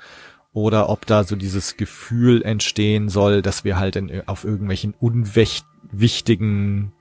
oder 0.53 0.89
ob 0.89 1.05
da 1.05 1.23
so 1.23 1.35
dieses 1.35 1.77
Gefühl 1.77 2.41
entstehen 2.41 3.09
soll, 3.09 3.41
dass 3.41 3.65
wir 3.65 3.77
halt 3.77 3.97
in, 3.97 4.27
auf 4.27 4.45
irgendwelchen 4.45 4.93
unwichtigen 4.99 6.93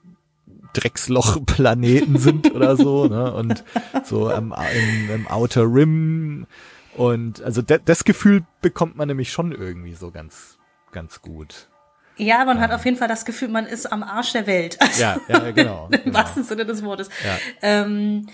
Drecksloch-Planeten 0.74 2.18
sind 2.18 2.54
oder 2.54 2.76
so, 2.76 3.06
ne? 3.06 3.32
Und 3.32 3.64
so 4.04 4.30
im, 4.30 4.54
im, 4.74 5.10
im 5.10 5.26
Outer 5.28 5.62
Rim. 5.62 6.46
Und 6.96 7.42
also 7.42 7.62
das 7.62 8.04
Gefühl 8.04 8.44
bekommt 8.60 8.96
man 8.96 9.08
nämlich 9.08 9.32
schon 9.32 9.52
irgendwie 9.52 9.94
so 9.94 10.10
ganz, 10.10 10.58
ganz 10.92 11.22
gut. 11.22 11.68
Ja, 12.16 12.44
man 12.44 12.60
hat 12.60 12.70
auf 12.70 12.84
jeden 12.84 12.96
Fall 12.96 13.08
das 13.08 13.24
Gefühl, 13.24 13.48
man 13.48 13.66
ist 13.66 13.86
am 13.86 14.02
Arsch 14.02 14.32
der 14.32 14.46
Welt. 14.46 14.78
Ja, 14.98 15.16
ja, 15.28 15.50
genau. 15.50 15.88
Im 15.90 16.04
genau. 16.04 16.18
wahrsten 16.18 16.44
Sinne 16.44 16.64
des 16.64 16.84
Wortes. 16.84 17.08
Ja. 17.24 17.38
Ähm, 17.62 18.28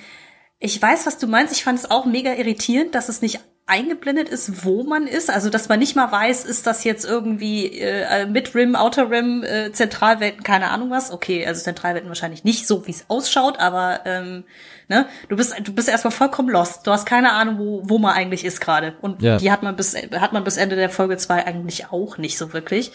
ich 0.59 0.81
weiß, 0.81 1.07
was 1.07 1.17
du 1.17 1.27
meinst. 1.27 1.55
Ich 1.55 1.65
fand 1.65 1.79
es 1.79 1.91
auch 1.91 2.05
mega 2.05 2.35
irritierend, 2.35 2.95
dass 2.95 3.09
es 3.09 3.23
nicht 3.23 3.41
eingeblendet 3.71 4.29
ist, 4.29 4.65
wo 4.65 4.83
man 4.83 5.07
ist. 5.07 5.31
Also, 5.31 5.49
dass 5.49 5.69
man 5.69 5.79
nicht 5.79 5.97
mal 5.97 6.11
weiß, 6.13 6.45
ist 6.45 6.67
das 6.67 6.85
jetzt 6.85 7.05
irgendwie 7.07 7.79
äh, 7.79 8.27
mit 8.27 8.55
Rim, 8.55 8.75
Outer 8.77 9.11
Rim, 9.11 9.43
äh, 9.43 9.73
Zentralwelten, 9.73 10.43
keine 10.43 10.69
Ahnung 10.71 10.91
was. 10.91 11.11
Okay, 11.11 11.47
also 11.47 11.63
Zentralwelten 11.63 12.09
wahrscheinlich 12.11 12.45
nicht 12.45 12.67
so, 12.67 12.87
wie 12.87 12.91
es 12.91 13.05
ausschaut, 13.09 13.59
aber 13.59 14.01
ähm, 14.05 14.45
ne, 14.89 15.07
du 15.29 15.37
bist 15.37 15.55
du 15.63 15.73
bist 15.73 15.89
erstmal 15.89 16.11
vollkommen 16.13 16.51
lost. 16.51 16.87
Du 16.87 16.91
hast 16.91 17.07
keine 17.07 17.33
Ahnung, 17.33 17.59
wo, 17.59 17.81
wo 17.85 17.99
man 17.99 18.15
eigentlich 18.15 18.45
ist 18.45 18.61
gerade. 18.61 18.95
Und 19.01 19.23
Ja. 19.23 19.39
die 19.39 19.51
hat 19.51 19.63
man 19.63 19.77
bis 19.77 19.95
hat 19.97 20.33
man 20.33 20.45
bis 20.45 20.57
Ende 20.57 20.77
der 20.77 20.91
Folge 20.91 21.17
zwei 21.17 21.47
eigentlich 21.47 21.87
auch 21.93 22.19
nicht 22.19 22.37
so 22.37 22.53
wirklich. 22.53 22.93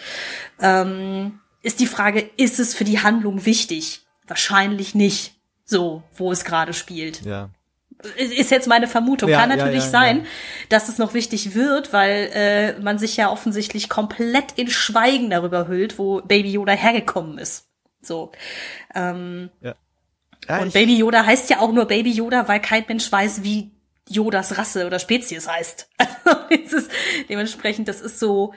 Ähm, 0.62 1.40
ist 1.62 1.80
die 1.80 1.88
Frage, 1.88 2.30
ist 2.38 2.60
es 2.60 2.76
für 2.76 2.84
die 2.84 3.00
Handlung 3.00 3.46
wichtig? 3.46 4.06
Wahrscheinlich 4.28 4.94
nicht. 4.94 5.34
So, 5.68 6.04
wo 6.16 6.32
es 6.32 6.44
gerade 6.46 6.74
spielt. 6.74 7.22
Ja. 7.26 7.50
Ist 8.18 8.52
jetzt 8.52 8.68
meine 8.68 8.88
Vermutung. 8.88 9.30
Ja, 9.30 9.40
Kann 9.40 9.50
natürlich 9.50 9.84
ja, 9.84 9.90
sein, 9.90 10.18
ja. 10.20 10.24
dass 10.70 10.90
es 10.90 10.98
noch 10.98 11.14
wichtig 11.14 11.56
wird, 11.56 11.94
weil 11.94 12.30
äh, 12.34 12.80
man 12.80 12.98
sich 12.98 13.18
ja 13.18 13.30
offensichtlich 13.30 13.90
komplett 13.90 14.54
in 14.56 14.70
Schweigen 14.70 15.30
darüber 15.30 15.68
hüllt, 15.68 15.98
wo 16.00 16.22
Baby 16.22 16.52
Yoda 16.52 16.74
hergekommen 16.74 17.38
ist. 17.38 17.68
So. 18.02 18.32
Ähm, 18.94 19.50
ja 19.62 19.76
und 20.48 20.74
Baby 20.74 20.98
Yoda 20.98 21.26
heißt 21.26 21.50
ja 21.50 21.60
auch 21.60 21.72
nur 21.72 21.86
Baby 21.86 22.12
Yoda, 22.12 22.48
weil 22.48 22.60
kein 22.60 22.86
Mensch 22.88 23.12
weiß, 23.12 23.44
wie 23.44 23.72
Yodas 24.08 24.58
Rasse 24.58 24.86
oder 24.86 25.00
Spezies 25.00 25.48
heißt. 25.48 25.90
Also 26.26 26.78
ist 26.78 26.92
dementsprechend, 27.30 27.88
das 27.88 28.02
ist 28.02 28.20
so, 28.20 28.54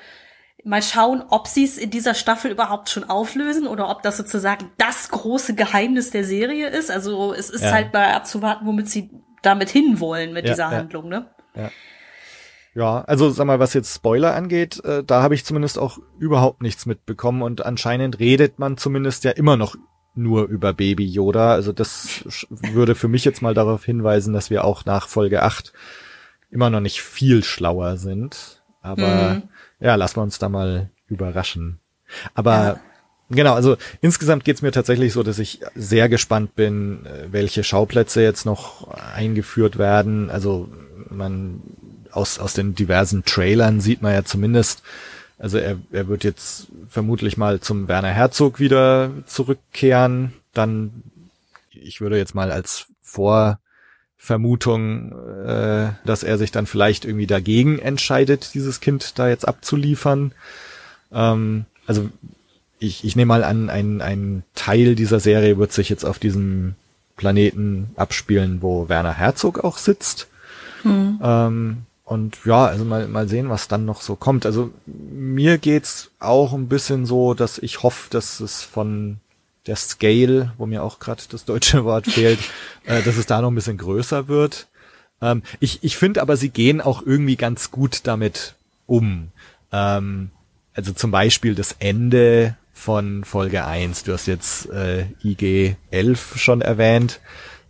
mal 0.64 0.82
schauen, 0.82 1.22
ob 1.28 1.46
sie 1.46 1.64
es 1.64 1.76
in 1.78 1.90
dieser 1.90 2.14
Staffel 2.14 2.50
überhaupt 2.50 2.88
schon 2.88 3.04
auflösen 3.04 3.66
oder 3.66 3.90
ob 3.90 4.02
das 4.02 4.16
sozusagen 4.16 4.70
das 4.78 5.08
große 5.08 5.54
Geheimnis 5.54 6.11
der 6.11 6.24
Serie 6.24 6.68
ist. 6.68 6.90
Also 6.90 7.32
es 7.32 7.50
ist 7.50 7.64
halt 7.64 7.92
mal 7.92 8.12
abzuwarten, 8.12 8.66
womit 8.66 8.88
sie 8.88 9.11
damit 9.42 9.68
hinwollen 9.70 10.33
mit 10.33 10.44
Ja, 10.44 10.53
dieser 10.53 10.64
ja. 10.64 10.79
Handlung, 10.79 11.09
ne? 11.09 11.27
Ja, 12.74 13.01
also 13.03 13.31
sag 13.31 13.46
mal, 13.46 13.59
was 13.59 13.74
jetzt 13.74 13.94
Spoiler 13.94 14.35
angeht, 14.35 14.83
äh, 14.85 15.03
da 15.03 15.22
habe 15.22 15.35
ich 15.35 15.44
zumindest 15.44 15.79
auch 15.79 15.98
überhaupt 16.18 16.62
nichts 16.62 16.87
mitbekommen 16.87 17.42
und 17.42 17.64
anscheinend 17.64 18.20
redet 18.20 18.59
man 18.59 18.77
zumindest 18.77 19.24
ja 19.24 19.33
immer 19.33 19.57
noch 19.57 19.74
nur 20.14 20.46
über 20.46 20.72
Baby 20.74 21.07
Yoda. 21.07 21.53
Also 21.53 21.72
das 21.72 22.24
würde 22.51 22.94
für 22.94 23.09
mich 23.09 23.24
jetzt 23.24 23.42
mal 23.42 23.55
darauf 23.55 23.85
hinweisen, 23.85 24.33
dass 24.35 24.51
wir 24.51 24.64
auch 24.64 24.85
nach 24.85 25.09
Folge 25.09 25.42
8 25.42 25.72
immer 26.51 26.70
noch 26.70 26.81
nicht 26.81 27.03
viel 27.03 27.42
schlauer 27.42 27.96
sind. 27.96 28.62
Aber 28.81 29.35
Mhm. 29.35 29.42
ja, 29.81 29.94
lassen 29.96 30.16
wir 30.16 30.22
uns 30.22 30.38
da 30.38 30.48
mal 30.48 30.90
überraschen. 31.09 31.81
Aber 32.35 32.53
Ja. 32.53 32.81
Genau, 33.30 33.54
also 33.54 33.76
insgesamt 34.00 34.44
geht's 34.44 34.62
mir 34.62 34.72
tatsächlich 34.72 35.12
so, 35.12 35.22
dass 35.22 35.38
ich 35.38 35.60
sehr 35.74 36.08
gespannt 36.08 36.56
bin, 36.56 37.04
äh, 37.04 37.26
welche 37.30 37.62
Schauplätze 37.62 38.22
jetzt 38.22 38.46
noch 38.46 38.88
eingeführt 38.88 39.78
werden. 39.78 40.31
Also 40.31 40.68
man 41.10 41.60
aus, 42.10 42.38
aus 42.38 42.54
den 42.54 42.74
diversen 42.74 43.24
Trailern 43.24 43.81
sieht 43.81 44.02
man 44.02 44.14
ja 44.14 44.24
zumindest, 44.24 44.83
also 45.38 45.58
er, 45.58 45.76
er 45.92 46.08
wird 46.08 46.24
jetzt 46.24 46.68
vermutlich 46.88 47.37
mal 47.37 47.60
zum 47.60 47.87
Werner 47.87 48.08
Herzog 48.08 48.60
wieder 48.60 49.10
zurückkehren. 49.26 50.33
Dann, 50.54 51.02
ich 51.70 52.00
würde 52.00 52.16
jetzt 52.16 52.35
mal 52.35 52.50
als 52.50 52.87
Vorvermutung, 53.02 55.12
äh, 55.44 55.90
dass 56.04 56.22
er 56.22 56.38
sich 56.38 56.50
dann 56.50 56.66
vielleicht 56.66 57.04
irgendwie 57.04 57.26
dagegen 57.26 57.79
entscheidet, 57.79 58.54
dieses 58.54 58.81
Kind 58.81 59.18
da 59.18 59.29
jetzt 59.29 59.46
abzuliefern. 59.46 60.33
Ähm, 61.12 61.66
also 61.87 62.08
ich, 62.79 63.04
ich 63.04 63.16
nehme 63.16 63.29
mal 63.29 63.44
an, 63.44 63.70
ein, 63.70 64.00
ein 64.00 64.42
Teil 64.54 64.94
dieser 64.94 65.20
Serie 65.20 65.58
wird 65.58 65.72
sich 65.72 65.88
jetzt 65.88 66.04
auf 66.04 66.18
diesem 66.18 66.74
Planeten 67.16 67.90
abspielen, 67.96 68.62
wo 68.62 68.88
Werner 68.88 69.14
Herzog 69.14 69.64
auch 69.64 69.79
sitzt. 69.79 70.29
Ähm, 70.85 71.79
und 72.04 72.38
ja, 72.44 72.66
also 72.66 72.85
mal, 72.85 73.06
mal 73.08 73.29
sehen, 73.29 73.50
was 73.50 73.68
dann 73.68 73.85
noch 73.85 74.00
so 74.00 74.16
kommt. 74.16 74.46
Also 74.46 74.70
mir 74.87 75.58
geht's 75.58 76.10
auch 76.20 76.54
ein 76.54 76.68
bisschen 76.68 77.04
so, 77.04 77.35
dass 77.35 77.58
ich 77.58 77.83
hoffe, 77.83 78.08
dass 78.10 78.40
es 78.40 78.62
von 78.62 79.18
der 79.66 79.76
Scale, 79.76 80.52
wo 80.56 80.64
mir 80.64 80.83
auch 80.83 81.00
gerade 81.00 81.22
das 81.29 81.44
deutsche 81.44 81.85
Wort 81.85 82.06
fehlt, 82.06 82.38
äh, 82.87 83.02
dass 83.02 83.16
es 83.16 83.26
da 83.26 83.42
noch 83.42 83.50
ein 83.50 83.54
bisschen 83.54 83.76
größer 83.76 84.29
wird. 84.29 84.68
Ähm, 85.20 85.42
ich 85.60 85.81
ich 85.83 85.96
finde 85.96 86.22
aber, 86.22 86.37
sie 86.37 86.48
gehen 86.48 86.81
auch 86.81 87.04
irgendwie 87.04 87.37
ganz 87.37 87.70
gut 87.70 88.00
damit 88.04 88.54
um. 88.87 89.29
Ähm, 89.72 90.31
also 90.74 90.92
zum 90.92 91.10
Beispiel 91.10 91.54
das 91.54 91.76
Ende 91.79 92.56
von 92.79 93.24
Folge 93.24 93.64
1. 93.64 94.04
Du 94.04 94.12
hast 94.12 94.26
jetzt 94.26 94.70
äh, 94.70 95.06
IG 95.22 95.76
11 95.90 96.38
schon 96.38 96.62
erwähnt, 96.62 97.20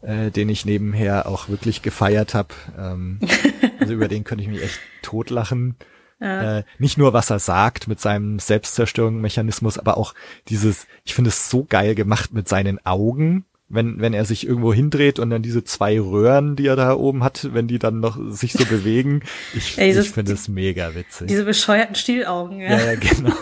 äh, 0.03 0.31
den 0.31 0.49
ich 0.51 0.67
nebenher 0.67 1.27
auch 1.27 1.49
wirklich 1.49 1.83
gefeiert 1.83 2.35
habe. 2.35 2.55
Ähm, 2.79 3.19
also 3.81 3.95
über 3.95 4.07
den 4.07 4.25
könnte 4.25 4.45
ich 4.45 4.51
mich 4.51 4.63
echt 4.63 4.79
totlachen. 5.03 5.77
Ja. 6.21 6.59
Äh, 6.59 6.65
nicht 6.79 6.99
nur, 6.99 7.13
was 7.13 7.31
er 7.31 7.39
sagt 7.39 7.89
mit 7.89 8.01
seinem 8.01 8.39
Selbstzerstörungsmechanismus, 8.39 9.79
aber 9.79 9.97
auch 9.97 10.15
dieses, 10.49 10.87
ich 11.05 11.15
finde 11.15 11.29
es 11.29 11.49
so 11.49 11.65
geil 11.65 11.95
gemacht 11.95 12.33
mit 12.33 12.47
seinen 12.47 12.85
Augen, 12.85 13.47
wenn, 13.71 14.01
wenn 14.01 14.15
er 14.15 14.25
sich 14.25 14.47
irgendwo 14.47 14.73
hindreht 14.73 15.19
und 15.19 15.29
dann 15.29 15.43
diese 15.43 15.63
zwei 15.63 16.01
Röhren, 16.01 16.57
die 16.57 16.67
er 16.67 16.77
da 16.77 16.95
oben 16.95 17.23
hat, 17.23 17.53
wenn 17.53 17.69
die 17.69 17.79
dann 17.79 18.01
noch 18.01 18.19
sich 18.31 18.55
so 18.55 18.65
bewegen. 18.69 19.23
Ich, 19.55 19.77
ja, 19.77 19.85
ich 19.85 20.11
finde 20.11 20.33
es 20.33 20.49
mega 20.49 20.95
witzig. 20.95 21.29
Diese 21.29 21.45
bescheuerten 21.45 21.95
Stielaugen, 21.95 22.61
ja. 22.61 22.71
Ja, 22.71 22.93
ja 22.93 22.95
genau. 22.95 23.35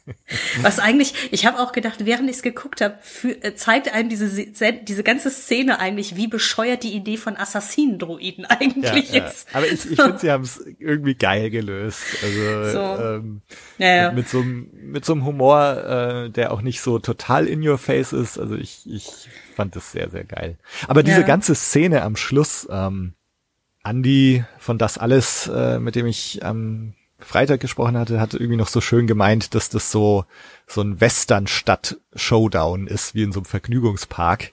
Was 0.62 0.80
eigentlich, 0.80 1.14
ich 1.30 1.46
habe 1.46 1.60
auch 1.60 1.70
gedacht, 1.70 2.04
während 2.04 2.28
ich 2.28 2.36
es 2.36 2.42
geguckt 2.42 2.80
habe, 2.80 2.98
äh, 3.40 3.54
zeigt 3.54 3.92
einem 3.94 4.08
diese, 4.08 4.28
diese 4.28 5.02
ganze 5.04 5.30
Szene 5.30 5.78
eigentlich, 5.78 6.16
wie 6.16 6.26
bescheuert 6.26 6.82
die 6.82 6.94
Idee 6.94 7.16
von 7.16 7.36
Assassinen-Droiden 7.36 8.44
eigentlich 8.48 9.12
ja, 9.12 9.26
ist. 9.26 9.46
Aber 9.52 9.66
ich, 9.66 9.88
ich 9.90 10.00
finde, 10.00 10.18
sie 10.18 10.32
haben 10.32 10.42
es 10.42 10.60
irgendwie 10.80 11.14
geil 11.14 11.50
gelöst. 11.50 12.02
Also 12.22 12.70
so. 12.72 13.02
ähm, 13.02 13.42
mit, 13.78 14.14
mit, 14.14 14.28
so, 14.28 14.42
mit 14.42 15.04
so 15.04 15.12
einem 15.12 15.24
Humor, 15.24 15.84
äh, 16.26 16.30
der 16.30 16.52
auch 16.52 16.62
nicht 16.62 16.80
so 16.80 16.98
total 16.98 17.46
in 17.46 17.66
your 17.66 17.78
face 17.78 18.12
ist. 18.12 18.38
Also 18.38 18.56
ich, 18.56 18.82
ich 18.86 19.28
fand 19.58 19.74
das 19.74 19.90
sehr, 19.90 20.08
sehr 20.08 20.22
geil. 20.22 20.56
Aber 20.86 21.02
diese 21.02 21.22
ja. 21.22 21.26
ganze 21.26 21.56
Szene 21.56 22.02
am 22.02 22.14
Schluss, 22.14 22.68
ähm, 22.70 23.14
Andy 23.82 24.44
von 24.60 24.78
das 24.78 24.98
alles, 24.98 25.48
äh, 25.48 25.80
mit 25.80 25.96
dem 25.96 26.06
ich 26.06 26.44
am 26.44 26.94
Freitag 27.18 27.58
gesprochen 27.58 27.98
hatte, 27.98 28.20
hat 28.20 28.34
irgendwie 28.34 28.56
noch 28.56 28.68
so 28.68 28.80
schön 28.80 29.08
gemeint, 29.08 29.56
dass 29.56 29.68
das 29.68 29.90
so 29.90 30.24
so 30.68 30.80
ein 30.80 31.00
Western-Stadt-Showdown 31.00 32.86
ist, 32.86 33.16
wie 33.16 33.24
in 33.24 33.32
so 33.32 33.40
einem 33.40 33.46
Vergnügungspark. 33.46 34.52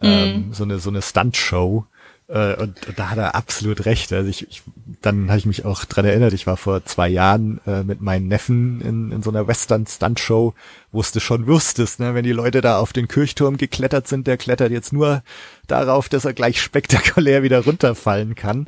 Mhm. 0.00 0.08
Ähm, 0.08 0.52
so 0.54 0.64
eine 0.64 0.78
so 0.78 0.88
eine 0.88 1.02
Stunt-Show. 1.02 1.84
Äh, 2.28 2.54
und, 2.54 2.86
und 2.86 2.98
da 2.98 3.10
hat 3.10 3.18
er 3.18 3.34
absolut 3.34 3.86
recht. 3.86 4.12
Also 4.12 4.28
ich, 4.28 4.48
ich 4.48 4.62
dann 5.00 5.28
habe 5.28 5.38
ich 5.38 5.46
mich 5.46 5.64
auch 5.64 5.84
dran 5.84 6.04
erinnert, 6.04 6.32
ich 6.32 6.46
war 6.46 6.56
vor 6.56 6.84
zwei 6.84 7.08
Jahren 7.08 7.60
äh, 7.66 7.82
mit 7.82 8.00
meinen 8.00 8.28
Neffen 8.28 8.80
in, 8.80 9.12
in 9.12 9.22
so 9.22 9.30
einer 9.30 9.46
Western-Stunt-Show, 9.46 10.54
wo 10.92 11.02
du 11.02 11.20
schon 11.20 11.46
wusstest, 11.46 12.00
ne, 12.00 12.14
wenn 12.14 12.24
die 12.24 12.32
Leute 12.32 12.60
da 12.60 12.78
auf 12.78 12.92
den 12.92 13.08
Kirchturm 13.08 13.56
geklettert 13.56 14.08
sind, 14.08 14.26
der 14.26 14.36
klettert 14.36 14.72
jetzt 14.72 14.92
nur 14.92 15.22
darauf, 15.66 16.08
dass 16.08 16.24
er 16.24 16.32
gleich 16.32 16.60
spektakulär 16.60 17.42
wieder 17.42 17.64
runterfallen 17.64 18.34
kann. 18.34 18.66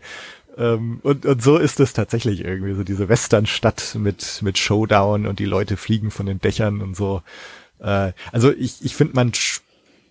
Ähm, 0.57 1.01
und, 1.03 1.27
und 1.27 1.43
so 1.43 1.59
ist 1.59 1.81
es 1.81 1.93
tatsächlich 1.93 2.45
irgendwie, 2.45 2.75
so 2.75 2.85
diese 2.85 3.09
Western-Stadt 3.09 3.97
mit, 3.99 4.41
mit 4.43 4.59
Showdown 4.59 5.27
und 5.27 5.39
die 5.39 5.45
Leute 5.45 5.77
fliegen 5.77 6.11
von 6.11 6.27
den 6.27 6.41
Dächern 6.41 6.81
und 6.81 6.97
so. 6.97 7.23
Äh, 7.81 8.13
also 8.33 8.53
ich, 8.53 8.85
ich 8.85 8.95
finde, 8.95 9.15
man 9.15 9.33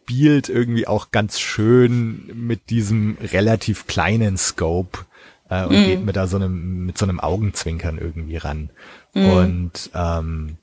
spielt 0.10 0.50
irgendwie 0.50 0.88
auch 0.88 1.12
ganz 1.12 1.40
schön 1.40 2.32
mit 2.34 2.72
diesem 2.72 3.16
relativ 3.22 3.86
kleinen 3.86 4.38
Scope 4.38 5.06
äh, 5.52 5.66
und 5.66 5.80
mm. 5.80 5.86
geht 5.86 6.04
mit 6.04 6.16
da 6.16 6.26
so 6.26 6.38
einem 6.38 6.88
mit 6.88 6.98
so 6.98 7.06
einem 7.06 7.20
Augenzwinkern 7.20 8.00
irgendwie 8.00 8.38
ran. 8.38 8.72
Mm. 9.14 9.26
Und 9.30 9.92
ähm, 9.94 10.58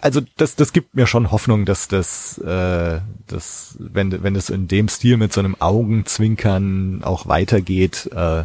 also 0.00 0.22
das 0.38 0.56
das 0.56 0.72
gibt 0.72 0.96
mir 0.96 1.06
schon 1.06 1.30
Hoffnung, 1.30 1.66
dass 1.66 1.86
das 1.86 2.38
äh, 2.38 2.98
das 3.28 3.76
wenn 3.78 4.24
wenn 4.24 4.34
es 4.34 4.50
in 4.50 4.66
dem 4.66 4.88
Stil 4.88 5.18
mit 5.18 5.32
so 5.32 5.38
einem 5.38 5.54
Augenzwinkern 5.60 7.04
auch 7.04 7.28
weitergeht, 7.28 8.10
äh, 8.12 8.40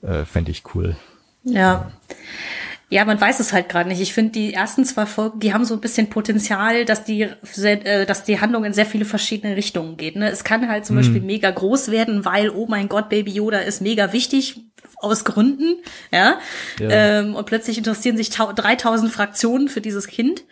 äh, 0.00 0.24
fände 0.24 0.50
ich 0.50 0.62
cool. 0.74 0.96
Ja. 1.42 1.92
Ja, 1.92 1.92
man 3.04 3.20
weiß 3.20 3.40
es 3.40 3.52
halt 3.52 3.68
gerade 3.68 3.88
nicht. 3.88 4.00
Ich 4.00 4.12
finde, 4.12 4.32
die 4.32 4.54
ersten 4.54 4.84
zwei 4.84 5.06
Folgen, 5.06 5.40
die 5.40 5.52
haben 5.52 5.64
so 5.64 5.74
ein 5.74 5.80
bisschen 5.80 6.10
Potenzial, 6.10 6.84
dass 6.84 7.04
die, 7.04 7.22
äh, 7.22 8.06
dass 8.06 8.24
die 8.24 8.40
Handlung 8.40 8.64
in 8.64 8.72
sehr 8.72 8.86
viele 8.86 9.04
verschiedene 9.04 9.56
Richtungen 9.56 9.96
geht. 9.96 10.16
Ne? 10.16 10.30
Es 10.30 10.44
kann 10.44 10.68
halt 10.68 10.86
zum 10.86 10.96
mhm. 10.96 11.00
Beispiel 11.00 11.20
mega 11.22 11.50
groß 11.50 11.90
werden, 11.90 12.24
weil, 12.24 12.50
oh 12.50 12.66
mein 12.68 12.88
Gott, 12.88 13.08
Baby 13.08 13.32
Yoda 13.32 13.58
ist 13.58 13.80
mega 13.80 14.12
wichtig 14.12 14.60
aus 14.96 15.24
Gründen, 15.24 15.76
ja. 16.12 16.38
ja. 16.78 16.88
Ähm, 16.90 17.34
und 17.34 17.46
plötzlich 17.46 17.78
interessieren 17.78 18.16
sich 18.16 18.30
3000 18.30 19.12
Fraktionen 19.12 19.68
für 19.68 19.80
dieses 19.80 20.06
Kind. 20.06 20.44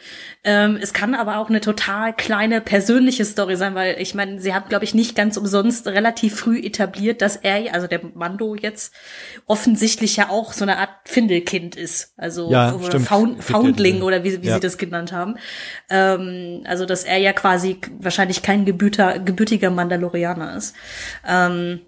Ähm, 0.44 0.78
es 0.80 0.92
kann 0.92 1.14
aber 1.14 1.38
auch 1.38 1.48
eine 1.48 1.60
total 1.60 2.14
kleine 2.14 2.60
persönliche 2.60 3.24
Story 3.24 3.56
sein, 3.56 3.74
weil 3.74 3.96
ich 4.00 4.14
meine, 4.14 4.40
sie 4.40 4.54
hat, 4.54 4.68
glaube 4.68 4.84
ich, 4.84 4.94
nicht 4.94 5.14
ganz 5.14 5.36
umsonst 5.36 5.86
relativ 5.86 6.36
früh 6.36 6.58
etabliert, 6.58 7.22
dass 7.22 7.36
er, 7.36 7.74
also 7.74 7.86
der 7.86 8.00
Mando 8.14 8.54
jetzt 8.54 8.92
offensichtlich 9.46 10.16
ja 10.16 10.28
auch 10.28 10.52
so 10.52 10.64
eine 10.64 10.78
Art 10.78 10.90
Findelkind 11.04 11.76
ist. 11.76 12.12
Also 12.16 12.50
ja, 12.50 12.76
Found, 12.78 13.42
Foundling 13.42 14.02
oder 14.02 14.24
wie, 14.24 14.42
wie 14.42 14.48
ja. 14.48 14.54
sie 14.54 14.60
das 14.60 14.78
genannt 14.78 15.12
haben. 15.12 15.36
Ähm, 15.88 16.62
also 16.66 16.86
dass 16.86 17.04
er 17.04 17.18
ja 17.18 17.32
quasi 17.32 17.78
wahrscheinlich 17.98 18.42
kein 18.42 18.64
gebürter, 18.64 19.18
gebürtiger 19.18 19.70
Mandalorianer 19.70 20.56
ist. 20.56 20.74
Ähm, 21.26 21.80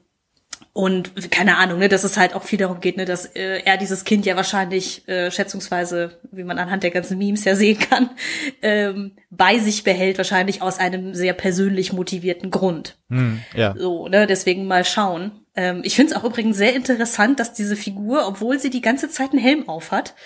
und 0.77 1.31
keine 1.31 1.57
Ahnung, 1.59 1.79
ne, 1.79 1.89
dass 1.89 2.03
es 2.03 2.16
halt 2.16 2.35
auch 2.35 2.43
viel 2.43 2.59
darum 2.59 2.81
geht, 2.81 2.97
ne, 2.97 3.05
dass 3.05 3.27
äh, 3.27 3.62
er 3.64 3.77
dieses 3.77 4.03
Kind 4.03 4.27
ja 4.27 4.35
wahrscheinlich 4.35 5.07
äh, 5.07 5.31
schätzungsweise, 5.31 6.18
wie 6.33 6.43
man 6.43 6.59
anhand 6.59 6.83
der 6.83 6.91
ganzen 6.91 7.16
Memes 7.16 7.45
ja 7.45 7.55
sehen 7.55 7.79
kann, 7.79 8.11
ähm, 8.62 9.12
bei 9.31 9.61
sich 9.61 9.85
behält, 9.85 10.18
wahrscheinlich 10.18 10.62
aus 10.62 10.81
einem 10.81 11.14
sehr 11.14 11.33
persönlich 11.33 11.93
motivierten 11.93 12.51
Grund. 12.51 12.97
Hm, 13.09 13.41
ja. 13.55 13.77
So, 13.79 14.09
ne, 14.09 14.27
deswegen 14.27 14.66
mal 14.66 14.85
schauen. 14.85 15.45
Ähm, 15.55 15.83
ich 15.85 15.95
finde 15.95 16.12
es 16.12 16.18
auch 16.18 16.25
übrigens 16.25 16.57
sehr 16.57 16.75
interessant, 16.75 17.39
dass 17.39 17.55
diese 17.55 17.77
Figur, 17.77 18.27
obwohl 18.27 18.59
sie 18.59 18.70
die 18.70 18.83
ganze 18.83 19.09
Zeit 19.09 19.31
einen 19.31 19.41
Helm 19.41 19.68
aufhat 19.68 20.16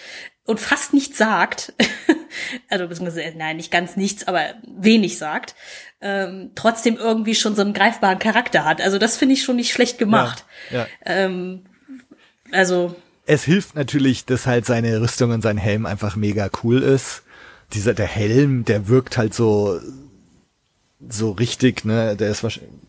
und 0.47 0.59
fast 0.59 0.95
nichts 0.95 1.19
sagt, 1.19 1.75
also 2.71 2.89
beziehungsweise, 2.89 3.35
nein, 3.37 3.59
nicht 3.59 3.71
ganz 3.71 3.97
nichts, 3.97 4.27
aber 4.27 4.55
wenig 4.67 5.19
sagt, 5.19 5.55
ähm, 6.01 6.51
trotzdem 6.55 6.97
irgendwie 6.97 7.35
schon 7.35 7.57
so 7.57 7.63
einen 7.63 7.73
greifbaren 7.73 8.19
Charakter 8.19 8.65
hat. 8.65 8.81
Also 8.81 8.99
das 8.99 9.17
finde 9.17 9.35
ich 9.35 9.43
schon 9.43 9.57
nicht 9.57 9.73
schlecht 9.73 9.99
gemacht. 9.99 10.45
Ja, 10.71 10.79
ja. 10.79 10.87
Ähm, 11.05 11.65
also 12.53 12.97
es 13.27 13.45
hilft 13.45 13.75
natürlich, 13.75 14.25
dass 14.25 14.47
halt 14.47 14.65
seine 14.65 15.01
Rüstung 15.01 15.33
und 15.33 15.43
sein 15.43 15.59
Helm 15.59 15.85
einfach 15.85 16.17
mega 16.17 16.49
cool 16.63 16.83
ist. 16.83 17.23
Dieser 17.75 17.93
der 17.93 18.07
Helm, 18.07 18.65
der 18.65 18.89
wirkt 18.89 19.19
halt 19.19 19.35
so 19.35 19.81
so 21.09 21.33
richtig, 21.33 21.85
ne? 21.85 22.17
Der 22.17 22.31
ist 22.31 22.43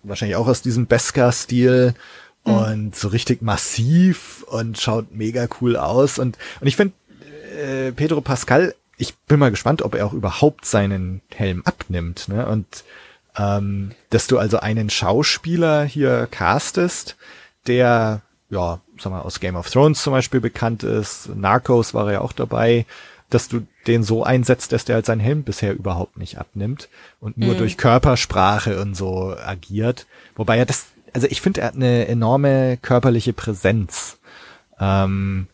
wahrscheinlich 0.04 0.38
auch 0.38 0.48
aus 0.48 0.62
diesem 0.62 0.88
Beskar-Stil 0.88 1.94
mhm. 2.46 2.54
und 2.54 2.96
so 2.96 3.10
richtig 3.10 3.42
massiv 3.42 4.44
und 4.44 4.80
schaut 4.80 5.14
mega 5.14 5.48
cool 5.60 5.76
aus 5.76 6.20
und 6.20 6.38
und 6.62 6.68
ich 6.68 6.76
finde 6.76 6.94
äh, 7.60 7.92
Pedro 7.92 8.22
Pascal 8.22 8.74
ich 9.00 9.16
bin 9.16 9.40
mal 9.40 9.50
gespannt, 9.50 9.82
ob 9.82 9.96
er 9.96 10.06
auch 10.06 10.14
überhaupt 10.14 10.66
seinen 10.66 11.22
Helm 11.34 11.62
abnimmt. 11.66 12.28
Ne? 12.28 12.46
Und 12.46 12.84
ähm, 13.38 13.92
dass 14.10 14.28
du 14.28 14.38
also 14.38 14.60
einen 14.60 14.90
Schauspieler 14.90 15.86
hier 15.86 16.28
castest, 16.30 17.16
der, 17.66 18.22
ja, 18.50 18.82
sag 19.00 19.12
mal, 19.12 19.22
aus 19.22 19.40
Game 19.40 19.56
of 19.56 19.70
Thrones 19.70 20.04
zum 20.04 20.12
Beispiel 20.12 20.42
bekannt 20.42 20.84
ist, 20.84 21.30
Narcos 21.34 21.94
war 21.94 22.08
er 22.08 22.14
ja 22.14 22.22
auch 22.22 22.34
dabei, 22.34 22.86
dass 23.30 23.48
du 23.48 23.66
den 23.88 24.04
so 24.04 24.24
einsetzt, 24.24 24.74
dass 24.74 24.84
der 24.84 24.96
halt 24.96 25.06
seinen 25.06 25.22
Helm 25.22 25.44
bisher 25.44 25.74
überhaupt 25.74 26.18
nicht 26.18 26.38
abnimmt 26.38 26.90
und 27.22 27.38
nur 27.38 27.54
mhm. 27.54 27.60
durch 27.60 27.78
Körpersprache 27.78 28.82
und 28.82 28.96
so 28.96 29.34
agiert. 29.34 30.08
Wobei 30.36 30.58
er 30.58 30.66
das, 30.66 30.88
also 31.14 31.28
ich 31.30 31.40
finde, 31.40 31.62
er 31.62 31.68
hat 31.68 31.76
eine 31.76 32.08
enorme 32.08 32.78
körperliche 32.82 33.32
Präsenz. 33.32 34.18
Ähm, 34.78 35.48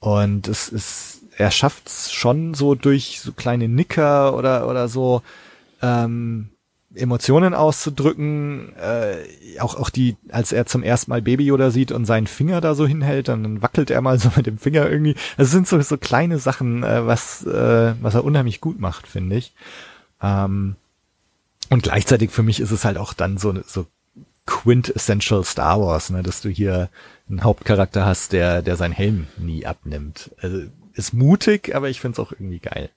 und 0.00 0.48
es 0.48 0.68
ist 0.68 1.23
er 1.36 1.50
schafft's 1.50 2.12
schon 2.12 2.54
so 2.54 2.74
durch 2.74 3.20
so 3.20 3.32
kleine 3.32 3.68
Nicker 3.68 4.36
oder 4.36 4.68
oder 4.68 4.88
so 4.88 5.22
ähm, 5.82 6.50
Emotionen 6.94 7.54
auszudrücken, 7.54 8.72
äh, 8.76 9.58
auch 9.58 9.74
auch 9.74 9.90
die, 9.90 10.16
als 10.30 10.52
er 10.52 10.66
zum 10.66 10.82
ersten 10.82 11.10
Mal 11.10 11.22
Baby 11.22 11.44
Yoda 11.44 11.70
sieht 11.70 11.90
und 11.92 12.04
seinen 12.04 12.26
Finger 12.26 12.60
da 12.60 12.74
so 12.74 12.86
hinhält, 12.86 13.28
dann 13.28 13.62
wackelt 13.62 13.90
er 13.90 14.00
mal 14.00 14.18
so 14.20 14.30
mit 14.36 14.46
dem 14.46 14.58
Finger 14.58 14.88
irgendwie. 14.88 15.16
Es 15.36 15.50
sind 15.50 15.66
so 15.66 15.80
so 15.80 15.96
kleine 15.96 16.38
Sachen, 16.38 16.82
äh, 16.84 17.06
was 17.06 17.44
äh, 17.46 17.94
was 18.00 18.14
er 18.14 18.24
unheimlich 18.24 18.60
gut 18.60 18.78
macht, 18.78 19.06
finde 19.06 19.36
ich. 19.36 19.52
Ähm, 20.22 20.76
und 21.70 21.82
gleichzeitig 21.82 22.30
für 22.30 22.42
mich 22.42 22.60
ist 22.60 22.70
es 22.70 22.84
halt 22.84 22.98
auch 22.98 23.12
dann 23.12 23.38
so 23.38 23.54
so 23.66 23.86
quintessential 24.46 25.42
Star 25.44 25.80
Wars, 25.80 26.10
ne, 26.10 26.22
dass 26.22 26.42
du 26.42 26.48
hier 26.48 26.90
einen 27.28 27.42
Hauptcharakter 27.42 28.04
hast, 28.04 28.32
der 28.32 28.62
der 28.62 28.76
seinen 28.76 28.92
Helm 28.92 29.26
nie 29.38 29.66
abnimmt. 29.66 30.30
Also 30.40 30.62
ist 30.94 31.12
mutig, 31.12 31.74
aber 31.74 31.90
ich 31.90 32.00
find's 32.00 32.18
auch 32.18 32.32
irgendwie 32.32 32.60
geil. 32.60 32.90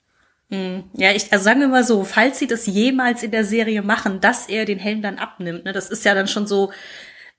Hm. 0.50 0.86
Ja, 0.94 1.12
ich, 1.12 1.32
also 1.34 1.44
sagen 1.44 1.60
wir 1.60 1.68
mal 1.68 1.84
so, 1.84 2.04
falls 2.04 2.40
sie 2.40 2.48
das 2.48 2.66
jemals 2.66 3.22
in 3.22 3.32
der 3.32 3.44
Serie 3.44 3.82
machen, 3.82 4.22
dass 4.22 4.48
er 4.48 4.66
den 4.66 4.80
Helm 4.80 5.02
dann 5.02 5.18
abnimmt, 5.18 5.66
ne, 5.66 5.74
das 5.74 5.90
ist 5.90 6.06
ja 6.06 6.16
dann 6.16 6.28
schon 6.28 6.48
so, 6.48 6.72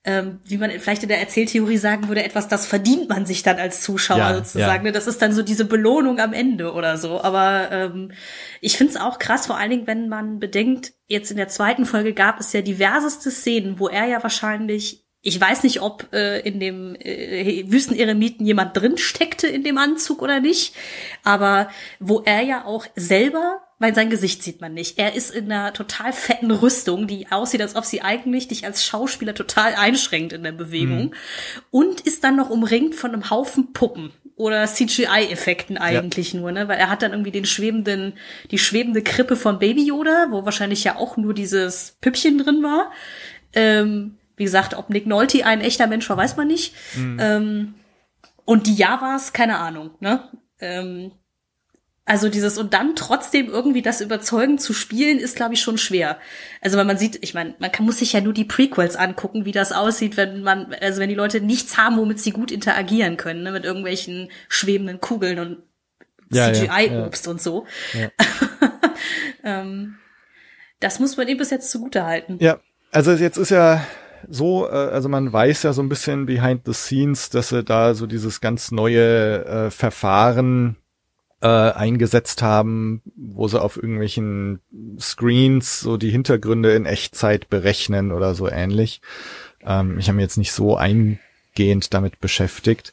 ähm, 0.05 0.41
wie 0.45 0.59
man 0.59 0.71
vielleicht 0.71 1.03
in 1.03 1.09
der 1.09 1.21
Erzähltheorie 1.21 1.77
sagen 1.77 2.09
würde, 2.09 2.23
etwas, 2.23 2.49
das 2.49 2.67
verdient 2.67 3.09
man 3.09 3.27
sich 3.27 3.43
dann 3.43 3.59
als 3.59 3.83
Zuschauer 3.83 4.19
ja, 4.19 4.35
sozusagen. 4.35 4.85
Ja. 4.85 4.91
Ne? 4.91 4.93
Das 4.93 5.07
ist 5.07 5.21
dann 5.21 5.33
so 5.33 5.43
diese 5.43 5.65
Belohnung 5.65 6.21
am 6.21 6.33
Ende 6.33 6.73
oder 6.73 6.97
so. 6.97 7.21
Aber 7.21 7.71
ähm, 7.73 8.13
ich 8.61 8.77
find's 8.77 8.97
auch 8.97 9.19
krass, 9.19 9.47
vor 9.47 9.59
allen 9.59 9.71
Dingen, 9.71 9.87
wenn 9.87 10.09
man 10.09 10.39
bedenkt, 10.39 10.93
jetzt 11.09 11.31
in 11.31 11.37
der 11.37 11.49
zweiten 11.49 11.85
Folge 11.85 12.15
gab 12.15 12.39
es 12.41 12.53
ja 12.53 12.63
diverseste 12.63 13.31
Szenen, 13.31 13.81
wo 13.81 13.89
er 13.89 14.07
ja 14.07 14.23
wahrscheinlich 14.23 15.05
Ich 15.29 15.39
weiß 15.39 15.63
nicht, 15.63 15.83
ob 15.83 16.09
äh, 16.15 16.41
in 16.41 16.59
dem 16.59 16.97
äh, 16.97 17.65
Wüsteneremiten 17.71 18.47
jemand 18.47 18.75
drin 18.75 18.97
steckte 18.97 19.47
in 19.47 19.63
dem 19.63 19.77
Anzug 19.77 20.23
oder 20.23 20.41
nicht, 20.41 20.75
aber 21.23 21.69
wo 22.01 22.23
er 22.25 22.41
ja 22.41 22.65
auch 22.65 22.87
selber, 22.97 23.61
weil 23.79 23.95
sein 23.95 24.09
Gesicht 24.09 24.43
sieht 24.43 24.63
man 24.63 24.73
nicht, 24.73 24.99
er 24.99 25.15
ist 25.15 25.31
in 25.31 25.53
einer 25.53 25.75
total 25.75 26.15
fetten 26.15 26.51
Rüstung, 26.51 27.07
die 27.07 27.31
aussieht, 27.31 27.61
als 27.61 27.77
ob 27.77 27.85
sie 27.85 28.01
eigentlich 28.01 28.49
dich 28.49 28.65
als 28.65 28.87
Schauspieler 28.87 29.35
total 29.35 29.75
einschränkt 29.75 30.33
in 30.33 30.45
der 30.45 30.53
Bewegung 30.53 31.03
mhm. 31.03 31.15
und 31.71 32.01
ist 32.01 32.25
dann 32.25 32.37
noch 32.37 32.49
umringt 32.49 32.95
von 32.95 33.13
einem 33.13 33.29
Haufen 33.29 33.75
Puppen 33.75 34.13
oder 34.35 34.67
CGI-Effekten 34.67 35.77
eigentlich 35.77 36.33
ja. 36.33 36.41
nur, 36.41 36.53
ne? 36.53 36.69
Weil 36.69 36.79
er 36.79 36.89
hat 36.89 37.03
dann 37.03 37.11
irgendwie 37.11 37.33
den 37.33 37.45
schwebenden, 37.45 38.15
die 38.51 38.59
schwebende 38.59 39.03
Krippe 39.03 39.37
von 39.37 39.59
Baby 39.59 39.85
Yoda, 39.85 40.29
wo 40.31 40.47
wahrscheinlich 40.47 40.85
ja 40.85 40.97
auch 40.97 41.19
nur 41.19 41.35
dieses 41.35 41.99
Püppchen 42.01 42.39
drin 42.39 42.63
war. 42.63 42.93
Ähm, 43.53 44.18
wie 44.39 44.45
gesagt, 44.45 44.75
ob 44.75 44.91
Nick 44.91 45.07
Nolte 45.07 45.45
ein 45.45 45.61
echter 45.61 45.87
Mensch 45.87 46.09
war, 46.09 46.17
weiß 46.17 46.37
man 46.37 46.49
nicht. 46.49 46.75
Mhm. 46.97 47.19
Ähm, 47.21 47.75
und 48.45 48.67
die 48.67 48.75
Javas, 48.75 49.33
keine 49.33 49.59
Ahnung, 49.59 49.91
ne? 50.01 50.29
Ähm, 50.61 51.13
also 52.09 52.31
dieses 52.31 52.57
und 52.57 52.73
dann 52.73 52.97
trotzdem 52.97 53.49
irgendwie 53.49 53.83
das 53.83 54.01
überzeugend 54.01 54.63
zu 54.63 54.73
spielen, 54.73 55.19
ist, 55.19 55.37
glaube 55.37 55.53
ich, 55.53 55.61
schon 55.61 55.77
schwer. 55.77 56.17
Also 56.63 56.79
weil 56.79 56.87
man 56.87 56.97
sieht, 56.97 57.19
ich 57.23 57.35
meine, 57.35 57.55
man 57.59 57.71
kann, 57.71 57.85
muss 57.85 57.99
sich 57.99 58.15
ja 58.15 58.23
nur 58.23 58.33
die 58.33 58.47
Prequels 58.47 58.97
angucken, 58.97 59.45
wie 59.45 59.53
das 59.53 59.73
aussieht, 59.73 60.17
wenn 60.17 60.43
man, 60.43 60.75
also 60.81 61.01
wenn 61.01 61.11
die 61.11 61.15
Leute 61.15 61.43
nichts 61.43 61.77
haben, 61.77 61.99
womit 61.99 62.19
sie 62.19 62.31
gut 62.31 62.51
interagieren 62.51 63.19
können, 63.19 63.43
ne, 63.43 63.53
mit 63.53 63.67
irgendwelchen 63.67 64.31
schwebenden 64.49 65.03
Kugeln 65.03 65.39
und 65.39 65.59
ja, 66.31 66.51
CGI-Obst 66.51 67.27
ja, 67.27 67.31
ja. 67.31 67.31
und 67.31 67.43
so. 67.43 67.67
ähm, 69.45 69.99
das 70.81 71.01
muss 71.01 71.19
man 71.19 71.29
ihm 71.29 71.37
bis 71.37 71.51
jetzt 71.51 71.71
zugute 71.71 72.07
halten. 72.07 72.39
Ja, 72.41 72.59
also 72.91 73.13
jetzt 73.13 73.37
ist 73.37 73.51
ja 73.51 73.87
so, 74.29 74.67
äh, 74.67 74.71
also 74.71 75.09
man 75.09 75.33
weiß 75.33 75.63
ja 75.63 75.73
so 75.73 75.83
ein 75.83 75.89
bisschen 75.89 76.27
behind 76.27 76.63
the 76.65 76.73
scenes, 76.73 77.31
dass 77.31 77.51
sie 77.51 77.63
da 77.63 77.95
so 77.95 78.07
dieses 78.07 78.41
ganz 78.41 78.71
neue 78.71 79.45
äh, 79.45 79.71
Verfahren 79.71 80.77
äh, 81.41 81.47
eingesetzt 81.47 82.43
haben, 82.43 83.03
wo 83.17 83.49
sie 83.49 83.61
auf 83.61 83.77
irgendwelchen 83.77 84.61
Screens 84.99 85.81
so 85.81 85.97
die 85.97 86.11
Hintergründe 86.11 86.75
in 86.75 86.87
Echtzeit 86.87 87.49
berechnen 87.49 88.13
oder 88.13 88.35
so 88.35 88.49
ähnlich. 88.49 89.01
Ähm, 89.65 89.99
ich 89.99 90.09
habe 90.09 90.17
mich 90.17 90.25
jetzt 90.25 90.39
nicht 90.39 90.53
so 90.53 90.77
eingehend 90.77 91.95
damit 91.95 92.21
beschäftigt. 92.21 92.93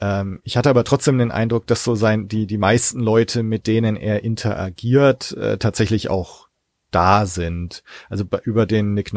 Ähm, 0.00 0.40
ich 0.42 0.56
hatte 0.56 0.70
aber 0.70 0.84
trotzdem 0.84 1.18
den 1.18 1.30
Eindruck, 1.30 1.66
dass 1.66 1.84
so 1.84 1.94
sein, 1.94 2.28
die, 2.28 2.46
die 2.46 2.58
meisten 2.58 3.00
Leute, 3.00 3.42
mit 3.42 3.66
denen 3.66 3.96
er 3.96 4.24
interagiert, 4.24 5.32
äh, 5.32 5.58
tatsächlich 5.58 6.08
auch 6.08 6.48
da 6.90 7.26
sind. 7.26 7.82
Also 8.08 8.24
über 8.44 8.66
den 8.66 8.94
Nick 8.94 9.12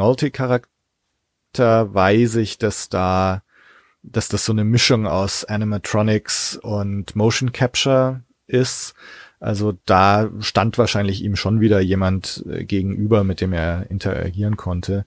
Nolte-Charakter 1.55 1.93
weiß 1.93 2.35
ich, 2.35 2.57
dass 2.57 2.89
da, 2.89 3.41
dass 4.03 4.27
das 4.27 4.45
so 4.45 4.51
eine 4.51 4.63
Mischung 4.63 5.07
aus 5.07 5.45
Animatronics 5.45 6.57
und 6.57 7.15
Motion 7.15 7.51
Capture 7.51 8.21
ist. 8.47 8.93
Also 9.39 9.77
da 9.85 10.29
stand 10.39 10.77
wahrscheinlich 10.77 11.23
ihm 11.23 11.35
schon 11.35 11.61
wieder 11.61 11.79
jemand 11.79 12.43
äh, 12.49 12.65
gegenüber, 12.65 13.23
mit 13.23 13.41
dem 13.41 13.53
er 13.53 13.89
interagieren 13.89 14.57
konnte. 14.57 15.05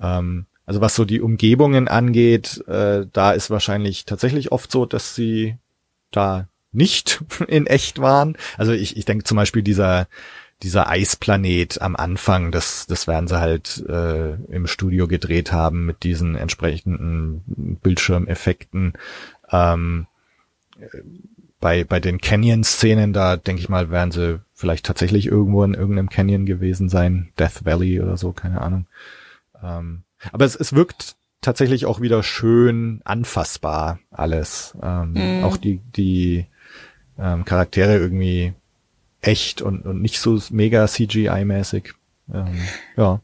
Ähm, 0.00 0.46
also 0.66 0.80
was 0.80 0.94
so 0.94 1.04
die 1.04 1.20
Umgebungen 1.20 1.88
angeht, 1.88 2.64
äh, 2.68 3.06
da 3.12 3.32
ist 3.32 3.50
wahrscheinlich 3.50 4.04
tatsächlich 4.04 4.52
oft 4.52 4.70
so, 4.70 4.86
dass 4.86 5.14
sie 5.14 5.56
da 6.10 6.48
nicht 6.72 7.22
in 7.48 7.66
echt 7.66 8.00
waren. 8.00 8.36
Also 8.56 8.72
ich, 8.72 8.96
ich 8.96 9.04
denke 9.04 9.24
zum 9.24 9.36
Beispiel 9.36 9.62
dieser 9.62 10.06
dieser 10.62 10.88
Eisplanet 10.88 11.80
am 11.80 11.96
Anfang, 11.96 12.52
das, 12.52 12.86
das 12.86 13.06
werden 13.06 13.28
sie 13.28 13.40
halt 13.40 13.84
äh, 13.88 14.34
im 14.52 14.66
Studio 14.66 15.08
gedreht 15.08 15.52
haben 15.52 15.86
mit 15.86 16.02
diesen 16.02 16.36
entsprechenden 16.36 17.78
Bildschirmeffekten. 17.82 18.92
Ähm, 19.50 20.06
bei, 21.60 21.84
bei 21.84 22.00
den 22.00 22.18
Canyon-Szenen, 22.18 23.12
da 23.12 23.36
denke 23.36 23.60
ich 23.60 23.68
mal, 23.68 23.90
werden 23.90 24.12
sie 24.12 24.40
vielleicht 24.54 24.86
tatsächlich 24.86 25.26
irgendwo 25.26 25.62
in 25.62 25.74
irgendeinem 25.74 26.08
Canyon 26.08 26.46
gewesen 26.46 26.88
sein, 26.88 27.32
Death 27.38 27.64
Valley 27.64 28.00
oder 28.00 28.16
so, 28.16 28.32
keine 28.32 28.60
Ahnung. 28.60 28.86
Ähm, 29.62 30.02
aber 30.32 30.44
es, 30.44 30.56
es 30.56 30.74
wirkt 30.74 31.16
tatsächlich 31.40 31.86
auch 31.86 32.00
wieder 32.00 32.22
schön 32.22 33.00
anfassbar 33.04 33.98
alles. 34.10 34.76
Ähm, 34.82 35.12
mm. 35.40 35.44
Auch 35.44 35.56
die, 35.56 35.80
die 35.96 36.46
ähm, 37.18 37.44
Charaktere 37.44 37.96
irgendwie 37.96 38.54
echt 39.20 39.62
und, 39.62 39.84
und 39.84 40.00
nicht 40.00 40.18
so 40.18 40.40
mega 40.50 40.84
CGI-mäßig. 40.84 41.92
Ähm, 42.32 42.58
ja. 42.96 43.20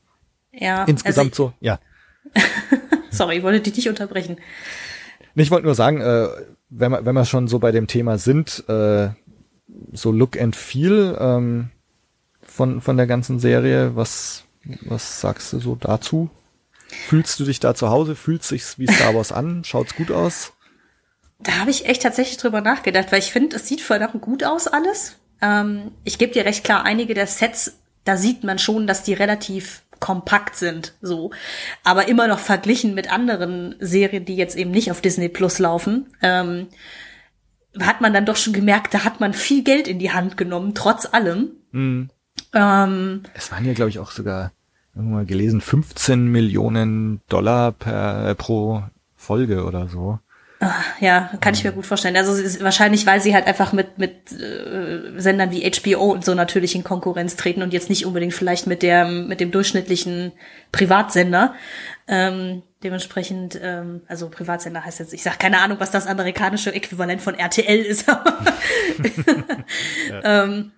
Ja. 0.53 0.85
Insgesamt 0.85 1.33
also 1.33 1.49
so, 1.49 1.53
ja. 1.61 1.79
Sorry, 3.11 3.39
ich 3.39 3.43
wollte 3.43 3.61
dich 3.61 3.77
nicht 3.77 3.89
unterbrechen. 3.89 4.39
Ich 5.35 5.51
wollte 5.51 5.67
nur 5.67 5.75
sagen, 5.75 6.01
äh, 6.01 6.29
wenn 6.71 6.93
wir, 6.93 7.05
wenn 7.05 7.15
wir 7.15 7.25
schon 7.25 7.49
so 7.49 7.59
bei 7.59 7.73
dem 7.73 7.87
Thema 7.87 8.19
sind, 8.19 8.65
äh, 8.69 9.11
so 9.93 10.13
Look 10.13 10.41
and 10.41 10.57
Feel 10.57 11.17
ähm, 11.21 11.71
von, 12.43 12.81
von 12.81 12.97
der 12.97 13.07
ganzen 13.07 13.39
Serie, 13.39 13.97
was, 13.97 14.45
was 14.83 15.21
sagst 15.21 15.53
du 15.53 15.61
so 15.61 15.77
dazu? 15.77 16.31
Fühlst 16.89 17.39
du 17.41 17.45
dich 17.45 17.61
da 17.61 17.75
zu 17.75 17.91
Hause? 17.91 18.15
Fühlt 18.15 18.45
sich's 18.45 18.79
wie 18.79 18.87
Star 18.87 19.15
Wars 19.15 19.33
an? 19.33 19.65
Schaut's 19.65 19.97
gut 19.97 20.11
aus? 20.11 20.53
Da 21.41 21.53
habe 21.59 21.71
ich 21.71 21.87
echt 21.87 22.03
tatsächlich 22.03 22.39
drüber 22.39 22.61
nachgedacht, 22.61 23.13
weil 23.13 23.19
ich 23.19 23.33
finde, 23.33 23.57
es 23.57 23.69
sieht 23.69 23.81
verdammt 23.81 24.23
gut 24.23 24.45
aus 24.45 24.69
alles. 24.69 25.17
Ähm, 25.41 25.93
ich 26.05 26.19
gebe 26.19 26.33
dir 26.33 26.45
recht 26.45 26.65
klar, 26.65 26.85
einige 26.85 27.15
der 27.15 27.27
Sets, 27.27 27.79
da 28.05 28.17
sieht 28.17 28.45
man 28.45 28.59
schon, 28.59 28.87
dass 28.87 29.03
die 29.03 29.15
relativ 29.15 29.83
kompakt 30.01 30.57
sind, 30.57 30.95
so. 31.01 31.31
Aber 31.83 32.09
immer 32.09 32.29
noch 32.29 32.39
verglichen 32.39 32.95
mit 32.95 33.11
anderen 33.11 33.75
Serien, 33.81 34.25
die 34.25 34.37
jetzt 34.37 34.57
eben 34.57 34.71
nicht 34.71 34.91
auf 34.91 35.01
Disney 35.01 35.29
Plus 35.29 35.59
laufen, 35.59 36.07
ähm, 36.23 36.69
hat 37.81 38.01
man 38.01 38.13
dann 38.13 38.27
doch 38.27 38.37
schon 38.37 38.53
gemerkt, 38.53 38.95
da 38.95 39.05
hat 39.05 39.21
man 39.21 39.35
viel 39.35 39.63
Geld 39.63 39.89
in 39.89 39.99
die 39.99 40.13
Hand 40.13 40.37
genommen, 40.37 40.75
trotz 40.75 41.07
allem. 41.07 41.51
Mhm. 41.73 42.11
Ähm, 42.53 43.23
es 43.35 43.51
waren 43.51 43.65
ja, 43.65 43.73
glaube 43.73 43.91
ich, 43.91 43.99
auch 43.99 44.11
sogar 44.11 44.53
irgendwann 44.95 45.15
mal 45.15 45.27
gelesen, 45.27 45.61
15 45.61 46.27
Millionen 46.29 47.21
Dollar 47.29 47.73
per 47.73 48.35
pro 48.35 48.83
Folge 49.15 49.65
oder 49.65 49.89
so. 49.89 50.19
Ah, 50.59 50.73
ja, 51.01 51.31
kann 51.43 51.53
ich 51.53 51.65
mir 51.65 51.73
gut 51.73 51.85
vorstellen. 51.85 52.17
Also 52.17 52.33
wahrscheinlich, 52.63 53.05
weil 53.05 53.21
sie 53.21 53.35
halt 53.35 53.47
einfach 53.47 53.75
mit 53.75 53.99
mit 53.99 54.33
äh, 54.33 55.21
Sendern 55.21 55.51
wie 55.51 55.71
HBO 55.71 56.13
und 56.13 56.25
so 56.25 56.35
natürlich 56.35 56.75
in 56.75 56.83
Konkurrenz 56.83 57.37
treten 57.37 57.63
und 57.63 57.75
jetzt 57.75 57.91
nicht 57.91 58.07
unbedingt 58.07 58.33
vielleicht 58.33 58.67
mit 58.67 58.83
der 58.83 59.07
mit 59.07 59.41
dem 59.41 59.51
durchschnittlichen 59.51 60.33
Privatsender. 60.73 61.55
Ähm, 62.09 62.63
dementsprechend, 62.83 63.59
ähm, 63.63 64.01
also 64.09 64.31
Privatsender 64.31 64.83
heißt 64.83 65.01
jetzt, 65.01 65.13
ich 65.13 65.23
sag 65.23 65.39
keine 65.39 65.61
Ahnung, 65.61 65.79
was 65.79 65.91
das 65.91 66.07
amerikanische 66.07 66.75
Äquivalent 66.75 67.21
von 67.21 67.35
RTL 67.35 67.79
ist. 67.79 68.07
ja. 68.09 68.25
ähm, 70.45 70.73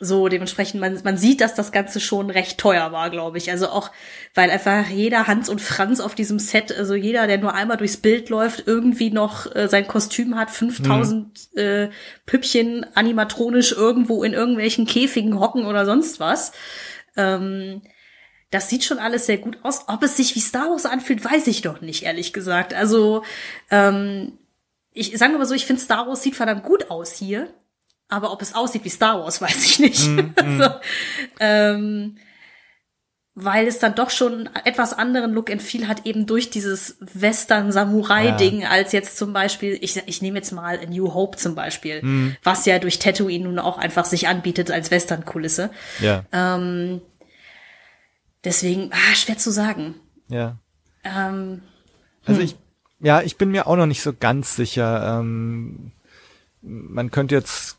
so, 0.00 0.28
dementsprechend, 0.28 0.80
man, 0.80 1.00
man 1.02 1.16
sieht, 1.16 1.40
dass 1.40 1.54
das 1.54 1.72
Ganze 1.72 2.00
schon 2.00 2.30
recht 2.30 2.58
teuer 2.58 2.92
war, 2.92 3.10
glaube 3.10 3.38
ich. 3.38 3.50
Also 3.50 3.68
auch, 3.68 3.90
weil 4.34 4.50
einfach 4.50 4.88
jeder 4.88 5.26
Hans 5.26 5.48
und 5.48 5.60
Franz 5.60 6.00
auf 6.00 6.14
diesem 6.14 6.38
Set, 6.38 6.76
also 6.76 6.94
jeder, 6.94 7.26
der 7.26 7.38
nur 7.38 7.54
einmal 7.54 7.76
durchs 7.76 7.96
Bild 7.96 8.28
läuft, 8.28 8.64
irgendwie 8.66 9.10
noch 9.10 9.54
äh, 9.54 9.68
sein 9.68 9.88
Kostüm 9.88 10.36
hat, 10.36 10.50
5000 10.50 11.48
mhm. 11.54 11.60
äh, 11.60 11.90
Püppchen 12.26 12.86
animatronisch 12.94 13.72
irgendwo 13.72 14.22
in 14.22 14.34
irgendwelchen 14.34 14.86
Käfigen 14.86 15.40
hocken 15.40 15.66
oder 15.66 15.84
sonst 15.84 16.20
was. 16.20 16.52
Ähm, 17.16 17.82
das 18.50 18.70
sieht 18.70 18.84
schon 18.84 18.98
alles 18.98 19.26
sehr 19.26 19.38
gut 19.38 19.58
aus. 19.62 19.84
Ob 19.88 20.02
es 20.02 20.16
sich 20.16 20.34
wie 20.34 20.40
Star 20.40 20.70
Wars 20.70 20.86
anfühlt, 20.86 21.24
weiß 21.24 21.46
ich 21.48 21.62
doch 21.62 21.80
nicht, 21.80 22.04
ehrlich 22.04 22.32
gesagt. 22.32 22.72
Also, 22.72 23.24
ähm, 23.70 24.38
ich 24.92 25.16
sage 25.18 25.34
aber 25.34 25.46
so, 25.46 25.54
ich 25.54 25.66
finde 25.66 25.82
Star 25.82 26.06
Wars 26.06 26.22
sieht 26.22 26.36
verdammt 26.36 26.64
gut 26.64 26.90
aus 26.90 27.12
hier. 27.12 27.48
Aber 28.08 28.32
ob 28.32 28.42
es 28.42 28.54
aussieht 28.54 28.84
wie 28.84 28.90
Star 28.90 29.20
Wars, 29.20 29.40
weiß 29.40 29.64
ich 29.64 29.78
nicht. 29.78 30.06
Mm, 30.06 30.32
also, 30.36 30.74
ähm, 31.40 32.16
weil 33.34 33.68
es 33.68 33.78
dann 33.78 33.94
doch 33.94 34.10
schon 34.10 34.48
etwas 34.64 34.92
anderen 34.92 35.32
Look 35.32 35.48
and 35.48 35.62
Feel 35.62 35.86
hat, 35.86 36.06
eben 36.06 36.26
durch 36.26 36.50
dieses 36.50 36.96
Western-Samurai-Ding, 37.00 38.62
ja. 38.62 38.70
als 38.70 38.90
jetzt 38.90 39.16
zum 39.16 39.32
Beispiel, 39.32 39.78
ich, 39.80 39.96
ich 40.06 40.22
nehme 40.22 40.38
jetzt 40.38 40.50
mal 40.50 40.80
A 40.80 40.86
New 40.86 41.14
Hope 41.14 41.38
zum 41.38 41.54
Beispiel, 41.54 42.02
mm. 42.02 42.36
was 42.42 42.66
ja 42.66 42.80
durch 42.80 42.98
Tatooine 42.98 43.44
nun 43.44 43.60
auch 43.60 43.78
einfach 43.78 44.06
sich 44.06 44.26
anbietet 44.26 44.72
als 44.72 44.90
Western-Kulisse. 44.90 45.70
Ja. 46.00 46.24
Ähm, 46.32 47.00
deswegen, 48.42 48.90
ah, 48.92 49.14
schwer 49.14 49.38
zu 49.38 49.52
sagen. 49.52 49.94
Ja. 50.28 50.58
Ähm, 51.04 51.62
also 52.24 52.40
hm. 52.40 52.46
ich, 52.46 52.56
ja, 53.00 53.22
ich 53.22 53.36
bin 53.36 53.50
mir 53.50 53.66
auch 53.66 53.76
noch 53.76 53.86
nicht 53.86 54.02
so 54.02 54.12
ganz 54.12 54.56
sicher. 54.56 55.20
Ähm, 55.20 55.92
man 56.60 57.10
könnte 57.10 57.34
jetzt 57.34 57.77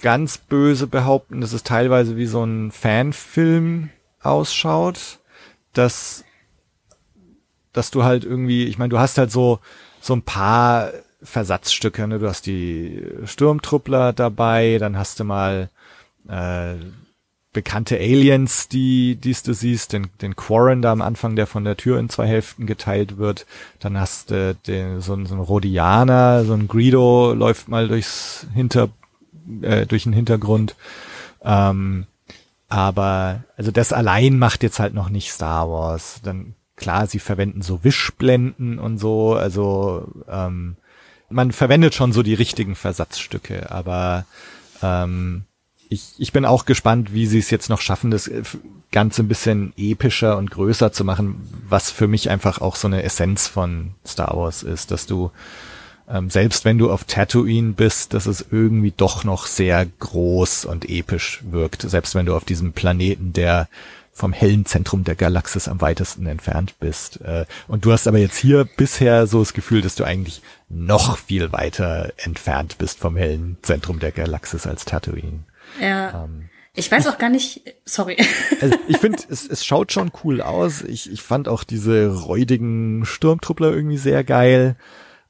ganz 0.00 0.38
böse 0.38 0.86
behaupten, 0.86 1.40
dass 1.40 1.52
es 1.52 1.62
teilweise 1.62 2.16
wie 2.16 2.26
so 2.26 2.44
ein 2.44 2.72
Fanfilm 2.72 3.90
ausschaut, 4.22 5.18
dass, 5.72 6.24
dass 7.72 7.90
du 7.90 8.04
halt 8.04 8.24
irgendwie, 8.24 8.64
ich 8.64 8.78
meine, 8.78 8.90
du 8.90 8.98
hast 8.98 9.18
halt 9.18 9.30
so, 9.30 9.60
so 10.00 10.14
ein 10.14 10.22
paar 10.22 10.90
Versatzstücke, 11.22 12.08
ne? 12.08 12.18
Du 12.18 12.28
hast 12.28 12.46
die 12.46 13.04
Sturmtruppler 13.24 14.12
dabei, 14.12 14.78
dann 14.78 14.96
hast 14.96 15.20
du 15.20 15.24
mal 15.24 15.68
äh, 16.28 16.76
bekannte 17.52 17.96
Aliens, 17.96 18.68
die, 18.68 19.16
dies 19.16 19.42
du 19.42 19.52
siehst, 19.52 19.92
den, 19.92 20.08
den 20.22 20.36
Quarren 20.36 20.82
da 20.82 20.92
am 20.92 21.02
Anfang, 21.02 21.36
der 21.36 21.46
von 21.46 21.64
der 21.64 21.76
Tür 21.76 21.98
in 21.98 22.08
zwei 22.08 22.26
Hälften 22.26 22.66
geteilt 22.66 23.18
wird. 23.18 23.44
Dann 23.80 23.98
hast 23.98 24.30
du 24.30 24.54
den, 24.54 25.00
so, 25.00 25.22
so 25.24 25.34
ein 25.34 25.40
Rhodianer, 25.40 26.44
so 26.44 26.54
ein 26.54 26.68
Greedo 26.68 27.34
läuft 27.34 27.68
mal 27.68 27.88
durchs 27.88 28.46
Hinter, 28.54 28.88
äh, 29.62 29.86
durch 29.86 30.04
den 30.04 30.12
Hintergrund. 30.12 30.76
Ähm, 31.42 32.06
aber, 32.68 33.44
also 33.56 33.70
das 33.70 33.92
allein 33.92 34.38
macht 34.38 34.62
jetzt 34.62 34.78
halt 34.78 34.94
noch 34.94 35.10
nicht 35.10 35.32
Star 35.32 35.68
Wars. 35.68 36.20
Dann, 36.22 36.54
klar, 36.76 37.06
sie 37.06 37.18
verwenden 37.18 37.62
so 37.62 37.84
Wischblenden 37.84 38.78
und 38.78 38.98
so, 38.98 39.34
also, 39.34 40.08
ähm, 40.28 40.76
man 41.28 41.52
verwendet 41.52 41.94
schon 41.94 42.12
so 42.12 42.22
die 42.22 42.34
richtigen 42.34 42.74
Versatzstücke, 42.74 43.70
aber, 43.70 44.24
ähm, 44.82 45.44
ich, 45.88 46.12
ich 46.18 46.32
bin 46.32 46.44
auch 46.44 46.66
gespannt, 46.66 47.12
wie 47.12 47.26
sie 47.26 47.40
es 47.40 47.50
jetzt 47.50 47.68
noch 47.68 47.80
schaffen, 47.80 48.12
das 48.12 48.30
Ganze 48.92 49.22
ein 49.22 49.28
bisschen 49.28 49.72
epischer 49.76 50.36
und 50.38 50.52
größer 50.52 50.92
zu 50.92 51.04
machen, 51.04 51.48
was 51.68 51.90
für 51.90 52.06
mich 52.06 52.30
einfach 52.30 52.60
auch 52.60 52.76
so 52.76 52.86
eine 52.86 53.02
Essenz 53.02 53.48
von 53.48 53.94
Star 54.06 54.36
Wars 54.36 54.62
ist, 54.62 54.92
dass 54.92 55.06
du 55.06 55.32
ähm, 56.10 56.30
selbst 56.30 56.64
wenn 56.64 56.78
du 56.78 56.90
auf 56.90 57.04
Tatooine 57.04 57.72
bist, 57.72 58.14
dass 58.14 58.26
es 58.26 58.44
irgendwie 58.50 58.92
doch 58.96 59.24
noch 59.24 59.46
sehr 59.46 59.86
groß 59.86 60.64
und 60.64 60.88
episch 60.88 61.42
wirkt, 61.44 61.82
selbst 61.82 62.14
wenn 62.14 62.26
du 62.26 62.34
auf 62.34 62.44
diesem 62.44 62.72
Planeten, 62.72 63.32
der 63.32 63.68
vom 64.12 64.32
hellen 64.32 64.66
Zentrum 64.66 65.04
der 65.04 65.14
Galaxis 65.14 65.68
am 65.68 65.80
weitesten 65.80 66.26
entfernt 66.26 66.74
bist. 66.80 67.20
Äh, 67.22 67.46
und 67.68 67.84
du 67.84 67.92
hast 67.92 68.06
aber 68.06 68.18
jetzt 68.18 68.36
hier 68.36 68.68
bisher 68.76 69.26
so 69.26 69.38
das 69.38 69.54
Gefühl, 69.54 69.82
dass 69.82 69.94
du 69.94 70.04
eigentlich 70.04 70.42
noch 70.68 71.16
viel 71.16 71.52
weiter 71.52 72.12
entfernt 72.16 72.76
bist 72.78 72.98
vom 72.98 73.16
hellen 73.16 73.56
Zentrum 73.62 73.98
der 73.98 74.12
Galaxis 74.12 74.66
als 74.66 74.84
Tatooine. 74.84 75.44
Ja. 75.80 76.24
Ähm, 76.24 76.50
ich 76.74 76.90
weiß 76.90 77.06
auch 77.08 77.18
gar 77.18 77.30
nicht, 77.30 77.62
sorry. 77.84 78.16
Also 78.60 78.76
ich 78.88 78.98
finde, 78.98 79.18
es, 79.28 79.48
es 79.48 79.64
schaut 79.64 79.92
schon 79.92 80.10
cool 80.24 80.40
aus. 80.42 80.82
Ich, 80.82 81.10
ich 81.10 81.22
fand 81.22 81.48
auch 81.48 81.64
diese 81.64 82.08
räudigen 82.08 83.06
Sturmtruppler 83.06 83.72
irgendwie 83.72 83.98
sehr 83.98 84.22
geil. 84.24 84.76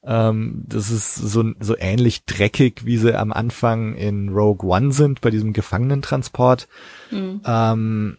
Ähm, 0.03 0.63
das 0.67 0.89
ist 0.89 1.15
so, 1.15 1.53
so 1.59 1.77
ähnlich 1.77 2.25
dreckig, 2.25 2.85
wie 2.85 2.97
sie 2.97 3.17
am 3.17 3.31
Anfang 3.31 3.95
in 3.95 4.29
Rogue 4.29 4.67
One 4.67 4.91
sind, 4.91 5.21
bei 5.21 5.29
diesem 5.29 5.53
Gefangenentransport. 5.53 6.67
Mhm. 7.11 7.41
Ähm, 7.45 8.17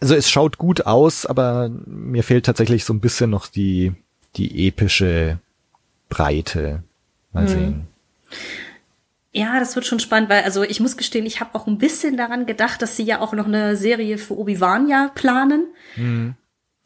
also 0.00 0.14
es 0.14 0.30
schaut 0.30 0.58
gut 0.58 0.84
aus, 0.84 1.24
aber 1.24 1.70
mir 1.86 2.22
fehlt 2.22 2.44
tatsächlich 2.44 2.84
so 2.84 2.92
ein 2.92 3.00
bisschen 3.00 3.30
noch 3.30 3.46
die, 3.46 3.94
die 4.36 4.68
epische 4.68 5.38
Breite. 6.10 6.82
Mal 7.32 7.44
mhm. 7.44 7.48
sehen. 7.48 7.86
Ja, 9.32 9.58
das 9.58 9.74
wird 9.74 9.84
schon 9.84 10.00
spannend, 10.00 10.30
weil 10.30 10.44
also 10.44 10.62
ich 10.62 10.80
muss 10.80 10.96
gestehen, 10.96 11.26
ich 11.26 11.40
habe 11.40 11.54
auch 11.54 11.66
ein 11.66 11.78
bisschen 11.78 12.16
daran 12.16 12.46
gedacht, 12.46 12.80
dass 12.80 12.96
sie 12.96 13.02
ja 13.02 13.20
auch 13.20 13.32
noch 13.32 13.46
eine 13.46 13.76
Serie 13.76 14.16
für 14.16 14.36
Obi-Wan 14.38 14.88
ja 14.88 15.10
planen. 15.14 15.66
Mhm. 15.96 16.34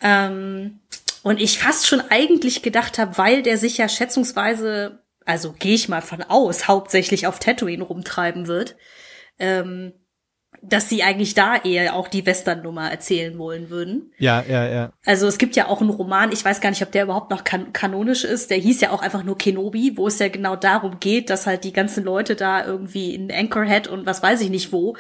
Ähm, 0.01 0.81
und 1.23 1.41
ich 1.41 1.59
fast 1.59 1.87
schon 1.87 2.01
eigentlich 2.11 2.63
gedacht 2.63 2.99
habe, 2.99 3.19
weil 3.19 3.43
der 3.43 3.59
sich 3.59 3.79
ja 3.79 3.89
schätzungsweise, 3.89 5.05
also 5.25 5.53
gehe 5.53 5.75
ich 5.75 5.89
mal 5.89 6.03
von 6.03 6.23
aus, 6.23 6.69
hauptsächlich 6.69 7.27
auf 7.27 7.39
Tatooine 7.39 7.85
rumtreiben 7.85 8.47
wird, 8.47 8.77
ähm, 9.39 9.93
dass 10.63 10.89
sie 10.89 11.03
eigentlich 11.03 11.35
da 11.35 11.57
eher 11.57 11.95
auch 11.95 12.09
die 12.09 12.27
Western-Nummer 12.27 12.91
erzählen 12.91 13.39
wollen 13.39 13.71
würden. 13.71 14.13
Ja, 14.19 14.45
ja, 14.47 14.69
ja. 14.69 14.93
Also 15.07 15.27
es 15.27 15.39
gibt 15.39 15.57
ja 15.57 15.69
auch 15.69 15.81
einen 15.81 15.91
Roman, 15.91 16.33
ich 16.33 16.45
weiß 16.45 16.61
gar 16.61 16.71
nicht, 16.71 16.83
ob 16.83 16.93
der 16.93 17.05
überhaupt 17.05 17.31
noch 17.31 17.45
kan 17.45 17.73
kanonisch 17.73 18.25
ist, 18.25 18.51
der 18.51 18.59
hieß 18.59 18.81
ja 18.83 18.91
auch 18.91 19.03
einfach 19.03 19.25
nur 19.25 19.39
Kenobi, 19.39 19.97
wo 19.97 20.07
es 20.07 20.19
ja 20.19 20.29
genau 20.29 20.57
darum 20.57 21.01
geht, 21.01 21.31
dass 21.31 21.47
halt 21.47 21.65
die 21.65 21.73
ganzen 21.73 22.05
Leute 22.05 22.37
da 22.37 22.65
irgendwie 22.65 23.15
in 23.15 23.33
Anchorhead 23.33 23.89
und 23.89 24.07
was 24.07 24.23
weiß 24.23 24.41
ich 24.43 24.51
nicht 24.51 24.73
wo, 24.73 24.97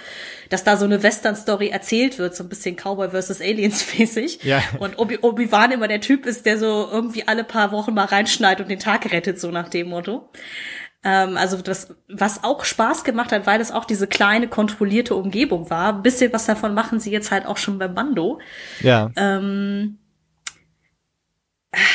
dass 0.49 0.65
da 0.65 0.77
so 0.77 0.87
eine 0.87 1.03
Western-Story 1.03 1.69
erzählt 1.69 2.19
wird, 2.19 2.35
so 2.35 2.43
ein 2.45 2.49
bisschen 2.49 2.77
Cowboy 2.77 3.11
versus 3.11 3.41
Aliens 3.41 3.87
mäßig. 3.99 4.43
Ja. 4.43 4.63
Und 4.79 4.99
Obi-Wan 4.99 5.73
immer 5.73 5.89
der 5.89 6.01
Typ 6.01 6.27
ist, 6.27 6.47
der 6.47 6.59
so 6.59 6.89
irgendwie 6.91 7.29
alle 7.29 7.45
paar 7.45 7.73
Wochen 7.73 7.95
mal 7.95 8.07
reinschneit 8.07 8.61
und 8.61 8.71
den 8.71 8.79
Tag 8.79 9.13
rettet, 9.13 9.39
so 9.39 9.51
nach 9.51 9.69
dem 9.69 9.89
Motto. 9.89 10.29
Ähm, 11.03 11.37
also 11.37 11.57
das, 11.59 11.95
was 12.09 12.45
auch 12.45 12.65
Spaß 12.65 13.05
gemacht 13.05 13.33
hat, 13.33 13.47
weil 13.47 13.61
es 13.61 13.73
auch 13.73 13.85
diese 13.85 14.07
kleine 14.07 14.49
kontrollierte 14.49 15.15
Umgebung 15.15 15.71
war. 15.71 15.95
Ein 15.95 16.03
bisschen 16.03 16.33
was 16.33 16.47
davon 16.47 16.75
machen 16.75 17.01
sie 17.01 17.11
jetzt 17.11 17.31
halt 17.31 17.47
auch 17.47 17.57
schon 17.57 17.79
beim 17.79 17.95
Bando. 17.95 18.41
Ja. 18.81 19.11
Ähm, 19.17 19.99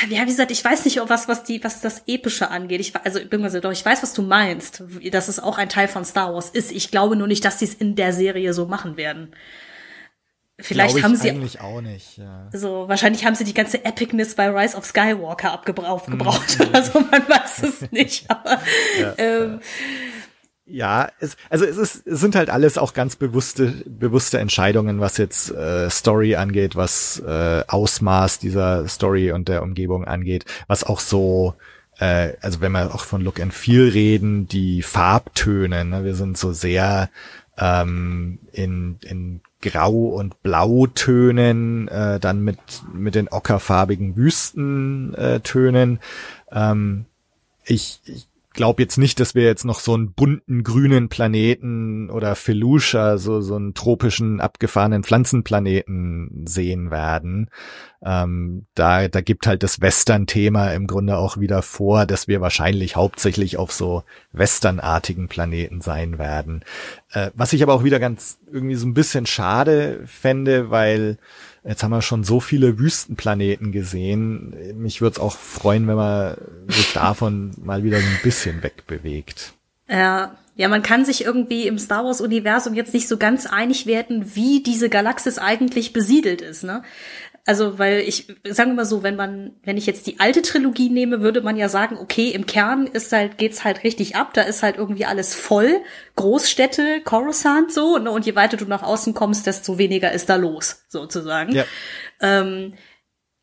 ja, 0.10 0.22
wie 0.22 0.28
gesagt, 0.28 0.52
ich 0.52 0.64
weiß 0.64 0.86
nicht, 0.86 1.02
ob 1.02 1.10
was, 1.10 1.28
was 1.28 1.44
die, 1.44 1.62
was 1.64 1.82
das 1.82 2.04
Epische 2.08 2.50
angeht. 2.50 2.80
Ich, 2.80 2.96
also, 2.96 3.20
beziehungsweise 3.20 3.60
doch, 3.60 3.72
ich 3.72 3.86
weiß, 3.86 4.02
was 4.02 4.14
du 4.14 4.22
meinst, 4.22 4.82
dass 5.12 5.28
es 5.28 5.40
auch 5.40 5.58
ein 5.58 5.70
Teil 5.70 5.90
von 5.90 6.06
Star 6.06 6.34
Wars 6.34 6.50
ist. 6.50 6.72
Ich 6.72 6.92
glaube 6.92 7.16
nur 7.18 7.28
nicht, 7.28 7.44
dass 7.44 7.60
sie 7.60 7.66
es 7.66 7.74
in 7.74 7.96
der 7.96 8.14
Serie 8.14 8.54
so 8.54 8.68
machen 8.68 8.96
werden. 8.96 9.36
Vielleicht 10.58 11.04
haben 11.04 11.18
sie 11.18 11.30
eigentlich 11.30 11.60
auch 11.60 11.82
nicht. 11.82 12.18
Ja. 12.18 12.50
So 12.54 12.88
wahrscheinlich 12.88 13.26
haben 13.26 13.36
sie 13.36 13.44
die 13.44 13.54
ganze 13.54 13.84
Epicness 13.84 14.36
bei 14.36 14.50
Rise 14.50 14.78
of 14.78 14.86
Skywalker 14.86 15.52
abgebraucht, 15.52 15.90
aufgebraucht 15.90 16.60
mhm. 16.60 16.68
oder 16.68 16.84
so. 16.84 17.00
Man 17.00 17.28
weiß 17.28 17.64
es 17.64 17.92
nicht. 17.92 18.30
Aber 18.30 18.62
ja, 19.00 19.14
ähm, 19.18 19.60
ja, 20.68 21.10
es, 21.20 21.38
also 21.50 21.66
es, 21.66 21.78
ist, 21.78 22.08
es 22.08 22.20
sind 22.20 22.36
halt 22.36 22.50
alles 22.50 22.78
auch 22.78 22.94
ganz 22.94 23.18
bewusste, 23.18 23.84
bewusste 23.86 24.40
Entscheidungen, 24.40 25.00
was 25.00 25.18
jetzt 25.18 25.52
äh, 25.52 25.90
Story 25.92 26.36
angeht, 26.36 26.76
was 26.76 27.20
äh, 27.20 27.64
Ausmaß 27.68 28.40
dieser 28.40 28.88
Story 28.88 29.32
und 29.32 29.48
der 29.48 29.62
Umgebung 29.62 30.06
angeht, 30.06 30.46
was 30.68 30.84
auch 30.84 31.02
so, 31.02 31.54
äh, 32.00 32.34
also 32.42 32.62
wenn 32.62 32.72
wir 32.72 32.96
auch 32.96 33.04
von 33.04 33.22
Look 33.22 33.40
and 33.40 33.54
Feel 33.54 33.90
reden, 33.90 34.48
die 34.48 34.82
Farbtöne, 34.82 35.86
ne, 35.86 36.04
wir 36.04 36.16
sind 36.16 36.36
so 36.36 36.52
sehr 36.52 37.10
ähm, 37.58 38.40
in, 38.52 39.00
in 39.04 39.42
Grau- 39.62 40.10
und 40.10 40.42
Blautönen, 40.44 41.88
äh, 41.88 42.20
dann 42.20 42.42
mit, 42.42 42.60
mit 42.94 43.16
den 43.16 43.30
ockerfarbigen 43.30 44.16
Wüstentönen. 44.16 46.00
Ähm, 46.52 47.06
ich, 47.66 48.00
ich 48.06 48.28
glaube 48.56 48.82
jetzt 48.82 48.98
nicht, 48.98 49.20
dass 49.20 49.36
wir 49.36 49.44
jetzt 49.44 49.66
noch 49.66 49.80
so 49.80 49.94
einen 49.94 50.14
bunten 50.14 50.64
grünen 50.64 51.10
Planeten 51.10 52.10
oder 52.10 52.36
Felucia, 52.36 53.18
so, 53.18 53.42
so 53.42 53.56
einen 53.56 53.74
tropischen 53.74 54.42
abgefahrenen 54.42 55.04
Pflanzenplaneten 55.04 56.46
sehen 56.48 56.90
werden. 56.90 57.50
Ähm, 58.04 58.66
da, 58.74 59.08
da 59.08 59.22
gibt 59.22 59.48
halt 59.48 59.64
das 59.64 59.82
Western-Thema 59.82 60.72
im 60.74 60.88
Grunde 60.88 61.18
auch 61.18 61.38
wieder 61.38 61.62
vor, 61.62 62.06
dass 62.06 62.28
wir 62.28 62.42
wahrscheinlich 62.42 62.96
hauptsächlich 62.96 63.58
auf 63.58 63.72
so 63.72 64.04
westernartigen 64.32 65.28
Planeten 65.28 65.82
sein 65.82 66.18
werden. 66.18 66.64
Äh, 67.12 67.32
was 67.36 67.54
ich 67.54 67.62
aber 67.64 67.74
auch 67.74 67.84
wieder 67.84 68.00
ganz 68.00 68.40
irgendwie 68.52 68.76
so 68.76 68.88
ein 68.88 68.94
bisschen 68.94 69.26
schade 69.26 70.02
fände, 70.06 70.70
weil 70.70 71.18
Jetzt 71.68 71.82
haben 71.82 71.92
wir 71.92 72.04
schon 72.04 72.24
so 72.24 72.40
viele 72.40 72.78
Wüstenplaneten 72.78 73.72
gesehen. 73.72 74.56
Mich 74.76 75.02
würde 75.02 75.16
es 75.16 75.20
auch 75.20 75.36
freuen, 75.36 75.88
wenn 75.88 75.96
man 75.96 76.38
sich 76.68 76.94
davon 76.94 77.52
mal 77.64 77.84
wieder 77.84 77.98
ein 77.98 78.20
bisschen 78.22 78.62
wegbewegt. 78.62 79.54
Ja, 79.90 80.38
ja, 80.56 80.70
man 80.70 80.84
kann 80.84 81.04
sich 81.06 81.26
irgendwie 81.26 81.68
im 81.68 81.78
Star 81.80 82.06
Wars 82.06 82.22
Universum 82.22 82.76
jetzt 82.76 82.94
nicht 82.94 83.08
so 83.08 83.18
ganz 83.18 83.46
einig 83.46 83.88
werden, 83.88 84.36
wie 84.36 84.64
diese 84.64 84.90
Galaxis 84.90 85.38
eigentlich 85.38 85.92
besiedelt 85.92 86.42
ist, 86.42 86.64
ne? 86.64 86.84
Also, 87.48 87.78
weil 87.78 88.00
ich, 88.00 88.26
sagen 88.44 88.72
wir 88.72 88.78
mal 88.78 88.86
so, 88.86 89.04
wenn 89.04 89.16
man, 89.16 89.54
wenn 89.64 89.78
ich 89.78 89.86
jetzt 89.86 90.08
die 90.08 90.20
alte 90.20 90.42
Trilogie 90.42 90.90
nehme, 90.90 91.22
würde 91.22 91.42
man 91.42 91.58
ja 91.58 91.70
sagen, 91.70 91.96
okay, 92.00 92.30
im 92.30 92.48
Kern 92.48 92.88
ist 92.88 93.12
halt, 93.12 93.38
geht's 93.38 93.64
halt 93.64 93.84
richtig 93.84 94.16
ab, 94.16 94.34
da 94.34 94.42
ist 94.42 94.64
halt 94.64 94.78
irgendwie 94.78 95.06
alles 95.06 95.36
voll. 95.36 95.82
Großstädte, 96.16 97.02
Coruscant 97.04 97.72
so, 97.72 98.00
ne, 98.00 98.10
und 98.10 98.26
je 98.26 98.36
weiter 98.36 98.58
du 98.58 98.66
nach 98.66 98.82
außen 98.82 99.14
kommst, 99.14 99.46
desto 99.46 99.78
weniger 99.78 100.12
ist 100.12 100.28
da 100.28 100.38
los, 100.38 100.86
sozusagen. 100.88 101.54
Ja. 101.54 101.66
Ähm, 102.20 102.74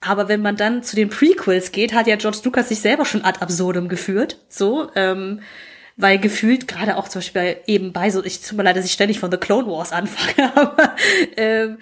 aber 0.01 0.29
wenn 0.29 0.43
man 0.43 0.57
dann 0.57 0.83
zu 0.83 0.97
den 0.97 1.09
Prequels 1.09 1.71
geht, 1.71 1.93
hat 1.93 2.09
ja 2.09 2.17
George 2.17 2.39
Lucas 2.43 2.71
sich 2.71 2.81
selber 2.81 3.05
schon 3.05 3.25
ad 3.25 3.41
absurdum 3.41 3.89
geführt, 3.89 4.39
so, 4.49 4.91
ähm, 4.97 5.43
weil 5.97 6.19
gefühlt 6.19 6.67
gerade 6.67 6.97
auch 6.97 7.07
zum 7.07 7.21
Beispiel 7.21 7.59
eben 7.67 7.93
bei 7.93 8.11
so, 8.11 8.25
ich 8.25 8.41
tut 8.41 8.57
mir 8.57 8.65
leid, 8.65 8.77
dass 8.77 8.85
ich 8.85 8.93
ständig 8.93 9.21
von 9.21 9.31
The 9.31 9.37
Clone 9.37 9.69
Wars 9.69 9.93
anfange, 9.93 10.53
aber 10.57 10.97
ähm, 11.37 11.79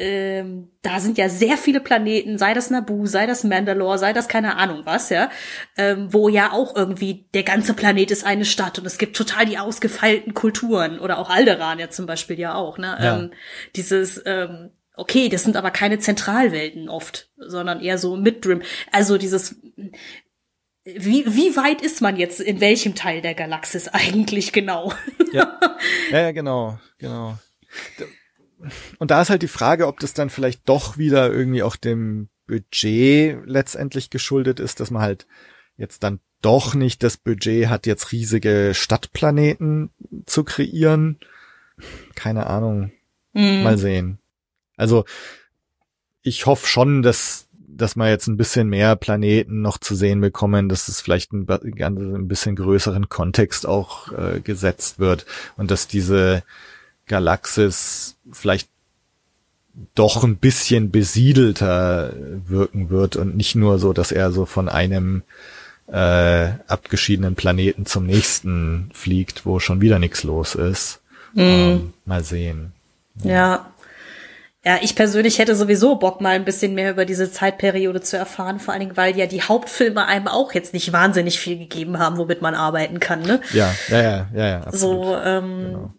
ähm, 0.00 0.70
da 0.82 0.98
sind 0.98 1.18
ja 1.18 1.28
sehr 1.28 1.58
viele 1.58 1.80
Planeten, 1.80 2.38
sei 2.38 2.54
das 2.54 2.70
Naboo, 2.70 3.04
sei 3.04 3.26
das 3.26 3.44
Mandalore, 3.44 3.98
sei 3.98 4.12
das 4.12 4.28
keine 4.28 4.56
Ahnung 4.56 4.82
was, 4.84 5.10
ja, 5.10 5.30
ähm, 5.76 6.12
wo 6.12 6.28
ja 6.28 6.52
auch 6.52 6.74
irgendwie 6.74 7.28
der 7.34 7.42
ganze 7.42 7.74
Planet 7.74 8.10
ist 8.10 8.24
eine 8.24 8.46
Stadt 8.46 8.78
und 8.78 8.86
es 8.86 8.96
gibt 8.96 9.16
total 9.16 9.44
die 9.44 9.58
ausgefeilten 9.58 10.32
Kulturen 10.32 10.98
oder 10.98 11.18
auch 11.18 11.28
Alderan 11.28 11.78
ja 11.78 11.90
zum 11.90 12.06
Beispiel 12.06 12.38
ja 12.38 12.54
auch, 12.54 12.78
ne, 12.78 12.96
ja. 12.98 13.18
ähm, 13.18 13.30
dieses 13.76 14.22
ähm, 14.24 14.70
Okay, 14.96 15.30
das 15.30 15.44
sind 15.44 15.56
aber 15.56 15.70
keine 15.70 15.98
Zentralwelten 15.98 16.90
oft, 16.90 17.30
sondern 17.38 17.80
eher 17.80 17.96
so 17.96 18.16
Mid-Rim. 18.16 18.60
Also 18.92 19.16
dieses 19.16 19.56
wie, 20.84 21.24
wie 21.26 21.56
weit 21.56 21.80
ist 21.80 22.00
man 22.00 22.16
jetzt 22.16 22.40
in 22.40 22.60
welchem 22.60 22.94
Teil 22.94 23.22
der 23.22 23.34
Galaxis 23.34 23.88
eigentlich 23.92 24.52
genau? 24.52 24.92
Ja, 25.32 25.58
ja, 26.10 26.32
genau, 26.32 26.78
genau. 26.98 27.38
Und 28.98 29.10
da 29.10 29.22
ist 29.22 29.30
halt 29.30 29.42
die 29.42 29.48
Frage, 29.48 29.86
ob 29.86 30.00
das 30.00 30.14
dann 30.14 30.30
vielleicht 30.30 30.68
doch 30.68 30.98
wieder 30.98 31.32
irgendwie 31.32 31.62
auch 31.62 31.76
dem 31.76 32.28
Budget 32.46 33.38
letztendlich 33.46 34.10
geschuldet 34.10 34.60
ist, 34.60 34.80
dass 34.80 34.90
man 34.90 35.02
halt 35.02 35.26
jetzt 35.76 36.02
dann 36.02 36.20
doch 36.42 36.74
nicht 36.74 37.02
das 37.02 37.16
Budget 37.16 37.68
hat, 37.68 37.86
jetzt 37.86 38.12
riesige 38.12 38.72
Stadtplaneten 38.74 39.90
zu 40.26 40.44
kreieren. 40.44 41.18
keine 42.14 42.46
Ahnung. 42.46 42.92
Mhm. 43.32 43.62
Mal 43.62 43.78
sehen. 43.78 44.18
Also 44.76 45.04
ich 46.22 46.46
hoffe 46.46 46.66
schon, 46.66 47.02
dass 47.02 47.46
dass 47.80 47.96
wir 47.96 48.10
jetzt 48.10 48.26
ein 48.26 48.36
bisschen 48.36 48.68
mehr 48.68 48.94
Planeten 48.96 49.62
noch 49.62 49.78
zu 49.78 49.94
sehen 49.94 50.20
bekommen, 50.20 50.68
dass 50.68 50.88
es 50.88 51.00
vielleicht 51.00 51.32
ein, 51.32 51.46
ein 51.48 52.28
bisschen 52.28 52.56
größeren 52.56 53.08
Kontext 53.08 53.66
auch 53.66 54.12
äh, 54.12 54.40
gesetzt 54.40 54.98
wird 54.98 55.24
und 55.56 55.70
dass 55.70 55.88
diese 55.88 56.42
Galaxis 57.10 58.16
vielleicht 58.32 58.68
doch 59.94 60.22
ein 60.24 60.36
bisschen 60.36 60.90
besiedelter 60.90 62.12
wirken 62.46 62.90
wird 62.90 63.16
und 63.16 63.36
nicht 63.36 63.54
nur 63.54 63.78
so, 63.78 63.92
dass 63.92 64.12
er 64.12 64.30
so 64.30 64.46
von 64.46 64.68
einem 64.68 65.22
äh, 65.88 66.50
abgeschiedenen 66.68 67.34
Planeten 67.34 67.84
zum 67.84 68.06
nächsten 68.06 68.90
fliegt, 68.94 69.44
wo 69.44 69.58
schon 69.58 69.80
wieder 69.80 69.98
nichts 69.98 70.22
los 70.22 70.54
ist. 70.54 71.00
Mm. 71.34 71.40
Ähm, 71.40 71.92
mal 72.04 72.22
sehen. 72.22 72.72
Ja. 73.22 73.66
Ja, 74.62 74.78
ich 74.82 74.94
persönlich 74.94 75.38
hätte 75.38 75.56
sowieso 75.56 75.96
Bock, 75.96 76.20
mal 76.20 76.34
ein 76.34 76.44
bisschen 76.44 76.74
mehr 76.74 76.90
über 76.90 77.06
diese 77.06 77.32
Zeitperiode 77.32 78.02
zu 78.02 78.18
erfahren, 78.18 78.60
vor 78.60 78.74
allen 78.74 78.80
Dingen, 78.80 78.96
weil 78.96 79.16
ja 79.16 79.24
die 79.26 79.40
Hauptfilme 79.40 80.04
einem 80.04 80.28
auch 80.28 80.52
jetzt 80.52 80.74
nicht 80.74 80.92
wahnsinnig 80.92 81.40
viel 81.40 81.56
gegeben 81.56 81.98
haben, 81.98 82.18
womit 82.18 82.42
man 82.42 82.54
arbeiten 82.54 83.00
kann, 83.00 83.22
ne? 83.22 83.40
Ja, 83.54 83.74
ja, 83.88 84.02
ja, 84.02 84.28
ja, 84.34 84.46
ja. 84.46 84.60
Absolut. 84.60 85.06
So, 85.06 85.16
ähm, 85.16 85.58
genau 85.62 85.94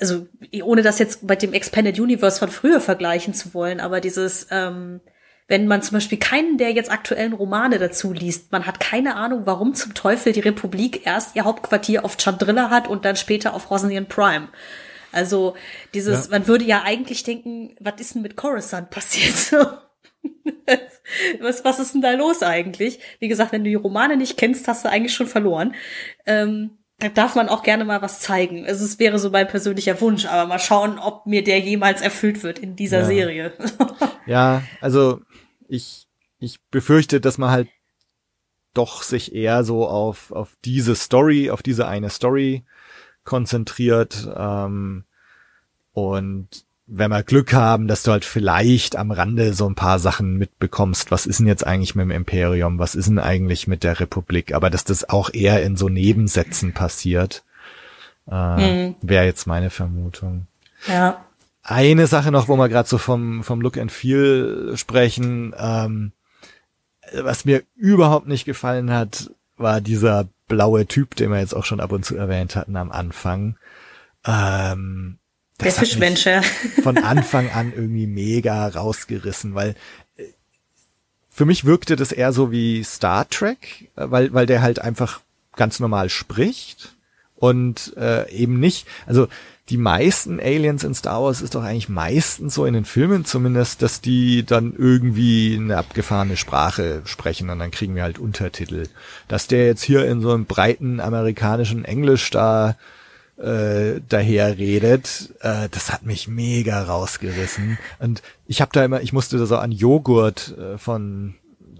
also 0.00 0.26
ohne 0.62 0.82
das 0.82 0.98
jetzt 0.98 1.22
mit 1.22 1.42
dem 1.42 1.52
Expanded 1.52 1.98
Universe 1.98 2.38
von 2.38 2.50
früher 2.50 2.80
vergleichen 2.80 3.34
zu 3.34 3.54
wollen, 3.54 3.80
aber 3.80 4.00
dieses, 4.00 4.46
ähm, 4.50 5.00
wenn 5.46 5.66
man 5.66 5.82
zum 5.82 5.96
Beispiel 5.96 6.18
keinen 6.18 6.56
der 6.56 6.72
jetzt 6.72 6.90
aktuellen 6.90 7.32
Romane 7.32 7.78
dazu 7.78 8.12
liest, 8.12 8.50
man 8.52 8.66
hat 8.66 8.80
keine 8.80 9.16
Ahnung, 9.16 9.42
warum 9.44 9.74
zum 9.74 9.94
Teufel 9.94 10.32
die 10.32 10.40
Republik 10.40 11.06
erst 11.06 11.36
ihr 11.36 11.44
Hauptquartier 11.44 12.04
auf 12.04 12.16
Chandrilla 12.18 12.70
hat 12.70 12.88
und 12.88 13.04
dann 13.04 13.16
später 13.16 13.52
auf 13.54 13.70
Rosnian 13.70 14.06
Prime. 14.06 14.48
Also 15.12 15.54
dieses, 15.92 16.24
ja. 16.24 16.30
man 16.32 16.46
würde 16.46 16.64
ja 16.64 16.82
eigentlich 16.84 17.22
denken, 17.22 17.76
was 17.78 18.00
ist 18.00 18.14
denn 18.14 18.22
mit 18.22 18.36
Coruscant 18.36 18.90
passiert? 18.90 19.52
was, 21.40 21.64
was 21.64 21.78
ist 21.78 21.94
denn 21.94 22.00
da 22.00 22.12
los 22.12 22.42
eigentlich? 22.42 22.98
Wie 23.20 23.28
gesagt, 23.28 23.52
wenn 23.52 23.64
du 23.64 23.70
die 23.70 23.76
Romane 23.76 24.16
nicht 24.16 24.36
kennst, 24.36 24.66
hast 24.66 24.84
du 24.84 24.88
eigentlich 24.88 25.14
schon 25.14 25.26
verloren. 25.26 25.74
Ähm, 26.26 26.78
darf 27.10 27.34
man 27.34 27.48
auch 27.48 27.62
gerne 27.62 27.84
mal 27.84 28.02
was 28.02 28.20
zeigen. 28.20 28.66
Also 28.66 28.84
es 28.84 28.98
wäre 28.98 29.18
so 29.18 29.30
mein 29.30 29.48
persönlicher 29.48 30.00
Wunsch, 30.00 30.26
aber 30.26 30.46
mal 30.48 30.58
schauen, 30.58 30.98
ob 30.98 31.26
mir 31.26 31.42
der 31.44 31.60
jemals 31.60 32.00
erfüllt 32.00 32.42
wird 32.42 32.58
in 32.58 32.76
dieser 32.76 33.00
ja. 33.00 33.04
Serie. 33.06 33.52
ja, 34.26 34.62
also 34.80 35.20
ich, 35.68 36.06
ich 36.38 36.60
befürchte, 36.70 37.20
dass 37.20 37.38
man 37.38 37.50
halt 37.50 37.68
doch 38.74 39.02
sich 39.02 39.34
eher 39.34 39.64
so 39.64 39.86
auf, 39.86 40.32
auf 40.32 40.56
diese 40.64 40.94
Story, 40.94 41.50
auf 41.50 41.62
diese 41.62 41.86
eine 41.86 42.10
Story 42.10 42.64
konzentriert 43.22 44.28
ähm, 44.36 45.04
und 45.92 46.66
wenn 46.86 47.10
wir 47.10 47.22
Glück 47.22 47.54
haben, 47.54 47.88
dass 47.88 48.02
du 48.02 48.12
halt 48.12 48.24
vielleicht 48.24 48.96
am 48.96 49.10
Rande 49.10 49.54
so 49.54 49.66
ein 49.66 49.74
paar 49.74 49.98
Sachen 49.98 50.36
mitbekommst. 50.36 51.10
Was 51.10 51.24
ist 51.26 51.40
denn 51.40 51.46
jetzt 51.46 51.66
eigentlich 51.66 51.94
mit 51.94 52.04
dem 52.04 52.10
Imperium? 52.10 52.78
Was 52.78 52.94
ist 52.94 53.08
denn 53.08 53.18
eigentlich 53.18 53.66
mit 53.66 53.84
der 53.84 54.00
Republik? 54.00 54.54
Aber 54.54 54.68
dass 54.68 54.84
das 54.84 55.08
auch 55.08 55.32
eher 55.32 55.62
in 55.62 55.76
so 55.76 55.88
Nebensätzen 55.88 56.74
passiert, 56.74 57.42
äh, 58.30 58.88
mhm. 58.88 58.96
wäre 59.00 59.24
jetzt 59.24 59.46
meine 59.46 59.70
Vermutung. 59.70 60.46
Ja. 60.86 61.24
Eine 61.62 62.06
Sache 62.06 62.30
noch, 62.30 62.48
wo 62.48 62.56
wir 62.56 62.68
gerade 62.68 62.88
so 62.88 62.98
vom, 62.98 63.42
vom 63.42 63.62
Look 63.62 63.78
and 63.78 63.90
Feel 63.90 64.74
sprechen, 64.76 65.54
ähm, 65.58 66.12
was 67.14 67.46
mir 67.46 67.62
überhaupt 67.74 68.28
nicht 68.28 68.44
gefallen 68.44 68.90
hat, 68.90 69.30
war 69.56 69.80
dieser 69.80 70.28
blaue 70.48 70.86
Typ, 70.86 71.16
den 71.16 71.30
wir 71.30 71.38
jetzt 71.38 71.54
auch 71.54 71.64
schon 71.64 71.80
ab 71.80 71.92
und 71.92 72.04
zu 72.04 72.16
erwähnt 72.16 72.56
hatten 72.56 72.76
am 72.76 72.90
Anfang. 72.90 73.56
Ähm, 74.26 75.18
der 75.60 75.72
Fischmensch, 75.72 76.26
ja. 76.26 76.42
Von 76.82 76.98
Anfang 76.98 77.50
an 77.50 77.72
irgendwie 77.74 78.06
mega 78.06 78.66
rausgerissen, 78.66 79.54
weil 79.54 79.74
äh, 80.16 80.24
für 81.30 81.44
mich 81.44 81.64
wirkte 81.64 81.96
das 81.96 82.12
eher 82.12 82.32
so 82.32 82.50
wie 82.50 82.82
Star 82.82 83.28
Trek, 83.28 83.90
äh, 83.96 84.10
weil, 84.10 84.32
weil 84.32 84.46
der 84.46 84.62
halt 84.62 84.80
einfach 84.80 85.20
ganz 85.56 85.78
normal 85.80 86.08
spricht 86.08 86.94
und 87.36 87.96
äh, 87.96 88.30
eben 88.30 88.58
nicht, 88.58 88.86
also 89.06 89.28
die 89.70 89.78
meisten 89.78 90.40
Aliens 90.40 90.84
in 90.84 90.94
Star 90.94 91.22
Wars 91.22 91.40
ist 91.40 91.54
doch 91.54 91.62
eigentlich 91.62 91.88
meistens 91.88 92.54
so 92.54 92.66
in 92.66 92.74
den 92.74 92.84
Filmen 92.84 93.24
zumindest, 93.24 93.80
dass 93.80 94.02
die 94.02 94.44
dann 94.44 94.74
irgendwie 94.76 95.56
eine 95.58 95.78
abgefahrene 95.78 96.36
Sprache 96.36 97.00
sprechen 97.06 97.48
und 97.48 97.60
dann 97.60 97.70
kriegen 97.70 97.94
wir 97.94 98.02
halt 98.02 98.18
Untertitel. 98.18 98.88
Dass 99.26 99.46
der 99.46 99.64
jetzt 99.66 99.82
hier 99.82 100.06
in 100.06 100.20
so 100.20 100.32
einem 100.32 100.44
breiten 100.44 101.00
amerikanischen 101.00 101.86
Englisch 101.86 102.30
da 102.30 102.76
äh, 103.36 104.00
daher 104.08 104.58
redet, 104.58 105.34
äh, 105.40 105.68
das 105.70 105.92
hat 105.92 106.04
mich 106.04 106.28
mega 106.28 106.82
rausgerissen. 106.82 107.78
Und 107.98 108.22
ich 108.46 108.60
habe 108.60 108.70
da 108.72 108.84
immer, 108.84 109.00
ich 109.00 109.12
musste 109.12 109.38
da 109.38 109.46
so 109.46 109.56
an 109.56 109.72
Joghurt 109.72 110.56
äh, 110.56 110.78
von 110.78 111.34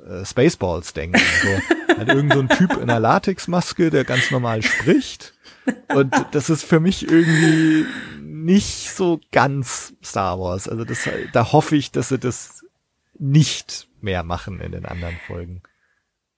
äh, 0.09 0.25
Spaceballs 0.25 0.93
denken. 0.93 1.21
So. 1.43 1.95
An 2.01 2.09
irgendein 2.09 2.49
so 2.49 2.57
Typ 2.57 2.73
in 2.73 2.91
einer 2.91 2.99
Latexmaske, 2.99 3.91
der 3.91 4.03
ganz 4.03 4.33
normal 4.33 4.63
spricht. 4.63 5.33
Und 5.95 6.13
das 6.33 6.51
ist 6.51 6.65
für 6.65 6.81
mich 6.81 7.09
irgendwie 7.09 7.87
nicht 8.21 8.91
so 8.91 9.21
ganz 9.31 9.95
Star 10.03 10.41
Wars. 10.41 10.69
Also 10.69 10.85
das, 10.85 11.09
da 11.33 11.53
hoffe 11.53 11.77
ich, 11.77 11.93
dass 11.93 12.09
sie 12.09 12.19
das 12.19 12.65
nicht 13.17 13.87
mehr 14.01 14.25
machen 14.25 14.61
in 14.61 14.73
den 14.73 14.87
anderen 14.87 15.17
Folgen. 15.27 15.63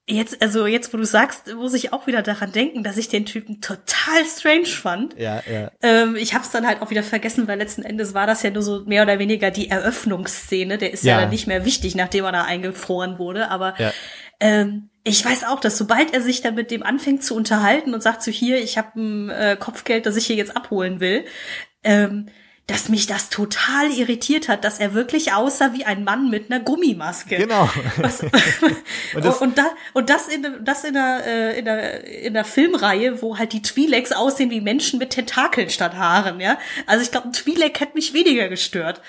Jetzt, 0.09 0.41
also 0.41 0.67
jetzt, 0.67 0.93
wo 0.95 0.99
du 0.99 1.05
sagst, 1.05 1.53
muss 1.57 1.75
ich 1.75 1.93
auch 1.93 2.07
wieder 2.07 2.23
daran 2.23 2.53
denken, 2.53 2.85
dass 2.85 2.97
ich 2.97 3.09
den 3.09 3.27
Typen 3.27 3.61
total 3.61 4.25
strange 4.25 4.67
fand. 4.67 5.19
Ja, 5.19 5.43
ja. 5.51 5.73
Ähm, 5.83 6.15
ich 6.15 6.33
habe 6.33 6.45
es 6.45 6.53
dann 6.53 6.65
halt 6.65 6.81
auch 6.81 6.91
wieder 6.91 7.03
vergessen, 7.03 7.49
weil 7.49 7.59
letzten 7.59 7.83
Endes 7.83 8.15
war 8.15 8.29
das 8.29 8.45
ja 8.45 8.51
nur 8.51 8.63
so 8.63 8.85
mehr 8.85 9.03
oder 9.03 9.19
weniger 9.19 9.51
die 9.51 9.69
Eröffnungsszene. 9.69 10.79
Der 10.79 10.93
ist 10.93 11.03
ja, 11.03 11.15
ja 11.15 11.21
dann 11.23 11.31
nicht 11.31 11.49
mehr 11.49 11.65
wichtig, 11.65 11.97
nachdem 11.97 12.25
er 12.25 12.31
da 12.31 12.45
eingefroren 12.45 13.19
wurde. 13.19 13.51
Aber 13.51 13.75
ja. 13.81 13.93
ähm, 14.39 14.91
ich 15.03 15.25
weiß 15.25 15.43
auch, 15.43 15.59
dass 15.59 15.77
sobald 15.77 16.15
er 16.15 16.21
sich 16.21 16.41
dann 16.41 16.55
mit 16.55 16.71
dem 16.71 16.85
anfängt 16.85 17.25
zu 17.25 17.35
unterhalten 17.35 17.93
und 17.93 18.01
sagt 18.01 18.23
so 18.23 18.31
hier, 18.31 18.63
ich 18.63 18.79
habe 18.79 19.01
ein 19.01 19.31
äh, 19.31 19.57
Kopfgeld, 19.59 20.07
das 20.07 20.17
ich 20.17 20.27
hier 20.27 20.37
jetzt 20.37 20.57
abholen 20.57 21.01
will, 21.01 21.25
ähm, 21.83 22.29
dass 22.67 22.89
mich 22.89 23.07
das 23.07 23.31
total 23.31 23.93
irritiert 23.93 24.49
hat, 24.49 24.64
dass 24.64 24.81
er 24.81 24.93
wirklich 24.93 25.33
aussah 25.33 25.73
wie 25.73 25.85
ein 25.85 26.03
Mann 26.03 26.31
mit 26.31 26.51
einer 26.51 26.62
Gummimaske. 26.62 27.37
Genau. 27.37 27.71
Was, 27.99 28.23
und, 29.14 29.25
das, 29.25 29.41
und, 29.41 29.59
da, 29.59 29.67
und 29.93 30.11
das 30.11 30.27
in, 30.27 30.45
das 30.64 30.83
in 30.83 30.95
der, 30.95 31.23
äh, 31.25 31.59
in 31.61 31.64
der, 31.64 32.05
in 32.05 32.35
der 32.35 32.45
Filmreihe, 32.45 33.23
wo 33.23 33.39
halt 33.39 33.53
die 33.53 33.61
Twi'leks 33.61 34.12
aussehen 34.12 34.51
wie 34.51 34.61
Menschen 34.61 34.99
mit 34.99 35.11
Tentakeln 35.11 35.71
statt 35.71 35.95
Haaren, 35.95 36.41
ja. 36.41 36.59
Also 36.87 37.05
ich 37.05 37.12
glaube, 37.12 37.29
ein 37.29 37.33
Twi'lek 37.33 37.79
hätte 37.79 37.95
mich 37.95 38.14
weniger 38.14 38.49
gestört. 38.49 39.01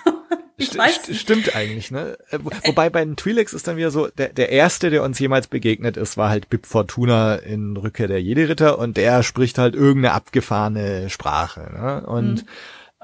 ich 0.56 0.68
St 0.68 0.78
weiß 0.78 1.08
nicht. 1.08 1.20
Stimmt 1.20 1.54
eigentlich, 1.54 1.90
ne? 1.90 2.16
Äh, 2.30 2.38
wobei 2.40 2.88
bei 2.88 3.04
den 3.04 3.16
Twi'leks 3.16 3.54
ist 3.54 3.68
dann 3.68 3.76
wieder 3.76 3.90
so, 3.90 4.06
der, 4.08 4.30
der 4.30 4.48
erste, 4.48 4.88
der 4.88 5.02
uns 5.02 5.18
jemals 5.18 5.48
begegnet 5.48 5.98
ist, 5.98 6.16
war 6.16 6.30
halt 6.30 6.48
Bib 6.48 6.64
Fortuna 6.64 7.34
in 7.34 7.76
Rückkehr 7.76 8.08
der 8.08 8.22
Jedi-Ritter 8.22 8.78
und 8.78 8.96
der 8.96 9.22
spricht 9.22 9.58
halt 9.58 9.74
irgendeine 9.74 10.14
abgefahrene 10.14 11.10
Sprache, 11.10 11.70
ne? 11.70 12.06
Und 12.06 12.44
mhm 12.44 12.48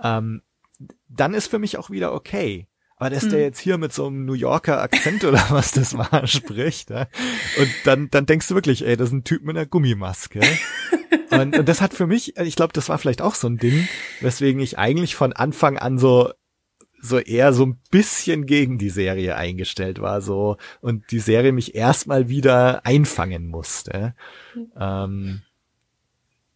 ähm, 0.03 0.43
dann 1.09 1.35
ist 1.35 1.49
für 1.49 1.59
mich 1.59 1.77
auch 1.77 1.91
wieder 1.91 2.13
okay. 2.13 2.67
Aber 2.97 3.09
dass 3.09 3.23
hm. 3.23 3.31
der 3.31 3.41
jetzt 3.41 3.59
hier 3.59 3.79
mit 3.79 3.95
so 3.95 4.07
einem 4.07 4.27
New 4.27 4.35
Yorker 4.35 4.83
Akzent 4.83 5.25
oder 5.25 5.43
was 5.51 5.73
das 5.73 5.97
war 5.97 6.27
spricht, 6.27 6.91
ja? 6.91 7.09
und 7.59 7.71
dann, 7.85 8.11
dann 8.11 8.27
denkst 8.27 8.49
du 8.49 8.55
wirklich, 8.55 8.87
ey, 8.87 8.97
das 8.97 9.09
ist 9.09 9.15
ein 9.15 9.25
Typ 9.25 9.43
mit 9.43 9.57
einer 9.57 9.65
Gummimaske. 9.65 10.41
und, 11.31 11.59
und 11.59 11.67
das 11.67 11.81
hat 11.81 11.95
für 11.95 12.07
mich, 12.07 12.37
ich 12.37 12.57
glaube, 12.57 12.75
das 12.75 12.91
war 12.91 12.99
vielleicht 12.99 13.23
auch 13.23 13.35
so 13.35 13.49
ein 13.49 13.57
Ding, 13.57 13.89
weswegen 14.21 14.61
ich 14.61 14.79
eigentlich 14.79 15.15
von 15.15 15.33
Anfang 15.33 15.79
an 15.79 15.99
so 15.99 16.31
so 17.03 17.19
eher 17.19 17.55
so 17.55 17.65
ein 17.65 17.81
bisschen 17.91 18.45
gegen 18.45 18.77
die 18.77 18.91
Serie 18.91 19.35
eingestellt 19.37 20.01
war, 20.01 20.21
so 20.21 20.59
und 20.83 21.11
die 21.11 21.19
Serie 21.19 21.53
mich 21.53 21.75
erstmal 21.75 22.29
wieder 22.29 22.85
einfangen 22.85 23.47
musste. 23.47 24.15
Mhm. 24.55 24.73
Ähm, 24.79 25.43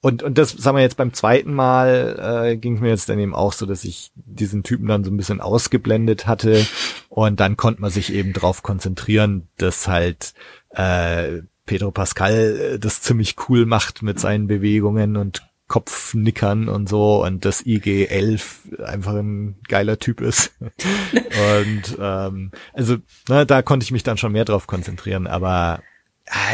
und, 0.05 0.22
und 0.22 0.36
das, 0.36 0.50
sagen 0.50 0.76
wir 0.76 0.82
jetzt 0.82 0.98
beim 0.98 1.14
zweiten 1.14 1.55
Mal, 1.55 2.50
äh, 2.52 2.57
ging 2.59 2.74
es 2.74 2.82
mir 2.82 2.90
jetzt 2.90 3.09
dann 3.09 3.18
eben 3.18 3.34
auch 3.34 3.55
so, 3.55 3.64
dass 3.64 3.84
ich 3.84 4.12
diesen 4.14 4.62
Typen 4.62 4.86
dann 4.86 5.02
so 5.02 5.11
ein 5.11 5.16
bisschen 5.16 5.40
ausgeblendet 5.40 6.26
hatte. 6.26 6.66
Und 7.09 7.40
dann 7.40 7.57
konnte 7.57 7.80
man 7.80 7.90
sich 7.90 8.12
eben 8.12 8.34
drauf 8.34 8.62
konzentrieren, 8.62 9.48
dass 9.57 9.88
halt 9.88 10.34
äh, 10.68 11.40
Pedro 11.64 11.90
Pascal 11.90 12.74
äh, 12.74 12.78
das 12.78 13.00
ziemlich 13.00 13.36
cool 13.48 13.64
macht 13.64 14.02
mit 14.02 14.20
seinen 14.20 14.46
Bewegungen 14.46 15.16
und 15.16 15.48
Kopfnickern 15.68 16.68
und 16.68 16.86
so 16.86 17.24
und 17.24 17.46
dass 17.46 17.64
IG-11 17.64 18.82
einfach 18.82 19.14
ein 19.14 19.57
geiler 19.68 19.98
Typ 19.98 20.20
ist. 20.20 20.52
und 20.61 21.96
ähm, 21.98 22.50
also 22.74 22.98
ne, 23.30 23.46
da 23.46 23.62
konnte 23.62 23.84
ich 23.84 23.90
mich 23.90 24.02
dann 24.02 24.18
schon 24.18 24.32
mehr 24.32 24.44
drauf 24.44 24.66
konzentrieren, 24.66 25.26
aber 25.26 25.80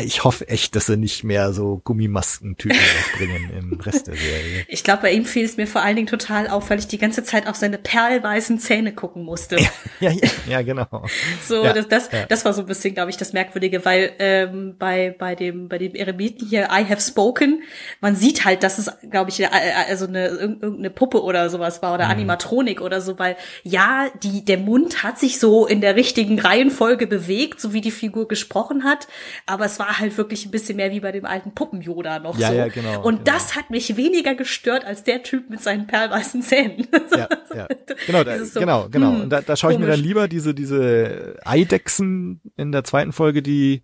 ich 0.02 0.24
hoffe 0.24 0.48
echt, 0.48 0.76
dass 0.76 0.86
sie 0.86 0.96
nicht 0.96 1.24
mehr 1.24 1.52
so 1.52 1.80
Gummimaskentypen 1.84 2.76
bringen 3.16 3.50
im 3.56 3.80
Rest 3.80 4.08
der 4.08 4.16
Serie. 4.16 4.66
Ich 4.68 4.84
glaube, 4.84 5.02
bei 5.02 5.12
ihm 5.12 5.24
fiel 5.24 5.44
es 5.44 5.56
mir 5.56 5.66
vor 5.66 5.82
allen 5.82 5.96
Dingen 5.96 6.08
total 6.08 6.48
auf, 6.48 6.70
weil 6.70 6.78
ich 6.78 6.88
die 6.88 6.98
ganze 6.98 7.22
Zeit 7.24 7.46
auf 7.46 7.56
seine 7.56 7.78
perlweißen 7.78 8.58
Zähne 8.58 8.92
gucken 8.92 9.24
musste. 9.24 9.56
Ja, 10.00 10.10
ja, 10.10 10.12
ja 10.48 10.62
genau. 10.62 11.06
So, 11.46 11.64
ja, 11.64 11.72
das, 11.72 11.88
das, 11.88 12.10
das 12.28 12.44
war 12.44 12.52
so 12.52 12.62
ein 12.62 12.66
bisschen, 12.66 12.94
glaube 12.94 13.10
ich, 13.10 13.16
das 13.16 13.32
Merkwürdige, 13.32 13.84
weil 13.84 14.12
ähm, 14.18 14.76
bei 14.78 15.14
bei 15.18 15.34
dem 15.34 15.68
bei 15.68 15.78
dem 15.78 15.94
Eremiten 15.94 16.48
hier 16.48 16.68
I 16.70 16.84
Have 16.84 17.00
Spoken, 17.00 17.62
man 18.00 18.16
sieht 18.16 18.44
halt, 18.44 18.62
dass 18.62 18.78
es, 18.78 18.90
glaube 19.10 19.30
ich, 19.30 19.40
äh, 19.40 19.48
also 19.88 20.06
eine 20.06 20.26
irgendeine 20.26 20.90
Puppe 20.90 21.22
oder 21.22 21.48
sowas 21.48 21.80
war 21.82 21.94
oder 21.94 22.06
Mhm. 22.06 22.12
Animatronik 22.12 22.80
oder 22.80 23.00
so, 23.00 23.18
weil 23.18 23.36
ja, 23.62 24.08
die 24.22 24.44
der 24.44 24.58
Mund 24.58 25.02
hat 25.02 25.18
sich 25.18 25.38
so 25.38 25.66
in 25.66 25.80
der 25.80 25.96
richtigen 25.96 26.38
Reihenfolge 26.38 27.06
bewegt, 27.06 27.60
so 27.60 27.72
wie 27.72 27.80
die 27.80 27.90
Figur 27.90 28.28
gesprochen 28.28 28.84
hat, 28.84 29.08
aber 29.46 29.59
es 29.64 29.78
war 29.78 29.98
halt 29.98 30.16
wirklich 30.16 30.46
ein 30.46 30.50
bisschen 30.50 30.76
mehr 30.76 30.90
wie 30.90 31.00
bei 31.00 31.12
dem 31.12 31.24
alten 31.24 31.52
Puppen 31.52 31.80
Yoda 31.80 32.18
noch 32.18 32.38
Ja, 32.38 32.48
so. 32.48 32.54
ja, 32.54 32.68
genau, 32.68 33.02
Und 33.02 33.24
genau. 33.24 33.36
das 33.36 33.56
hat 33.56 33.70
mich 33.70 33.96
weniger 33.96 34.34
gestört 34.34 34.84
als 34.84 35.04
der 35.04 35.22
Typ 35.22 35.50
mit 35.50 35.60
seinen 35.62 35.86
perlweißen 35.86 36.42
Zähnen. 36.42 36.86
Ja, 37.10 37.28
ja. 37.54 37.66
Genau, 38.06 38.22
da, 38.24 38.44
so, 38.44 38.60
genau, 38.60 38.88
genau. 38.88 39.12
hm, 39.12 39.20
Und 39.22 39.30
da, 39.30 39.40
da 39.40 39.56
schaue 39.56 39.72
ich 39.72 39.78
mir 39.78 39.86
dann 39.86 39.98
lieber 40.00 40.28
diese, 40.28 40.54
diese 40.54 41.36
Eidechsen 41.44 42.40
in 42.56 42.72
der 42.72 42.84
zweiten 42.84 43.12
Folge, 43.12 43.42
die 43.42 43.82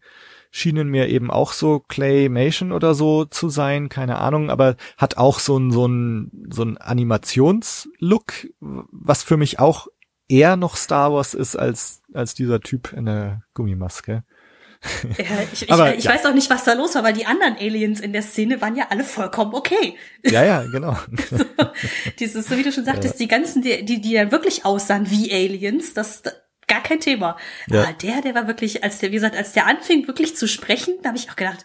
schienen 0.50 0.88
mir 0.88 1.08
eben 1.08 1.30
auch 1.30 1.52
so 1.52 1.80
Claymation 1.80 2.72
oder 2.72 2.94
so 2.94 3.24
zu 3.24 3.48
sein, 3.48 3.88
keine 3.88 4.18
Ahnung, 4.18 4.48
aber 4.48 4.76
hat 4.96 5.16
auch 5.18 5.38
so 5.40 5.58
ein, 5.58 5.70
so 5.70 5.86
ein, 5.86 6.30
so 6.50 6.62
ein 6.62 6.78
Animationslook, 6.78 8.32
was 8.60 9.22
für 9.22 9.36
mich 9.36 9.58
auch 9.58 9.88
eher 10.28 10.56
noch 10.56 10.76
Star 10.76 11.12
Wars 11.12 11.34
ist 11.34 11.56
als, 11.56 12.02
als 12.12 12.34
dieser 12.34 12.60
Typ 12.60 12.92
in 12.92 13.06
der 13.06 13.42
Gummimaske. 13.54 14.24
Ja, 15.18 15.24
ich 15.52 15.62
ich, 15.62 15.72
Aber, 15.72 15.94
ich 15.94 16.04
ja. 16.04 16.12
weiß 16.12 16.26
auch 16.26 16.34
nicht, 16.34 16.50
was 16.50 16.64
da 16.64 16.72
los 16.74 16.94
war, 16.94 17.02
weil 17.04 17.12
die 17.14 17.26
anderen 17.26 17.56
Aliens 17.56 18.00
in 18.00 18.12
der 18.12 18.22
Szene 18.22 18.60
waren 18.60 18.76
ja 18.76 18.86
alle 18.90 19.04
vollkommen 19.04 19.54
okay. 19.54 19.96
Ja, 20.24 20.44
ja, 20.44 20.62
genau. 20.64 20.96
Dieses, 22.18 22.46
so 22.46 22.56
wie 22.56 22.62
du 22.62 22.72
schon 22.72 22.84
sagtest, 22.84 23.18
die 23.20 23.28
ganzen, 23.28 23.62
die, 23.62 23.84
die, 23.84 24.00
die 24.00 24.14
dann 24.14 24.32
wirklich 24.32 24.64
aussahen 24.64 25.10
wie 25.10 25.32
Aliens, 25.32 25.94
das 25.94 26.22
das- 26.22 26.34
gar 26.68 26.82
kein 26.82 26.98
Thema. 26.98 27.36
Ja. 27.68 27.84
Aber 27.84 27.92
der, 27.92 28.22
der 28.22 28.34
war 28.34 28.48
wirklich, 28.48 28.82
als 28.82 28.98
der, 28.98 29.10
wie 29.10 29.14
gesagt, 29.16 29.36
als 29.36 29.52
der 29.52 29.66
anfing 29.66 30.08
wirklich 30.08 30.34
zu 30.36 30.48
sprechen, 30.48 30.94
da 31.02 31.10
habe 31.10 31.18
ich 31.18 31.30
auch 31.30 31.36
gedacht, 31.36 31.64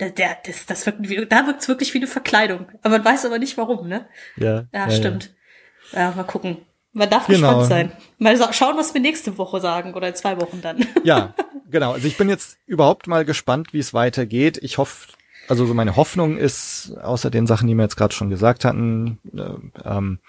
der, 0.00 0.10
der, 0.10 0.36
das, 0.44 0.66
das 0.66 0.84
wirkt, 0.86 1.30
da 1.32 1.46
wirkt's 1.46 1.68
wirklich 1.68 1.94
wie 1.94 1.98
eine 1.98 2.08
Verkleidung. 2.08 2.66
Aber 2.82 2.96
man 2.98 3.04
weiß 3.04 3.24
aber 3.24 3.38
nicht 3.38 3.56
warum, 3.56 3.86
ne? 3.86 4.08
Ja, 4.36 4.64
Ja, 4.72 4.90
stimmt. 4.90 5.32
Ja. 5.92 6.10
mal 6.16 6.24
gucken. 6.24 6.66
Man 6.94 7.10
darf 7.10 7.26
Genau. 7.26 7.58
gespannt 7.58 7.68
sein. 7.68 7.92
Mal 8.18 8.52
schauen, 8.52 8.76
was 8.76 8.94
wir 8.94 9.00
nächste 9.00 9.36
Woche 9.36 9.60
sagen 9.60 9.94
oder 9.94 10.08
in 10.08 10.14
zwei 10.14 10.40
Wochen 10.40 10.60
dann. 10.62 10.78
Ja, 11.04 11.34
genau. 11.70 11.92
Also 11.92 12.06
ich 12.06 12.16
bin 12.16 12.28
jetzt 12.28 12.56
überhaupt 12.66 13.06
mal 13.08 13.24
gespannt, 13.24 13.72
wie 13.72 13.80
es 13.80 13.92
weitergeht. 13.92 14.58
Ich 14.62 14.78
hoffe, 14.78 15.08
also 15.48 15.66
so 15.66 15.74
meine 15.74 15.96
Hoffnung 15.96 16.38
ist, 16.38 16.92
außer 17.02 17.30
den 17.30 17.46
Sachen, 17.46 17.66
die 17.68 17.74
wir 17.74 17.82
jetzt 17.82 17.96
gerade 17.96 18.14
schon 18.14 18.30
gesagt 18.30 18.64
hatten, 18.64 19.18
äh, 19.36 19.88
ähm, 19.88 20.20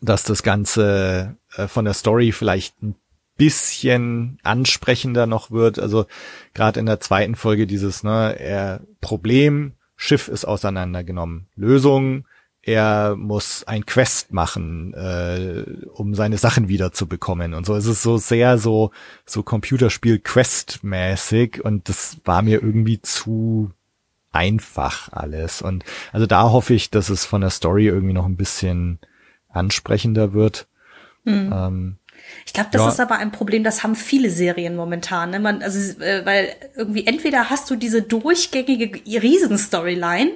dass 0.00 0.22
das 0.22 0.42
Ganze 0.42 1.36
äh, 1.56 1.66
von 1.68 1.84
der 1.84 1.94
Story 1.94 2.32
vielleicht 2.32 2.80
ein 2.82 2.94
bisschen 3.36 4.38
ansprechender 4.44 5.26
noch 5.26 5.50
wird. 5.50 5.78
Also 5.80 6.06
gerade 6.54 6.78
in 6.78 6.86
der 6.86 7.00
zweiten 7.00 7.34
Folge 7.34 7.66
dieses, 7.66 8.04
ne, 8.04 8.36
er 8.38 8.80
Problem, 9.00 9.72
Schiff 9.96 10.28
ist 10.28 10.44
auseinandergenommen. 10.44 11.48
Lösung, 11.56 12.24
er 12.62 13.16
muss 13.16 13.64
ein 13.64 13.86
Quest 13.86 14.32
machen, 14.32 14.94
äh, 14.94 15.64
um 15.92 16.14
seine 16.14 16.38
Sachen 16.38 16.68
wieder 16.68 16.92
zu 16.92 17.08
bekommen 17.08 17.54
und 17.54 17.66
so. 17.66 17.74
Es 17.74 17.86
ist 17.86 18.02
so 18.02 18.18
sehr 18.18 18.58
so 18.58 18.92
so 19.26 19.42
Computerspiel 19.42 20.20
Quest 20.20 20.84
mäßig 20.84 21.64
und 21.64 21.88
das 21.88 22.18
war 22.24 22.42
mir 22.42 22.62
irgendwie 22.62 23.02
zu 23.02 23.72
einfach 24.30 25.12
alles 25.12 25.60
und 25.60 25.84
also 26.12 26.26
da 26.26 26.50
hoffe 26.50 26.74
ich, 26.74 26.90
dass 26.90 27.10
es 27.10 27.24
von 27.24 27.40
der 27.40 27.50
Story 27.50 27.86
irgendwie 27.86 28.14
noch 28.14 28.26
ein 28.26 28.36
bisschen 28.36 29.00
ansprechender 29.48 30.32
wird. 30.32 30.68
Ähm, 31.52 31.98
Ich 32.46 32.52
glaube, 32.52 32.68
das 32.72 32.82
Ja. 32.82 32.88
ist 32.88 33.00
aber 33.00 33.16
ein 33.16 33.32
Problem, 33.32 33.64
das 33.64 33.82
haben 33.82 33.94
viele 33.94 34.30
Serien 34.30 34.76
momentan. 34.76 35.30
Ne? 35.30 35.40
Man, 35.40 35.62
also, 35.62 36.00
äh, 36.02 36.24
weil 36.26 36.54
irgendwie 36.76 37.06
entweder 37.06 37.50
hast 37.50 37.70
du 37.70 37.76
diese 37.76 38.02
durchgängige 38.02 39.00
Riesenstoryline, 39.22 40.32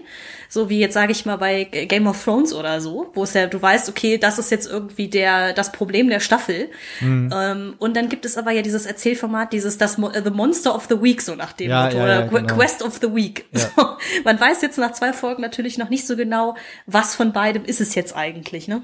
so 0.48 0.68
wie 0.70 0.78
jetzt 0.78 0.94
sage 0.94 1.10
ich 1.12 1.26
mal 1.26 1.36
bei 1.36 1.64
Game 1.64 2.06
of 2.06 2.22
Thrones 2.22 2.52
oder 2.54 2.80
so, 2.80 3.10
wo 3.14 3.24
es 3.24 3.34
ja, 3.34 3.46
du 3.46 3.60
weißt, 3.60 3.88
okay, 3.88 4.16
das 4.18 4.38
ist 4.38 4.50
jetzt 4.50 4.66
irgendwie 4.68 5.08
der 5.08 5.52
das 5.52 5.72
Problem 5.72 6.08
der 6.08 6.20
Staffel. 6.20 6.68
Mhm. 7.00 7.32
Ähm, 7.34 7.74
und 7.78 7.96
dann 7.96 8.08
gibt 8.08 8.24
es 8.24 8.36
aber 8.38 8.52
ja 8.52 8.62
dieses 8.62 8.86
Erzählformat, 8.86 9.52
dieses 9.52 9.76
das 9.78 9.98
Mo- 9.98 10.10
äh, 10.10 10.22
The 10.22 10.30
Monster 10.30 10.74
of 10.74 10.86
the 10.88 11.02
Week 11.02 11.20
so 11.20 11.34
nach 11.34 11.52
dem 11.52 11.70
Ja, 11.70 11.84
Motto 11.84 11.96
ja, 11.98 12.04
oder 12.04 12.22
genau. 12.28 12.54
Quest 12.54 12.82
of 12.82 12.98
the 13.00 13.12
Week. 13.14 13.44
So, 13.76 13.96
man 14.24 14.38
weiß 14.40 14.62
jetzt 14.62 14.78
nach 14.78 14.92
zwei 14.92 15.12
Folgen 15.12 15.42
natürlich 15.42 15.76
noch 15.78 15.90
nicht 15.90 16.06
so 16.06 16.16
genau, 16.16 16.56
was 16.86 17.14
von 17.16 17.32
beidem 17.32 17.64
ist 17.64 17.80
es 17.80 17.94
jetzt 17.94 18.14
eigentlich, 18.16 18.68
ne? 18.68 18.82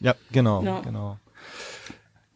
ja, 0.00 0.14
genau, 0.32 0.62
Ja. 0.62 0.80
genau. 0.80 1.18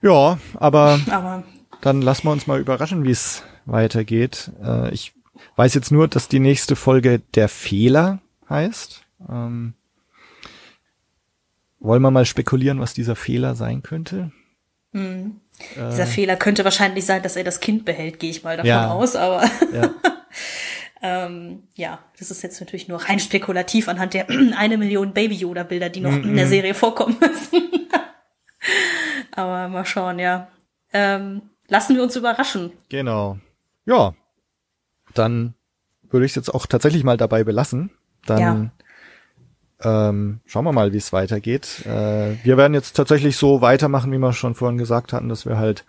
Ja, 0.05 0.39
aber 0.55 1.01
Aber 1.11 1.43
dann 1.81 2.03
lassen 2.03 2.25
wir 2.29 2.33
uns 2.33 2.47
mal 2.47 2.61
überraschen, 2.61 3.05
wie 3.05 3.11
es 3.11 3.43
weitergeht. 3.65 4.53
Äh, 4.63 4.93
ich 4.93 5.15
weiß 5.57 5.75
jetzt 5.75 5.91
nur, 5.91 6.07
dass 6.09 6.29
die 6.29 6.41
nächste 6.41 6.77
Folge 6.77 7.21
der 7.35 7.49
Fehler 7.49 8.21
heißt. 8.49 9.05
Ähm, 9.29 9.73
wollen 11.81 12.03
wir 12.03 12.11
mal 12.11 12.27
spekulieren, 12.27 12.81
was 12.81 12.95
dieser 12.95 13.17
Fehler 13.17 13.55
sein 13.55 13.83
könnte? 13.83 14.31
Dieser 14.95 16.07
Fehler 16.07 16.37
könnte 16.37 16.65
wahrscheinlich 16.65 17.05
sein, 17.05 17.23
dass 17.23 17.35
er 17.37 17.43
das 17.45 17.59
Kind 17.61 17.85
behält, 17.85 18.21
gehe 18.21 18.31
ich 18.31 18.45
mal 18.45 18.57
davon 18.57 18.69
Ja. 18.69 18.91
aus, 18.93 19.17
aber 19.17 19.43
Ja, 19.75 19.91
ähm, 21.27 21.65
ja, 21.75 21.99
das 22.19 22.31
ist 22.31 22.43
jetzt 22.43 22.61
natürlich 22.61 22.87
nur 22.89 23.03
rein 23.03 23.19
spekulativ 23.19 23.89
anhand 23.89 24.15
der 24.15 24.27
eine 24.57 24.79
Million 24.79 25.13
Baby 25.13 25.35
Yoda 25.35 25.65
Bilder, 25.65 25.89
die 25.89 26.01
noch 26.01 26.13
Mhm. 26.13 26.25
in 26.31 26.37
der 26.37 26.47
Serie 26.47 26.75
vorkommen 26.75 27.17
müssen. 27.21 27.63
aber 29.37 29.69
mal 29.69 29.85
schauen, 29.85 30.19
ja. 30.19 30.49
Ähm, 30.93 31.43
lassen 31.69 31.97
wir 31.97 32.03
uns 32.03 32.17
überraschen. 32.17 32.73
genau. 32.89 33.39
Ja, 33.87 34.15
dann 35.13 35.55
würde 36.09 36.25
ich 36.25 36.33
es 36.33 36.37
jetzt 36.37 36.55
auch 36.55 36.65
tatsächlich 36.67 37.05
mal 37.05 37.19
dabei 37.19 37.45
belassen. 37.45 37.91
Dann 38.25 38.71
ähm, 39.83 40.41
schauen 40.47 40.65
wir 40.65 40.73
mal, 40.73 40.93
wie 40.93 40.99
es 40.99 41.13
weitergeht. 41.13 41.85
Äh, 41.85 42.43
wir 42.45 42.57
werden 42.57 42.75
jetzt 42.75 42.97
tatsächlich 42.97 43.37
so 43.37 43.61
weitermachen, 43.61 44.11
wie 44.13 44.19
wir 44.19 44.33
schon 44.33 44.55
vorhin 44.55 44.79
gesagt 44.79 45.13
hatten, 45.13 45.29
dass 45.29 45.45
wir 45.45 45.59
halt 45.59 45.85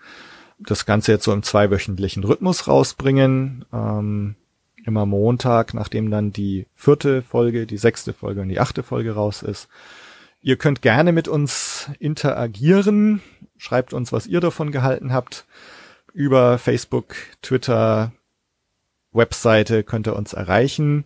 das 0.59 0.85
Ganze 0.85 1.13
jetzt 1.13 1.23
so 1.23 1.33
im 1.33 1.43
zweiwöchentlichen 1.43 2.23
Rhythmus 2.23 2.67
rausbringen. 2.67 3.65
Ähm, 3.71 4.35
immer 4.85 5.05
Montag, 5.05 5.73
nachdem 5.73 6.11
dann 6.11 6.31
die 6.31 6.67
vierte 6.75 7.21
Folge, 7.21 7.65
die 7.65 7.77
sechste 7.77 8.13
Folge 8.13 8.41
und 8.41 8.49
die 8.49 8.59
achte 8.59 8.83
Folge 8.83 9.15
raus 9.15 9.41
ist. 9.41 9.67
Ihr 10.45 10.57
könnt 10.57 10.83
gerne 10.83 11.11
mit 11.11 11.27
uns 11.27 11.89
interagieren. 11.97 13.19
Schreibt 13.57 13.93
uns, 13.93 14.11
was 14.11 14.27
ihr 14.27 14.41
davon 14.41 14.71
gehalten 14.71 15.11
habt. 15.11 15.47
Über 16.13 16.59
Facebook, 16.59 17.15
Twitter, 17.41 18.11
Webseite 19.11 19.83
könnt 19.83 20.05
ihr 20.05 20.15
uns 20.15 20.33
erreichen. 20.33 21.05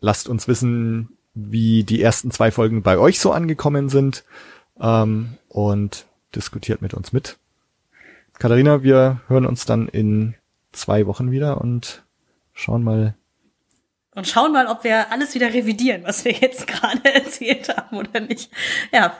Lasst 0.00 0.28
uns 0.28 0.48
wissen, 0.48 1.16
wie 1.32 1.82
die 1.82 2.02
ersten 2.02 2.30
zwei 2.30 2.50
Folgen 2.50 2.82
bei 2.82 2.98
euch 2.98 3.20
so 3.20 3.32
angekommen 3.32 3.88
sind. 3.88 4.24
Ähm, 4.78 5.38
und 5.48 6.04
diskutiert 6.34 6.82
mit 6.82 6.92
uns 6.92 7.10
mit. 7.10 7.38
Katharina, 8.38 8.82
wir 8.82 9.22
hören 9.28 9.46
uns 9.46 9.64
dann 9.64 9.88
in 9.88 10.34
zwei 10.72 11.06
Wochen 11.06 11.30
wieder 11.30 11.58
und 11.62 12.04
schauen 12.52 12.84
mal. 12.84 13.14
Und 14.18 14.26
schauen 14.26 14.50
mal, 14.50 14.66
ob 14.66 14.82
wir 14.82 15.12
alles 15.12 15.36
wieder 15.36 15.54
revidieren, 15.54 16.02
was 16.02 16.24
wir 16.24 16.32
jetzt 16.32 16.66
gerade 16.66 17.14
erzählt 17.14 17.68
haben 17.68 17.96
oder 17.98 18.18
nicht. 18.18 18.50
Ja, 18.90 19.16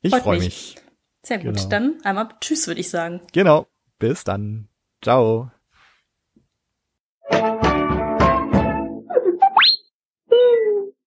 Ich 0.00 0.16
freue 0.16 0.38
mich. 0.38 0.44
mich. 0.46 0.76
sehr 1.22 1.36
gut. 1.36 1.56
Genau. 1.56 1.68
Dann 1.68 1.98
einmal 2.04 2.30
Tschüss, 2.40 2.66
würde 2.66 2.80
ich 2.80 2.88
sagen. 2.88 3.20
Genau. 3.34 3.66
Bis 3.98 4.24
dann. 4.24 4.68
Ciao. 5.02 5.50